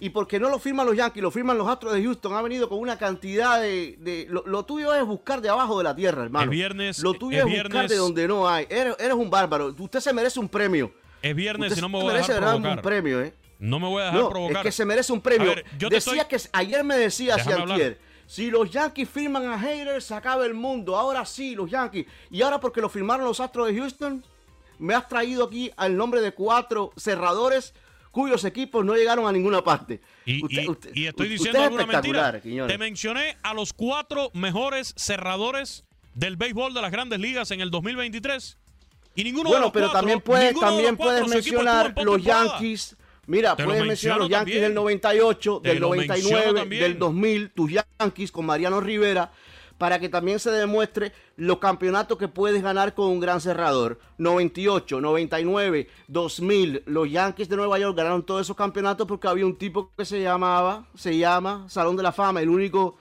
y 0.00 0.10
porque 0.10 0.38
no 0.38 0.48
lo 0.48 0.60
firman 0.60 0.86
los 0.86 0.96
Yankees, 0.96 1.20
lo 1.22 1.30
firman 1.32 1.58
los 1.58 1.66
Astros 1.66 1.92
de 1.92 2.00
Houston, 2.04 2.32
ha 2.34 2.40
venido 2.42 2.68
con 2.68 2.78
una 2.78 2.96
cantidad 2.96 3.60
de... 3.60 3.96
de- 3.98 4.26
lo, 4.30 4.44
lo 4.46 4.64
tuyo 4.64 4.94
es 4.94 5.04
buscar 5.04 5.40
de 5.40 5.48
abajo 5.48 5.76
de 5.78 5.82
la 5.84 5.94
tierra, 5.96 6.22
hermano. 6.22 6.44
Es 6.44 6.50
viernes, 6.50 6.98
Lo 7.00 7.14
tuyo 7.14 7.38
es 7.38 7.44
es, 7.46 7.50
buscar 7.50 7.70
viernes. 7.72 7.90
de 7.90 7.96
donde 7.96 8.28
no 8.28 8.48
hay. 8.48 8.64
Eres, 8.70 8.94
eres 9.00 9.14
un 9.14 9.28
bárbaro. 9.28 9.74
Usted 9.76 9.98
se 9.98 10.12
merece 10.12 10.38
un 10.38 10.48
premio. 10.48 10.92
Es 11.20 11.34
viernes 11.34 11.70
Usted 11.72 11.78
y 11.78 11.80
no 11.82 11.88
me 11.88 12.00
voy 12.00 12.14
a 12.14 12.18
dejar 12.18 12.36
provocar. 12.38 12.76
un 12.76 12.82
premio, 12.82 13.20
¿eh? 13.22 13.34
No 13.58 13.80
me 13.80 13.88
voy 13.88 14.02
a 14.02 14.04
dejar 14.04 14.20
No, 14.20 14.28
provocar. 14.28 14.56
es 14.58 14.62
que 14.62 14.70
se 14.72 14.84
merece 14.84 15.12
un 15.12 15.20
premio. 15.20 15.48
Ver, 15.48 15.64
yo 15.76 15.88
Decía 15.88 16.22
estoy- 16.22 16.28
que 16.38 16.48
ayer 16.52 16.84
me 16.84 16.96
decía 16.96 17.34
hacia 17.34 17.44
Déjame 17.56 17.62
hablar. 17.62 17.74
antier, 17.80 17.98
si 18.28 18.50
los 18.50 18.70
Yankees 18.70 19.08
firman 19.08 19.46
a 19.46 19.58
Haters, 19.58 20.04
se 20.04 20.14
acaba 20.14 20.44
el 20.46 20.54
mundo. 20.54 20.96
Ahora 20.96 21.24
sí, 21.26 21.54
los 21.56 21.68
Yankees. 21.70 22.06
Y 22.30 22.42
ahora 22.42 22.60
porque 22.60 22.80
lo 22.80 22.88
firmaron 22.88 23.24
los 23.26 23.40
Astros 23.40 23.66
de 23.68 23.76
Houston, 23.78 24.22
me 24.78 24.94
has 24.94 25.08
traído 25.08 25.44
aquí 25.46 25.72
al 25.76 25.96
nombre 25.96 26.20
de 26.20 26.32
cuatro 26.32 26.92
cerradores 26.96 27.74
cuyos 28.12 28.44
equipos 28.44 28.84
no 28.84 28.94
llegaron 28.94 29.26
a 29.26 29.32
ninguna 29.32 29.64
parte. 29.64 30.00
Y, 30.24 30.44
Usted- 30.44 30.62
y- 30.62 30.68
usted- 30.68 30.90
y 30.94 31.06
estoy 31.06 31.28
diciendo 31.28 31.62
alguna 31.62 31.86
mentira. 31.86 32.40
Quiñones. 32.40 32.70
Te 32.72 32.78
mencioné 32.78 33.36
a 33.42 33.54
los 33.54 33.72
cuatro 33.72 34.30
mejores 34.34 34.92
cerradores 34.96 35.84
del 36.14 36.36
béisbol 36.36 36.74
de 36.74 36.82
las 36.82 36.90
grandes 36.92 37.18
ligas 37.20 37.50
en 37.50 37.60
el 37.60 37.70
2023. 37.70 38.58
Y 39.14 39.24
ninguno 39.24 39.44
de 39.44 39.54
Bueno, 39.54 39.64
los 39.66 39.72
pero 39.72 39.86
cuatro- 39.86 40.00
también 40.00 40.20
puedes, 40.20 40.54
también 40.60 40.96
puedes 40.96 41.26
mencionar 41.28 41.92
en 41.96 42.04
los. 42.06 42.22
Yankees. 42.22 42.96
Mira, 43.28 43.54
Te 43.54 43.62
lo 43.62 43.68
puedes 43.68 43.84
mencionar 43.86 44.18
los 44.18 44.28
Yankees 44.28 44.54
también. 44.54 44.62
del 44.62 44.74
98, 44.74 45.60
Te 45.62 45.68
del 45.68 45.78
lo 45.78 45.90
menciono 45.90 46.18
99, 46.22 46.60
también. 46.60 46.82
del 46.82 46.98
2000, 46.98 47.50
tus 47.50 47.70
Yankees 48.00 48.32
con 48.32 48.46
Mariano 48.46 48.80
Rivera, 48.80 49.30
para 49.76 50.00
que 50.00 50.08
también 50.08 50.40
se 50.40 50.50
demuestre 50.50 51.12
los 51.36 51.58
campeonatos 51.58 52.18
que 52.18 52.26
puedes 52.26 52.62
ganar 52.62 52.94
con 52.94 53.10
un 53.10 53.20
gran 53.20 53.40
cerrador. 53.40 54.00
98, 54.18 55.00
99, 55.00 55.88
2000, 56.08 56.82
los 56.86 57.08
Yankees 57.10 57.48
de 57.48 57.56
Nueva 57.56 57.78
York 57.78 57.96
ganaron 57.96 58.24
todos 58.24 58.40
esos 58.40 58.56
campeonatos 58.56 59.06
porque 59.06 59.28
había 59.28 59.46
un 59.46 59.56
tipo 59.56 59.92
que 59.96 60.04
se 60.04 60.20
llamaba, 60.20 60.86
se 60.96 61.16
llama 61.16 61.66
Salón 61.68 61.96
de 61.96 62.02
la 62.02 62.10
Fama, 62.12 62.40
el 62.40 62.48
único 62.48 62.96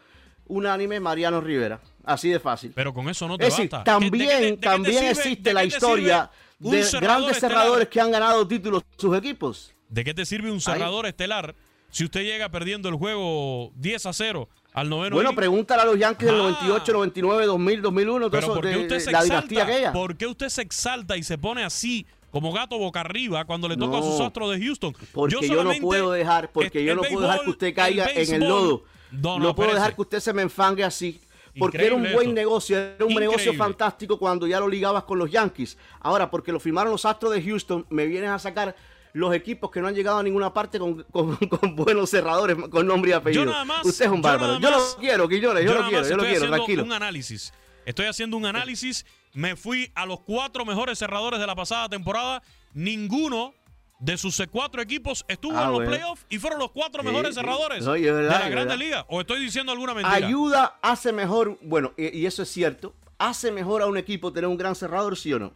unánime 0.46 1.00
Mariano 1.00 1.42
Rivera. 1.42 1.80
Así 2.04 2.30
de 2.30 2.40
fácil. 2.40 2.74
Pero 2.76 2.94
con 2.94 3.10
eso 3.10 3.28
no 3.28 3.38
te 3.38 3.48
Es 3.48 3.54
decir, 3.56 3.70
basta. 3.72 3.98
¿Qué- 4.00 4.06
de 4.06 4.12
qué 4.12 4.18
te- 4.18 4.24
de 4.24 4.28
también, 4.58 4.60
también 4.60 5.04
existe 5.06 5.54
la 5.54 5.64
historia 5.66 6.30
de 6.60 6.70
grandes 6.70 6.92
estelar? 6.92 7.34
cerradores 7.40 7.88
que 7.90 8.00
han 8.02 8.12
ganado 8.12 8.48
títulos 8.48 8.84
sus 8.98 9.18
equipos. 9.18 9.74
¿De 9.90 10.04
qué 10.04 10.14
te 10.14 10.26
sirve 10.26 10.52
un 10.52 10.62
cerrador 10.62 11.06
estelar 11.06 11.56
si 11.90 12.04
usted 12.04 12.24
llega 12.24 12.50
perdiendo 12.50 12.90
el 12.90 12.96
juego 12.96 13.72
10 13.76 14.06
a 14.06 14.14
0 14.14 14.50
al 14.74 14.90
noveno 14.90 15.16
Bueno, 15.16 15.30
inning? 15.30 15.38
pregúntale 15.38 15.82
a 15.82 15.86
los 15.86 15.98
Yankees 15.98 16.28
del 16.28 16.36
Ah. 16.36 16.44
98, 16.44 16.94
99, 16.94 17.46
2000, 17.46 17.82
2001, 17.82 18.30
todo 18.30 18.32
Pero 18.42 18.54
¿por 18.54 18.62
qué 18.64 18.70
de, 18.70 18.78
usted 18.82 19.00
se 19.00 19.12
la 19.12 19.20
exalta? 19.20 19.64
aquella. 19.64 19.94
¿Por 19.94 20.18
qué 20.18 20.28
usted 20.28 20.50
se 20.50 20.62
exalta 20.62 21.16
y 21.18 21.24
se 21.24 21.38
pone 21.38 21.64
así 21.64 22.06
como 22.32 22.52
gato 22.52 22.78
boca 22.78 23.00
arriba 23.02 23.46
cuando 23.46 23.68
le 23.70 23.78
toca 23.78 23.98
a 24.00 24.02
sus 24.02 24.20
No, 24.20 24.26
astros 24.26 24.52
de 24.52 24.60
Houston? 24.66 24.94
Porque 25.14 25.34
yo, 25.36 25.42
no 25.42 25.48
solamente- 25.48 25.82
puedo 25.82 26.12
dejar, 26.12 26.52
porque 26.52 26.84
yo 26.84 26.96
no 26.96 27.02
puedo 27.04 27.22
dejar 27.22 27.42
que 27.44 27.50
usted 27.50 27.74
caiga 27.74 28.06
el 28.08 28.28
en 28.30 28.42
el 28.44 28.50
lodo. 28.50 28.84
No, 29.12 29.40
No, 29.40 29.40
no, 29.40 29.56
puedo 29.56 29.74
dejar 29.74 29.96
que 29.96 30.02
usted 30.02 30.20
se 30.20 30.34
me 30.34 30.42
enfangue 30.42 30.84
así. 30.84 31.20
Porque 31.58 31.84
era 31.84 31.96
un 31.96 32.04
buen 32.14 32.28
eso. 32.28 32.34
negocio, 32.34 32.78
era 32.78 33.04
un 33.06 33.16
negocio 33.16 33.52
fantástico 33.56 34.20
cuando 34.20 34.46
ya 34.46 34.60
lo 34.60 34.68
ligabas 34.68 35.06
con 35.06 35.18
los 35.18 35.32
Yankees. 35.32 35.76
Ahora, 36.02 36.30
porque 36.30 36.52
lo 36.52 36.60
firmaron 36.60 36.92
los 36.92 37.04
Astros 37.04 37.34
de 37.34 37.42
Houston, 37.42 37.84
me 37.90 38.06
vienes 38.06 38.30
a 38.30 38.38
sacar 38.38 38.76
los 39.18 39.34
equipos 39.34 39.70
que 39.72 39.82
no 39.82 39.88
han 39.88 39.96
llegado 39.96 40.20
a 40.20 40.24
ninguna 40.24 40.54
parte 40.54 40.80
con, 40.80 41.04
con- 41.12 41.36
con 41.36 41.76
buenos 41.76 42.10
cerradores 42.10 42.56
con 42.70 42.86
nombre 42.88 43.12
y 43.12 43.14
apellido. 43.14 43.46
Yo 43.46 43.52
nada 43.52 43.66
más. 43.66 43.86
usted 43.86 44.06
es 44.06 44.12
un 44.12 44.18
yo 44.18 44.22
bárbaro. 44.24 44.60
nada 44.60 44.60
Yo, 44.60 44.72
más- 44.72 44.94
lo 44.94 44.98
quiero, 45.00 45.28
Quillones, 45.28 45.64
yo, 45.66 45.74
lo 45.74 45.80
nada 45.80 45.90
quiero, 45.90 46.04
yo 46.04 46.16
lo 46.18 46.24
estoy 46.24 46.30
quiero, 46.30 46.38
haciendo 46.46 46.56
tranquilo. 46.58 46.84
un 46.84 46.94
análisis. 46.94 47.54
Estoy 47.86 48.06
haciendo 48.06 48.38
un 48.38 48.46
análisis. 48.46 49.06
Me 49.34 49.56
fui 49.56 49.92
a 49.96 50.06
los 50.06 50.20
cuatro 50.22 50.66
mejores 50.66 50.98
cerradores 51.00 51.40
de 51.40 51.48
la 51.48 51.56
pasada 51.56 51.88
temporada. 51.90 52.42
Ninguno 52.74 53.54
de 54.00 54.18
sus 54.18 54.42
cuatro 54.52 54.82
equipos 54.82 55.26
estuvo 55.28 55.58
Ah, 55.58 55.62
en 55.64 55.68
los 55.70 55.76
bueno. 55.78 55.90
playoffs 55.92 56.26
y 56.30 56.38
fueron 56.38 56.60
los 56.60 56.70
cuatro 56.72 57.02
Sí, 57.02 57.08
mejores 57.08 57.34
cerradores 57.34 57.84
No, 57.86 57.94
verdad, 57.94 58.16
de 58.16 58.24
la 58.44 58.50
Grande. 58.50 58.78
Liga. 58.78 59.06
¿O 59.10 59.22
estoy 59.22 59.40
diciendo 59.40 59.72
alguna 59.72 59.94
mentira? 59.96 60.16
Ayuda, 60.28 60.78
hace 60.82 61.12
mejor, 61.12 61.58
bueno, 61.64 61.94
y, 61.98 62.16
y 62.20 62.26
eso 62.28 62.44
es 62.44 62.50
cierto, 62.50 62.94
hace 63.18 63.52
mejor 63.52 63.82
a 63.82 63.88
un 63.88 63.98
equipo 63.98 64.32
tener 64.32 64.48
un 64.48 64.58
gran 64.58 64.76
cerrador, 64.76 65.18
¿sí 65.18 65.34
o 65.34 65.40
no? 65.40 65.52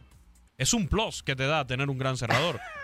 Es 0.58 0.74
un 0.74 0.88
plus 0.88 1.22
que 1.22 1.36
te 1.36 1.46
da 1.46 1.64
tener 1.66 1.88
un 1.88 1.98
gran 1.98 2.16
cerrador. 2.16 2.58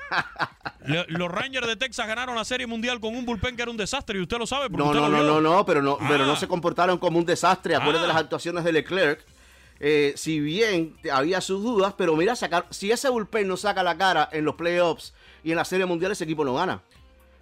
Le- 0.86 1.06
los 1.09 1.30
Rangers 1.30 1.66
de 1.66 1.76
Texas 1.76 2.06
ganaron 2.06 2.34
la 2.36 2.44
Serie 2.44 2.66
Mundial 2.66 3.00
con 3.00 3.14
un 3.14 3.24
bullpen 3.26 3.56
que 3.56 3.62
era 3.62 3.70
un 3.70 3.76
desastre 3.76 4.18
y 4.18 4.22
usted 4.22 4.38
lo 4.38 4.46
sabe 4.46 4.68
No, 4.70 4.86
usted 4.86 5.00
no, 5.00 5.09
lo 5.09 5.18
no, 5.18 5.24
no, 5.24 5.40
no, 5.40 5.66
pero 5.66 5.82
no, 5.82 5.98
pero 6.09 6.24
Ah. 6.24 6.26
no 6.26 6.36
se 6.36 6.48
comportaron 6.48 6.98
como 6.98 7.18
un 7.18 7.24
desastre. 7.26 7.74
Acuérdate 7.74 7.98
Ah. 7.98 8.02
de 8.02 8.09
las 8.09 8.16
actuaciones 8.22 8.64
de 8.64 8.72
Leclerc. 8.72 9.20
Eh, 9.80 10.12
si 10.16 10.40
bien 10.40 10.96
había 11.12 11.40
sus 11.40 11.62
dudas, 11.62 11.94
pero 11.96 12.16
mira, 12.16 12.34
sacar, 12.34 12.66
si 12.70 12.90
ese 12.90 13.09
bullpen 13.09 13.46
no 13.46 13.56
saca 13.56 13.82
la 13.82 13.96
cara 13.96 14.28
en 14.32 14.44
los 14.44 14.56
playoffs 14.56 15.14
y 15.44 15.50
en 15.50 15.56
la 15.56 15.64
Serie 15.64 15.86
Mundial, 15.86 16.11
ese 16.12 16.24
equipo 16.24 16.44
no 16.44 16.54
gana. 16.54 16.80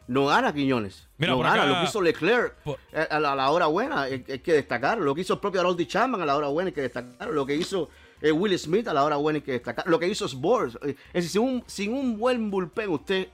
No 0.09 0.27
gana 0.27 0.53
Quiñones. 0.53 1.07
Mira, 1.19 1.33
no 1.33 1.39
gana. 1.41 1.55
acá- 1.63 1.67
Lo 1.67 1.79
que 1.81 1.85
hizo 1.85 2.01
Leclerc 2.03 2.55
eh, 2.93 3.09
a 3.11 3.19
la, 3.19 3.33
a 3.33 3.37
la 3.37 3.51
hora 3.51 3.67
buena 3.67 4.03
hay, 4.03 4.25
hay 4.29 4.39
que 4.41 4.53
destacar. 4.53 4.99
Lo 4.99 5.15
que 5.15 5.23
hizo 5.23 5.33
el 5.35 5.41
propio 5.41 5.61
Harold 5.61 5.85
Chapman 5.87 6.21
a 6.21 6.27
la 6.27 6.37
hora 6.37 6.49
buena 6.49 6.69
hay 6.69 6.75
que 6.75 6.83
destacar. 6.83 7.29
Lo 7.31 7.45
que 7.47 7.55
hizo 7.57 7.89
eh, 8.21 8.33
Will 8.33 8.59
Smith 8.59 8.89
a 8.89 8.95
la 8.95 9.05
hora 9.05 9.17
buena 9.17 9.39
hay 9.39 9.43
que 9.43 9.53
destacar. 9.53 9.87
Lo 9.87 9.99
que 9.99 10.09
hizo 10.09 10.27
Sports. 10.27 10.79
Es 10.83 10.97
decir, 11.13 11.31
sin 11.31 11.43
un, 11.43 11.65
sin 11.67 11.93
un 11.93 12.19
buen 12.19 12.51
bullpen 12.51 12.91
usted 12.91 13.29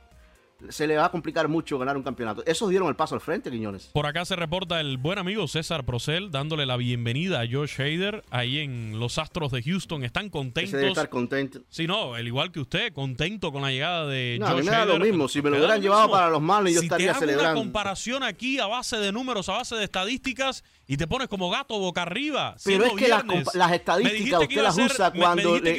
se 0.68 0.87
le 0.87 0.97
va 0.97 1.07
a 1.07 1.11
complicar 1.11 1.49
mucho 1.49 1.78
ganar 1.78 1.97
un 1.97 2.03
campeonato. 2.03 2.45
Esos 2.47 2.70
dieron 2.70 2.89
el 2.89 2.95
paso 2.95 3.14
al 3.14 3.20
frente, 3.20 3.51
Quiñones. 3.51 3.91
Por 3.93 4.07
acá 4.07 4.24
se 4.24 4.37
reporta 4.37 4.80
el 4.80 4.97
buen 4.97 5.18
amigo 5.18 5.49
César 5.49 5.85
Procel 5.85 6.30
dándole 6.30 6.66
la 6.66 6.76
bienvenida 6.76 7.41
a 7.41 7.47
Josh 7.51 7.80
Hader 7.80 8.22
ahí 8.30 8.59
en 8.59 9.01
los 9.01 9.18
Astros 9.18 9.51
de 9.51 9.62
Houston. 9.62 10.05
Están 10.05 10.30
contentos. 10.30 10.68
Ese 10.70 10.76
debe 10.76 10.91
estar 10.91 11.09
contento. 11.09 11.62
Sí, 11.68 11.87
no, 11.87 12.16
el 12.16 12.26
igual 12.28 12.53
que 12.53 12.61
usted, 12.61 12.93
contento 12.93 13.51
con 13.51 13.62
la 13.62 13.70
llegada 13.72 14.07
de 14.07 14.37
No, 14.39 14.47
a 14.47 14.51
Josh 14.51 14.61
mí 14.61 14.66
me 14.66 14.70
da 14.70 14.85
lo 14.85 14.99
mismo. 15.01 15.26
Si 15.28 15.43
me 15.43 15.51
lo 15.51 15.57
hubieran 15.57 15.83
llevado 15.83 16.11
para 16.11 16.30
los 16.30 16.41
Marlins, 16.41 16.76
yo 16.76 16.80
Si 16.80 16.87
estaría 16.87 17.07
te 17.07 17.11
hago 17.11 17.20
celebrando. 17.20 17.53
una 17.53 17.61
comparación 17.61 18.22
aquí 18.22 18.59
a 18.61 18.66
base 18.66 18.99
de 18.99 19.11
números, 19.11 19.49
a 19.49 19.55
base 19.55 19.74
de 19.74 19.85
estadísticas 19.85 20.62
y 20.93 20.97
te 20.99 21.07
pones 21.07 21.26
como 21.26 21.49
gato 21.49 21.78
boca 21.78 22.03
arriba. 22.03 22.55
Pero 22.62 22.84
es 22.84 22.93
que 22.93 23.09
las, 23.09 23.72
estadísticas 23.72 24.43
usted 24.43 24.84
usa 24.84 25.11
cuando 25.11 25.59
le- 25.59 25.78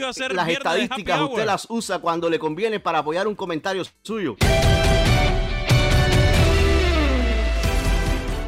estadísticas 0.52 1.30
las 1.46 1.68
usa 1.70 2.00
cuando 2.00 2.32
le 2.32 2.40
conviene 2.40 2.80
para 2.80 2.98
apoyar 2.98 3.28
un 3.28 3.36
comentario 3.36 3.84
suyo. 4.02 4.38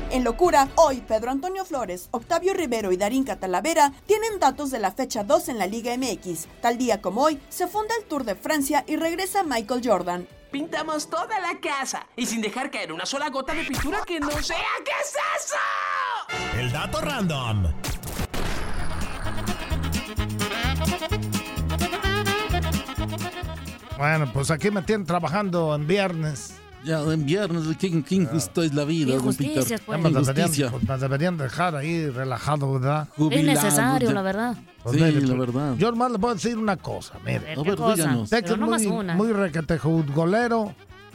En 0.09 0.24
locura, 0.24 0.70
hoy 0.74 1.03
Pedro 1.07 1.30
Antonio 1.30 1.66
Flores, 1.66 2.07
Octavio 2.09 2.55
Rivero 2.55 2.91
y 2.91 2.97
Darín 2.97 3.26
Catalavera 3.26 3.91
tienen 4.07 4.39
datos 4.39 4.72
de 4.72 4.80
la 4.80 4.91
fecha 4.91 5.24
2 5.24 5.49
en 5.49 5.59
la 5.59 5.68
Liga 5.68 5.95
MX. 5.95 6.47
Tal 6.63 6.80
día 6.80 6.99
como 6.99 7.22
hoy, 7.22 7.39
se 7.47 7.68
funda 7.68 7.93
el 7.99 8.05
Tour 8.05 8.24
de 8.24 8.34
Francia 8.34 8.84
y 8.88 8.95
regresa 8.95 9.43
Michael 9.43 9.82
Jordan. 9.84 10.28
Pintamos 10.49 11.11
toda 11.11 11.39
la 11.41 11.59
casa 11.59 12.07
y 12.16 12.26
sin 12.26 12.41
dejar 12.41 12.72
caer 12.72 12.91
una 12.91 13.05
sola 13.05 13.30
gota 13.30 13.53
de 13.53 13.66
pintura 13.66 14.01
que 14.03 14.20
no 14.20 14.32
sea. 14.41 14.57
¿Qué 14.84 14.91
es 15.03 15.13
eso? 15.43 15.57
El 16.57 16.71
dato 16.71 17.01
random. 17.01 17.63
Bueno, 23.97 24.30
pues 24.34 24.51
aquí 24.51 24.71
me 24.71 24.82
tienen 24.82 25.05
trabajando 25.05 25.73
en 25.76 25.88
viernes. 25.88 26.59
Ya, 26.84 26.99
en 27.01 27.26
viernes, 27.26 27.63
qué, 27.80 28.03
qué 28.03 28.15
injusto 28.15 28.61
es 28.61 28.73
la 28.76 28.86
vida, 28.86 29.15
don 29.15 29.34
Peter. 29.34 29.65
Ya 29.65 29.78
Qué 29.80 29.97
me 29.97 30.11
deberían, 30.11 30.71
pues, 30.71 30.88
me 30.88 30.97
deberían 30.97 31.38
dejar 31.38 31.76
ahí 31.76 32.09
relajado, 32.11 32.73
¿verdad? 32.73 33.07
Jubilado, 33.17 33.63
necesario, 33.63 34.09
ya. 34.09 34.13
la 34.13 34.21
verdad. 34.21 34.55
Sí, 34.86 34.91
mire, 34.91 35.21
la 35.21 35.36
pues, 35.36 35.39
verdad. 35.39 35.76
Yo 35.78 35.89
nomás 35.89 36.11
le 36.11 36.19
puedo 36.19 36.36
decir 36.36 36.57
una 36.57 36.78
cosa, 36.78 37.15
mire. 37.26 37.53
A 37.53 37.55
¿qué 37.55 37.63
ver, 37.63 37.76
cosa? 37.76 37.95
díganos. 37.95 38.30
Que 38.30 38.38
es 38.38 38.57
no 38.57 38.67
más 38.67 38.84
muy, 38.84 38.97
una. 38.97 39.15
muy 39.15 39.34
requete. 39.34 39.80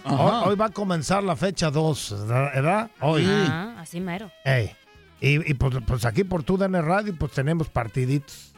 Ajá. 0.03 0.41
Hoy, 0.43 0.49
hoy 0.49 0.57
va 0.57 0.67
a 0.67 0.71
comenzar 0.71 1.23
la 1.23 1.37
fecha 1.37 1.71
2, 1.71 2.27
¿verdad? 2.27 2.91
Hoy. 3.01 3.25
Ah, 3.29 3.77
así 3.79 4.01
mero. 4.01 4.29
Ey. 4.45 4.75
Y, 5.21 5.51
y 5.51 5.55
pues, 5.55 5.75
pues 5.87 6.05
aquí 6.05 6.25
por 6.25 6.43
TUDN 6.43 6.83
Radio 6.85 7.15
pues 7.19 7.33
tenemos 7.33 7.69
partiditos. 7.69 8.53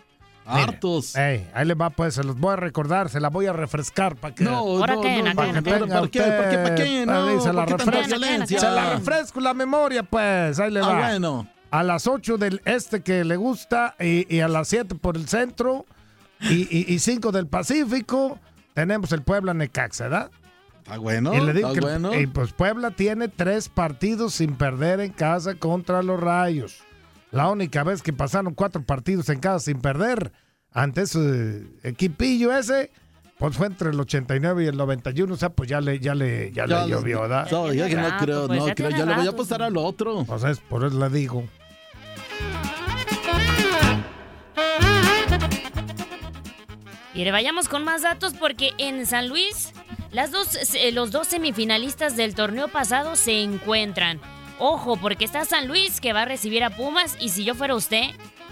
Mire, 0.47 0.63
Hartos. 0.63 1.15
Ahí 1.17 1.47
le 1.65 1.75
va 1.75 1.91
pues, 1.91 2.15
se 2.15 2.25
los 2.25 2.37
voy 2.39 2.53
a 2.55 2.57
recordar, 2.57 3.09
se 3.09 3.21
la 3.21 3.29
voy 3.31 3.47
a 3.47 3.53
refrescar 3.53 4.17
para 4.17 4.35
que... 4.35 4.43
No, 4.43 4.57
¿Ahora 4.59 4.95
no, 4.97 5.01
qué? 5.01 5.23
no, 5.23 5.31
¿A 5.31 5.35
para 5.35 5.53
qué? 5.53 5.63
¿Para 5.63 5.87
qué? 6.09 6.21
¿Para 6.21 6.51
qué? 6.51 6.59
¿Para 6.59 6.75
qué? 6.75 6.83
usted, 6.83 7.07
No, 7.07 7.29
ahí 7.29 7.41
se 7.41 7.53
la 7.53 7.65
¿por 7.65 7.77
qué 7.77 7.85
tanta 7.85 8.01
refresco. 8.01 8.59
Se 8.61 8.71
la 8.71 8.91
refresco 8.95 9.41
la 9.41 9.55
memoria 9.55 10.03
pues, 10.03 10.59
ahí 10.59 10.71
le 10.73 10.81
Ah, 10.81 10.89
va. 10.89 10.99
bueno. 11.09 11.49
A 11.71 11.83
las 11.85 12.07
8 12.09 12.39
del 12.39 12.61
este 12.65 13.03
que 13.03 13.25
le 13.25 13.37
gusta 13.37 13.95
y, 14.01 14.27
y 14.35 14.41
a 14.41 14.49
las 14.49 14.69
7 14.69 14.97
por 14.97 15.17
el 15.17 15.29
centro 15.29 15.87
y, 16.41 16.93
y, 16.93 16.99
5 16.99 17.31
del 17.33 17.47
Pacífico 17.47 18.39
tenemos 18.75 19.13
el 19.13 19.23
Puebla 19.23 19.55
Necaxa, 19.55 20.05
¿verdad? 20.05 20.31
Está 20.93 21.01
bueno, 21.01 21.35
y 21.35 21.41
le 21.41 21.55
digo 21.55 21.69
está 21.69 21.81
que 21.81 21.87
bueno. 21.87 22.15
y 22.21 22.27
pues 22.27 22.53
Puebla 22.53 22.91
tiene 22.91 23.29
tres 23.29 23.71
partidos 23.71 24.35
sin 24.35 24.57
perder 24.57 25.01
en 25.01 25.11
casa 25.13 25.55
contra 25.55 26.03
los 26.03 26.21
Rayos. 26.21 26.83
La 27.31 27.49
única 27.49 27.83
vez 27.83 28.03
que 28.03 28.13
pasaron 28.13 28.53
cuatro 28.53 28.83
partidos 28.83 29.31
en 29.31 29.41
casa 29.41 29.61
sin 29.61 29.81
perder 29.81 30.33
ante 30.71 31.03
ese 31.03 31.63
equipillo 31.83 32.55
ese, 32.55 32.91
pues 33.39 33.57
fue 33.57 33.69
entre 33.69 33.89
el 33.89 33.99
89 33.99 34.65
y 34.65 34.67
el 34.67 34.77
91, 34.77 35.33
o 35.33 35.37
sea, 35.39 35.49
pues 35.49 35.67
ya 35.67 35.81
le, 35.81 35.99
ya 35.99 36.15
le, 36.15 36.53
ya 36.53 36.67
Ya 36.67 36.85
le 36.85 36.91
llovió, 36.91 37.23
¿verdad? 37.23 37.49
No, 37.51 37.73
ya 37.73 37.89
que 37.89 37.97
no 37.97 38.09
creo, 38.19 38.47
pues, 38.47 38.59
no 38.59 38.75
creo. 38.75 38.91
Ya 38.91 39.07
le 39.07 39.15
voy 39.15 39.27
a 39.27 39.31
apostar 39.31 39.63
al 39.63 39.79
otro. 39.79 40.27
Pues 40.27 40.45
es, 40.45 40.59
por 40.61 40.85
eso 40.85 40.99
le 40.99 41.09
digo. 41.09 41.43
Y 47.15 47.31
vayamos 47.31 47.69
con 47.69 47.85
más 47.85 48.03
datos 48.03 48.35
porque 48.35 48.73
en 48.79 49.07
San 49.07 49.29
Luis 49.29 49.73
Las 50.13 50.31
dos, 50.31 50.55
eh, 50.75 50.93
los 50.93 51.11
dos 51.11 51.29
semifinalistas 51.29 52.17
del 52.17 52.35
torneo 52.35 52.69
pasado 52.69 53.17
se 53.17 53.43
encuentran. 53.43 54.21
Ojo, 54.59 54.97
porque 54.97 55.25
está 55.25 55.45
San 55.45 55.67
Luis 55.67 56.01
que 56.01 56.13
va 56.13 56.23
a 56.23 56.25
recibir 56.27 56.63
a 56.65 56.71
Pumas 56.71 57.17
y 57.19 57.31
si 57.31 57.45
yo 57.45 57.55
fuera 57.55 57.75
usted, 57.75 58.05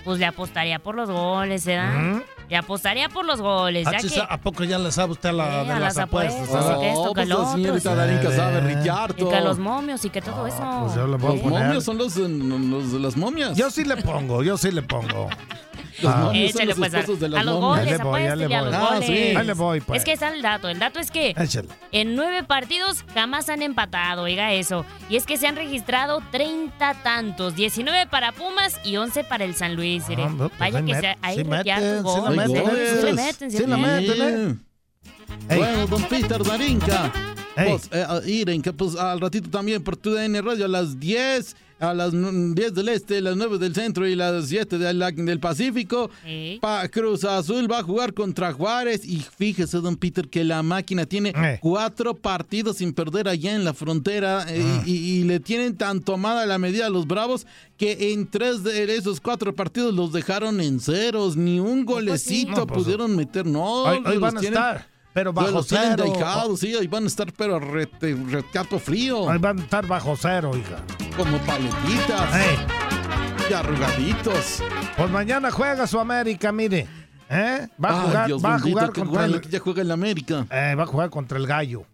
pues 0.05 0.19
le 0.19 0.25
apostaría 0.27 0.79
por 0.79 0.95
los 0.95 1.11
goles, 1.11 1.67
¿verdad? 1.67 2.13
Ujú. 2.15 2.23
Le 2.49 2.57
apostaría 2.57 3.09
por 3.11 3.25
los 3.27 3.41
goles, 3.41 3.85
ya 3.85 3.99
Ah, 3.99 4.01
chis, 4.01 4.13
que... 4.15 4.21
¿A 4.29 4.39
poco 4.39 4.65
ya 4.65 4.77
le 4.79 4.91
sabe 4.91 5.13
usted 5.13 5.29
a 5.29 5.33
la, 5.33 5.45
Sí, 5.61 5.67
de 5.69 5.73
a 5.73 5.79
las 5.79 5.81
las 5.95 5.99
apuestas? 5.99 6.49
apuestas, 6.49 6.79
que 6.81 6.89
esto, 6.91 7.05
que 7.09 7.13
pues 7.15 7.29
la 7.29 7.53
señorita 7.53 7.91
sí. 7.91 7.97
Darinka 7.97 8.33
sabe 8.33 8.57
Eh, 8.59 8.61
rillar 8.75 9.15
Y 9.17 9.25
que 9.29 9.41
los 9.41 9.59
momios 9.61 10.05
y 10.05 10.11
que 10.11 10.21
todo 10.23 10.47
eso. 10.49 10.81
pues 10.83 10.95
yo 10.97 11.07
le 11.07 11.17
voy 11.17 11.31
a 11.31 11.35
Los 11.35 11.43
poner- 11.43 11.63
momios 11.67 11.85
son 11.85 11.99
los, 11.99 12.17
eh, 12.17 12.27
los 12.29 12.93
de 12.93 12.99
las 12.99 13.17
momias. 13.17 13.57
Yo 13.57 13.71
sí 13.71 13.85
le 13.85 13.99
pongo, 13.99 14.43
yo 14.43 14.57
sí 14.57 14.73
le 14.73 14.83
pongo. 14.83 15.29
Los 16.03 16.12
Ah. 16.12 16.30
Échale 16.34 16.66
los 16.66 16.78
pues 16.78 16.94
a, 16.94 16.98
las 16.98 17.40
a 17.40 17.44
los 17.44 17.61
goles, 17.61 17.86
le 17.90 17.98
voy, 17.98 18.20
le 18.22 18.28
a 18.28 18.36
los. 18.36 18.74
Ah, 18.74 18.88
goles. 18.92 19.07
sí. 19.07 19.36
Ahí 19.36 19.46
le 19.46 19.53
voy, 19.55 19.80
pues. 19.80 19.98
Es 19.98 20.05
que 20.05 20.12
está 20.12 20.28
el 20.34 20.42
dato. 20.42 20.68
El 20.68 20.78
dato 20.78 20.98
es 20.98 21.11
que 21.11 21.30
Échale. 21.36 21.68
en 21.92 22.14
nueve 22.14 22.42
partidos 22.44 23.05
jamás 23.14 23.48
han 23.48 23.62
empatado, 23.62 24.22
oiga 24.22 24.53
eso. 24.53 24.84
Y 25.09 25.16
es 25.16 25.26
que 25.26 25.36
se 25.36 25.46
han 25.46 25.57
registrado 25.57 26.22
30 26.30 26.94
tantos, 27.03 27.55
19 27.55 28.07
para 28.07 28.32
Pumas 28.32 28.80
y 28.84 28.96
11 28.96 29.24
para 29.24 29.44
el 29.44 29.55
San 29.55 29.76
Luis. 29.76 30.05
Ah, 30.09 30.30
pues 30.36 30.51
Vaya 30.59 30.78
ahí 30.78 30.84
que 30.84 30.94
se, 30.94 31.16
ahí 31.22 31.44
ya 31.64 31.80
la 31.80 32.01
goles, 32.03 32.36
meten, 32.51 32.68
¿eh? 33.18 33.32
Sí 33.51 33.66
le 33.66 33.76
meten, 33.76 34.59
¿eh? 35.48 35.57
Bueno, 35.57 35.86
don 35.86 36.03
Peter 36.05 36.42
Darinka. 36.42 37.12
Pues, 37.55 37.88
eh, 37.92 38.05
ah, 38.09 38.20
Iren, 38.24 38.62
que 38.62 38.72
pues 38.72 38.96
al 38.96 39.20
ratito 39.20 39.51
también 39.51 39.82
por 39.82 39.96
tu 39.96 40.12
DN 40.12 40.40
Radio 40.40 40.64
a 40.64 40.68
las 40.68 40.98
10, 40.98 41.57
a 41.81 41.95
las 41.95 42.12
n- 42.14 42.55
10 42.55 42.74
del 42.74 42.89
este, 42.91 43.20
las 43.20 43.37
9 43.37 43.59
del 43.59 43.74
centro 43.74 44.07
y 44.07 44.14
las 44.14 44.47
7 44.49 44.78
del, 44.78 44.99
del 45.16 45.41
Pacífico. 45.41 46.11
Pa 46.61 46.87
Cruz 46.89 47.24
Azul 47.24 47.70
va 47.70 47.78
a 47.78 47.83
jugar 47.83 48.14
contra 48.14 48.53
Juárez 48.53 49.05
y 49.05 49.18
fíjese, 49.37 49.78
don 49.78 49.97
Peter, 49.97 50.28
que 50.28 50.45
la 50.45 50.62
máquina 50.62 51.07
tiene 51.07 51.33
Eh. 51.35 51.59
cuatro 51.61 52.14
partidos 52.14 52.76
sin 52.78 52.93
perder 52.93 53.28
allá 53.28 53.55
en 53.55 53.64
la 53.64 53.74
frontera 53.74 54.45
eh, 54.49 54.62
Ah. 54.64 54.83
y, 54.87 54.93
y 54.93 55.24
le 55.24 55.41
tienen 55.41 55.76
tan 55.76 56.01
tomada 56.01 56.45
la 56.47 56.59
medida 56.59 56.87
a 56.87 56.91
los 56.91 57.07
Bravos 57.07 57.47
que 57.78 58.12
en 58.12 58.28
tres 58.31 58.62
de 58.62 58.95
esos 58.95 59.20
cuatro 59.20 59.55
partidos 59.55 59.95
los 59.95 60.12
dejaron 60.12 60.61
en 60.61 60.81
ceros, 60.81 61.37
ni 61.37 61.61
un 61.61 61.87
golecito 61.87 62.51
No, 62.53 62.66
pues, 62.66 62.83
pudieron 62.83 63.16
meter, 63.16 63.47
no. 63.47 63.85
Hoy, 63.85 63.99
hoy 64.05 64.12
los 64.14 64.20
van 64.20 64.37
a 64.37 64.41
tienen- 64.41 64.59
estar, 64.59 64.87
pero 65.13 65.33
bajo 65.33 65.51
los 65.51 65.67
tienen 65.67 65.93
cero. 65.97 66.05
dejados, 66.13 66.61
sí, 66.61 66.75
ahí 66.75 66.87
van 66.87 67.05
a 67.05 67.07
estar, 67.07 67.33
pero 67.33 67.59
rete- 67.61 68.17
recato 68.31 68.79
frío. 68.79 69.21
Hoy 69.21 69.39
van 69.39 69.59
a 69.59 69.63
estar 69.63 69.87
bajo 69.87 70.17
cero, 70.17 70.53
hija. 70.57 70.77
Como 71.17 71.39
paletitas. 71.39 72.35
Y 73.49 73.53
arrugaditos. 73.53 74.63
Pues 74.97 75.11
mañana 75.11 75.51
juega 75.51 75.87
su 75.87 75.99
América, 75.99 76.53
mire. 76.53 76.87
¿Eh? 77.29 77.69
Va 77.83 77.89
a 77.91 78.01
Ay, 78.01 78.07
jugar, 78.09 78.27
Dios 78.27 78.45
va 78.45 78.55
a 78.55 78.59
jugar 78.59 78.93
contra 78.93 79.25
el, 79.25 79.41
ya 79.43 79.59
juega 79.61 79.83
América. 79.93 80.47
eh, 80.51 80.75
va 80.77 80.83
a 80.83 80.87
jugar 80.87 81.11
contra 81.11 81.39
el 81.39 81.47
gallo. 81.47 81.85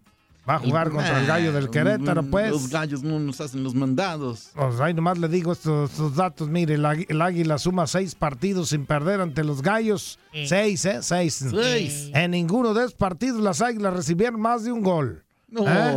Va 0.49 0.55
a 0.55 0.59
jugar 0.59 0.89
contra 0.91 1.19
el 1.19 1.27
gallo 1.27 1.51
del 1.51 1.69
Querétaro, 1.69 2.23
pues. 2.23 2.51
Los 2.51 2.69
gallos 2.69 3.03
no 3.03 3.19
nos 3.19 3.41
hacen 3.41 3.63
los 3.63 3.75
mandados. 3.75 4.51
Pues 4.55 4.79
ahí 4.79 4.93
nomás 4.93 5.17
le 5.17 5.27
digo 5.27 5.51
estos, 5.51 5.91
estos 5.91 6.15
datos. 6.15 6.47
Mire, 6.47 6.75
el, 6.75 6.85
águi- 6.85 7.05
el 7.09 7.21
Águila 7.21 7.57
suma 7.57 7.85
seis 7.85 8.15
partidos 8.15 8.69
sin 8.69 8.85
perder 8.85 9.19
ante 9.19 9.43
los 9.43 9.61
Gallos. 9.61 10.19
Seis, 10.45 10.85
¿eh? 10.85 10.99
Seis. 11.01 11.43
Seis. 11.51 12.11
En 12.13 12.31
ninguno 12.31 12.73
de 12.73 12.81
esos 12.81 12.93
partidos 12.93 13.41
las 13.41 13.61
Águilas 13.61 13.93
recibieron 13.93 14.39
más 14.39 14.63
de 14.63 14.71
un 14.71 14.83
gol. 14.83 15.23
No, 15.49 15.63
¿Eh? 15.65 15.93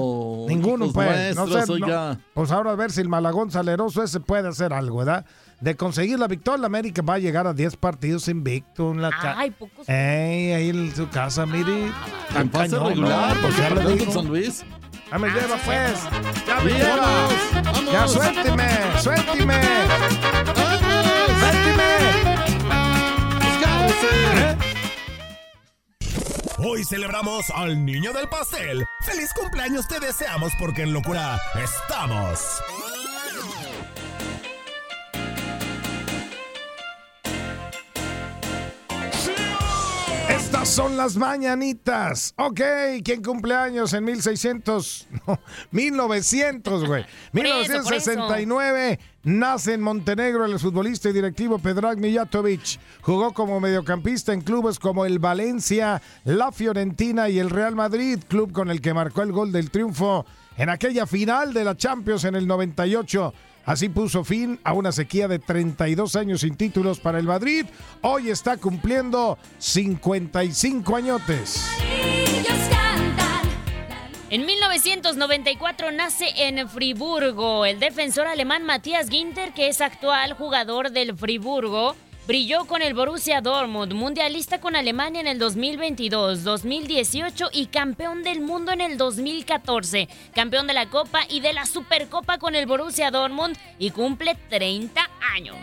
Ninguno, 0.49 0.93
pues. 0.93 1.35
No 1.35 1.45
nuestros, 1.47 1.77
sé, 1.79 1.81
no. 1.85 2.19
Pues 2.35 2.51
ahora 2.53 2.71
a 2.71 2.77
ver 2.77 2.93
si 2.93 3.01
el 3.01 3.09
Malagón 3.09 3.51
Saleroso 3.51 4.03
ese 4.03 4.21
puede 4.21 4.47
hacer 4.49 4.73
algo, 4.73 4.99
¿verdad? 4.99 5.27
De 5.61 5.77
conseguir 5.77 6.19
la 6.19 6.27
victoria, 6.27 6.59
la 6.63 6.67
América 6.69 7.03
va 7.03 7.15
a 7.15 7.19
llegar 7.19 7.47
a 7.47 7.53
10 7.53 7.77
partidos 7.77 8.29
invicto 8.29 8.93
en 8.93 9.03
la 9.03 9.11
ca- 9.11 9.35
Ay, 9.39 9.51
pocos. 9.51 9.87
Ey, 9.89 10.53
ahí 10.53 10.71
en 10.71 10.95
su 10.97 11.09
casa, 11.11 11.45
mire. 11.45 11.93
Tan 12.33 12.43
En 12.43 12.51
fase 12.51 12.71
cañón, 12.71 12.89
regular, 12.89 13.37
¿no? 13.37 13.43
porque 13.43 13.57
Pues 13.63 13.69
ya 13.69 13.75
le 13.85 13.95
digo. 13.97 14.13
San 14.13 14.27
Luis. 14.27 14.65
Ya 15.11 15.19
me 15.19 15.29
lleva, 15.29 15.57
pues. 15.65 15.99
Ya 16.47 16.61
me 16.61 16.71
lleva. 16.73 16.97
vamos. 16.97 17.93
Ya 17.93 18.09
suélteme, 18.09 18.69
suélteme. 19.03 19.61
Suélteme. 21.41 21.91
Hoy 26.63 26.85
celebramos 26.85 27.49
al 27.51 27.85
niño 27.85 28.13
del 28.13 28.29
pastel. 28.29 28.85
¡Feliz 29.05 29.31
cumpleaños 29.35 29.89
te 29.89 29.99
deseamos 29.99 30.53
porque 30.59 30.83
en 30.83 30.93
locura 30.93 31.39
estamos! 31.63 32.39
Estas 40.61 40.75
son 40.75 40.99
las 40.99 41.17
mañanitas. 41.17 42.35
Ok, 42.37 42.61
¿quién 43.03 43.23
cumpleaños 43.23 43.95
en 43.95 44.05
1600? 44.05 45.09
No, 45.27 45.41
1900, 45.71 46.85
güey. 46.85 47.07
Por 47.33 47.47
eso, 47.47 47.83
por 47.83 47.95
eso. 47.95 48.11
1969 48.11 49.01
nace 49.23 49.73
en 49.73 49.81
Montenegro 49.81 50.45
el 50.45 50.59
futbolista 50.59 51.09
y 51.09 51.15
directivo 51.15 51.59
Pedrag 51.59 51.97
Mijatovic. 51.97 52.79
Jugó 53.01 53.33
como 53.33 53.59
mediocampista 53.59 54.35
en 54.35 54.43
clubes 54.43 54.79
como 54.79 55.07
el 55.07 55.19
Valencia, 55.19 56.03
la 56.25 56.53
Fiorentina 56.53 57.31
y 57.31 57.39
el 57.39 57.49
Real 57.49 57.75
Madrid, 57.75 58.19
club 58.29 58.53
con 58.53 58.71
el 58.71 58.83
que 58.83 58.93
marcó 58.93 59.23
el 59.23 59.33
gol 59.33 59.53
del 59.53 59.71
triunfo 59.71 60.27
en 60.59 60.69
aquella 60.69 61.07
final 61.07 61.55
de 61.55 61.65
la 61.65 61.75
Champions 61.75 62.25
en 62.25 62.35
el 62.35 62.47
98. 62.47 63.33
Así 63.71 63.89
puso 63.89 64.25
fin 64.25 64.59
a 64.65 64.73
una 64.73 64.91
sequía 64.91 65.29
de 65.29 65.39
32 65.39 66.17
años 66.17 66.41
sin 66.41 66.57
títulos 66.57 66.99
para 66.99 67.21
el 67.21 67.25
Madrid. 67.25 67.67
Hoy 68.01 68.29
está 68.29 68.57
cumpliendo 68.57 69.39
55 69.59 70.97
añotes. 70.97 71.71
En 74.29 74.45
1994 74.45 75.93
nace 75.93 76.27
en 76.37 76.69
Friburgo 76.69 77.65
el 77.65 77.79
defensor 77.79 78.27
alemán 78.27 78.65
Matías 78.65 79.09
Ginter, 79.09 79.53
que 79.53 79.69
es 79.69 79.81
actual 79.81 80.33
jugador 80.33 80.91
del 80.91 81.17
Friburgo. 81.17 81.95
Brilló 82.27 82.67
con 82.67 82.83
el 82.83 82.95
Borussia 82.95 83.41
Dortmund, 83.41 83.93
mundialista 83.95 84.61
con 84.61 84.77
Alemania 84.77 85.21
en 85.21 85.27
el 85.27 85.39
2022, 85.39 86.45
2018 86.45 87.49
y 87.53 87.67
campeón 87.67 88.23
del 88.23 88.41
mundo 88.41 88.73
en 88.73 88.81
el 88.81 88.99
2014. 88.99 90.09
Campeón 90.35 90.67
de 90.67 90.75
la 90.75 90.89
Copa 90.91 91.21
y 91.29 91.41
de 91.41 91.53
la 91.53 91.67
Supercopa 91.67 92.39
con 92.39 92.55
el 92.55 92.67
Borussia 92.67 93.11
Dortmund 93.11 93.57
y 93.79 93.91
cumple 93.91 94.37
30 94.49 95.11
años. 95.35 95.57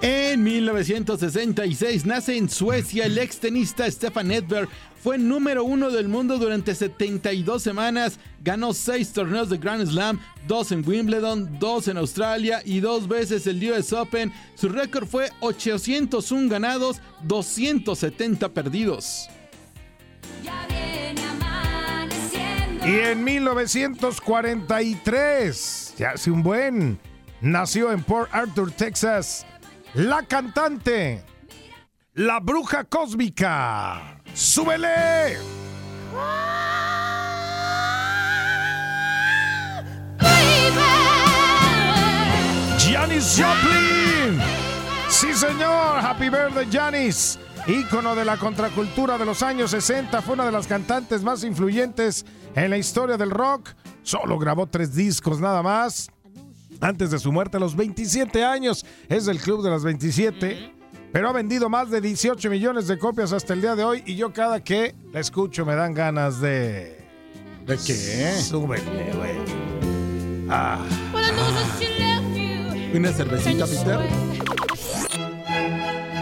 En 0.00 0.44
1966 0.44 2.06
nace 2.06 2.36
en 2.36 2.48
Suecia 2.48 3.06
el 3.06 3.18
ex 3.18 3.40
tenista 3.40 3.90
Stefan 3.90 4.30
Edberg. 4.30 4.68
Fue 5.02 5.18
número 5.18 5.64
uno 5.64 5.90
del 5.90 6.06
mundo 6.06 6.38
durante 6.38 6.76
72 6.76 7.60
semanas. 7.60 8.20
Ganó 8.44 8.74
seis 8.74 9.12
torneos 9.12 9.50
de 9.50 9.58
Grand 9.58 9.84
Slam, 9.84 10.20
dos 10.46 10.70
en 10.70 10.88
Wimbledon, 10.88 11.58
dos 11.58 11.88
en 11.88 11.96
Australia 11.96 12.62
y 12.64 12.78
dos 12.78 13.08
veces 13.08 13.48
el 13.48 13.72
US 13.72 13.92
Open. 13.92 14.32
Su 14.54 14.68
récord 14.68 15.08
fue 15.08 15.32
801 15.40 16.48
ganados, 16.48 17.00
270 17.24 18.50
perdidos. 18.50 19.28
Y 22.86 22.98
en 23.00 23.24
1943, 23.24 25.94
ya 25.98 26.10
hace 26.10 26.30
un 26.30 26.44
buen, 26.44 27.00
nació 27.40 27.90
en 27.92 28.02
Port 28.02 28.28
Arthur, 28.32 28.70
Texas, 28.70 29.44
la 29.94 30.22
cantante, 30.22 31.24
la 32.14 32.40
bruja 32.40 32.84
cósmica. 32.84 34.20
¡Súbele! 34.34 35.38
Janis 42.78 43.40
Joplin. 43.40 44.40
Sí, 45.08 45.32
señor. 45.34 45.98
Happy 45.98 46.28
birthday, 46.28 46.68
Janis. 46.70 47.38
Ícono 47.66 48.14
de 48.14 48.24
la 48.24 48.36
contracultura 48.38 49.18
de 49.18 49.26
los 49.26 49.42
años 49.42 49.72
60, 49.72 50.22
fue 50.22 50.34
una 50.34 50.46
de 50.46 50.52
las 50.52 50.66
cantantes 50.66 51.22
más 51.22 51.44
influyentes 51.44 52.24
en 52.54 52.70
la 52.70 52.78
historia 52.78 53.16
del 53.16 53.30
rock. 53.30 53.70
Solo 54.02 54.38
grabó 54.38 54.66
tres 54.66 54.94
discos 54.94 55.38
nada 55.40 55.62
más. 55.62 56.10
Antes 56.80 57.10
de 57.10 57.18
su 57.18 57.32
muerte 57.32 57.56
a 57.56 57.60
los 57.60 57.74
27 57.74 58.44
años, 58.44 58.86
es 59.08 59.26
del 59.26 59.40
Club 59.40 59.62
de 59.62 59.70
las 59.70 59.84
27. 59.84 60.74
Pero 61.12 61.28
ha 61.28 61.32
vendido 61.32 61.68
más 61.68 61.90
de 61.90 62.00
18 62.00 62.50
millones 62.50 62.86
de 62.86 62.98
copias 62.98 63.32
hasta 63.32 63.54
el 63.54 63.62
día 63.62 63.74
de 63.74 63.84
hoy. 63.84 64.02
Y 64.06 64.14
yo 64.14 64.32
cada 64.32 64.62
que 64.62 64.94
la 65.12 65.20
escucho 65.20 65.64
me 65.64 65.74
dan 65.74 65.94
ganas 65.94 66.40
de... 66.40 66.98
¿De 67.66 67.76
qué? 67.76 68.32
Súbele, 68.40 69.12
güey. 69.14 70.48
Ah. 70.50 70.84
Una 72.94 73.12
cervecita, 73.12 73.66
Peter. 73.66 74.00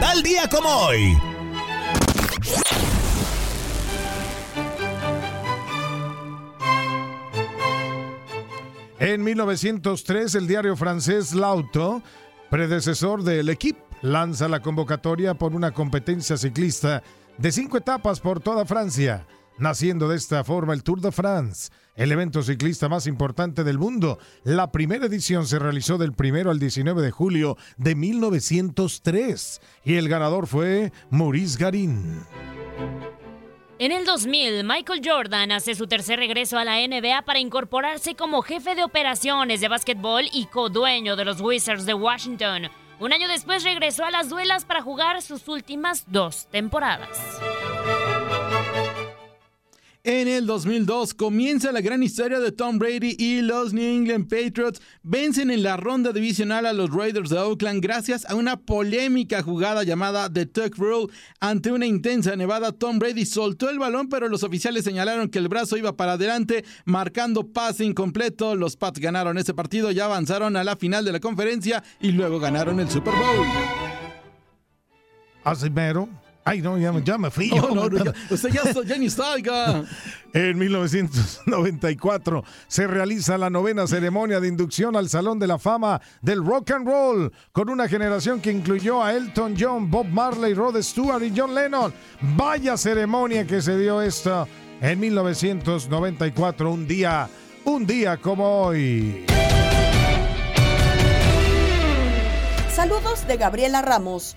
Tal 0.00 0.22
día 0.22 0.48
como 0.48 0.68
hoy. 0.68 1.16
En 8.98 9.22
1903, 9.22 10.34
el 10.36 10.46
diario 10.46 10.74
francés 10.74 11.34
L'Auto, 11.34 12.02
predecesor 12.48 13.22
del 13.24 13.50
equipo, 13.50 13.86
lanza 14.00 14.48
la 14.48 14.60
convocatoria 14.60 15.34
por 15.34 15.54
una 15.54 15.72
competencia 15.72 16.38
ciclista 16.38 17.02
de 17.36 17.52
cinco 17.52 17.76
etapas 17.76 18.20
por 18.20 18.40
toda 18.40 18.64
Francia, 18.64 19.26
naciendo 19.58 20.08
de 20.08 20.16
esta 20.16 20.44
forma 20.44 20.72
el 20.72 20.82
Tour 20.82 21.02
de 21.02 21.12
France, 21.12 21.70
el 21.94 22.10
evento 22.10 22.42
ciclista 22.42 22.88
más 22.88 23.06
importante 23.06 23.64
del 23.64 23.76
mundo. 23.76 24.18
La 24.44 24.72
primera 24.72 25.04
edición 25.04 25.46
se 25.46 25.58
realizó 25.58 25.98
del 25.98 26.14
1 26.18 26.50
al 26.50 26.58
19 26.58 27.02
de 27.02 27.10
julio 27.10 27.58
de 27.76 27.94
1903 27.94 29.60
y 29.84 29.96
el 29.96 30.08
ganador 30.08 30.46
fue 30.46 30.90
Maurice 31.10 31.58
Garin. 31.58 32.22
En 33.78 33.92
el 33.92 34.06
2000, 34.06 34.64
Michael 34.64 35.02
Jordan 35.04 35.52
hace 35.52 35.74
su 35.74 35.86
tercer 35.86 36.18
regreso 36.18 36.56
a 36.56 36.64
la 36.64 36.78
NBA 36.78 37.22
para 37.26 37.40
incorporarse 37.40 38.14
como 38.14 38.40
jefe 38.40 38.74
de 38.74 38.82
operaciones 38.82 39.60
de 39.60 39.68
básquetbol 39.68 40.24
y 40.32 40.46
codueño 40.46 41.14
de 41.14 41.26
los 41.26 41.42
Wizards 41.42 41.84
de 41.84 41.92
Washington. 41.92 42.70
Un 43.00 43.12
año 43.12 43.28
después 43.28 43.64
regresó 43.64 44.06
a 44.06 44.10
las 44.10 44.30
duelas 44.30 44.64
para 44.64 44.80
jugar 44.80 45.20
sus 45.20 45.46
últimas 45.48 46.10
dos 46.10 46.46
temporadas. 46.50 47.10
En 50.08 50.28
el 50.28 50.46
2002 50.46 51.14
comienza 51.14 51.72
la 51.72 51.80
gran 51.80 52.00
historia 52.00 52.38
de 52.38 52.52
Tom 52.52 52.78
Brady 52.78 53.16
y 53.18 53.42
los 53.42 53.72
New 53.72 53.82
England 53.82 54.28
Patriots 54.28 54.80
vencen 55.02 55.50
en 55.50 55.64
la 55.64 55.76
ronda 55.76 56.12
divisional 56.12 56.64
a 56.64 56.72
los 56.72 56.94
Raiders 56.94 57.28
de 57.28 57.38
Oakland 57.38 57.82
gracias 57.82 58.24
a 58.30 58.36
una 58.36 58.56
polémica 58.56 59.42
jugada 59.42 59.82
llamada 59.82 60.32
The 60.32 60.46
Tuck 60.46 60.76
Rule. 60.76 61.12
Ante 61.40 61.72
una 61.72 61.86
intensa 61.86 62.36
nevada, 62.36 62.70
Tom 62.70 63.00
Brady 63.00 63.26
soltó 63.26 63.68
el 63.68 63.80
balón, 63.80 64.08
pero 64.08 64.28
los 64.28 64.44
oficiales 64.44 64.84
señalaron 64.84 65.28
que 65.28 65.40
el 65.40 65.48
brazo 65.48 65.76
iba 65.76 65.96
para 65.96 66.12
adelante, 66.12 66.64
marcando 66.84 67.48
pase 67.52 67.84
incompleto. 67.84 68.54
Los 68.54 68.76
Pats 68.76 69.00
ganaron 69.00 69.38
ese 69.38 69.54
partido, 69.54 69.90
ya 69.90 70.04
avanzaron 70.04 70.56
a 70.56 70.62
la 70.62 70.76
final 70.76 71.04
de 71.04 71.10
la 71.10 71.18
conferencia 71.18 71.82
y 72.00 72.12
luego 72.12 72.38
ganaron 72.38 72.78
el 72.78 72.88
Super 72.88 73.12
Bowl. 73.12 73.44
Así 75.42 75.68
mero. 75.68 76.08
Ay, 76.48 76.62
no, 76.62 76.78
ya, 76.78 76.92
me- 76.92 77.02
ya 77.02 77.18
me 77.18 77.28
fui. 77.28 77.48
No, 77.54 77.74
no, 77.74 77.88
no, 77.88 78.04
ya- 78.04 78.14
usted 78.30 78.50
ya, 78.50 78.62
ya 78.84 78.96
ni 78.96 79.06
está, 79.06 79.32
oiga. 79.32 79.82
En 80.32 80.58
1994 80.58 82.44
se 82.68 82.86
realiza 82.86 83.36
la 83.38 83.48
novena 83.50 83.86
ceremonia 83.86 84.38
de 84.38 84.48
inducción 84.48 84.94
al 84.94 85.08
Salón 85.08 85.38
de 85.38 85.46
la 85.46 85.58
Fama 85.58 86.00
del 86.20 86.44
Rock 86.44 86.72
and 86.72 86.86
Roll, 86.86 87.32
con 87.52 87.70
una 87.70 87.88
generación 87.88 88.40
que 88.40 88.52
incluyó 88.52 89.02
a 89.02 89.14
Elton 89.14 89.54
John, 89.58 89.90
Bob 89.90 90.06
Marley, 90.06 90.52
Rod 90.54 90.80
Stewart 90.82 91.22
y 91.24 91.32
John 91.34 91.54
Lennon. 91.54 91.92
Vaya 92.36 92.76
ceremonia 92.76 93.46
que 93.46 93.60
se 93.62 93.76
dio 93.78 94.02
esta 94.02 94.46
en 94.82 95.00
1994, 95.00 96.70
un 96.70 96.86
día, 96.86 97.28
un 97.64 97.86
día 97.86 98.18
como 98.18 98.44
hoy. 98.66 99.24
Saludos 102.74 103.26
de 103.26 103.36
Gabriela 103.38 103.80
Ramos. 103.80 104.36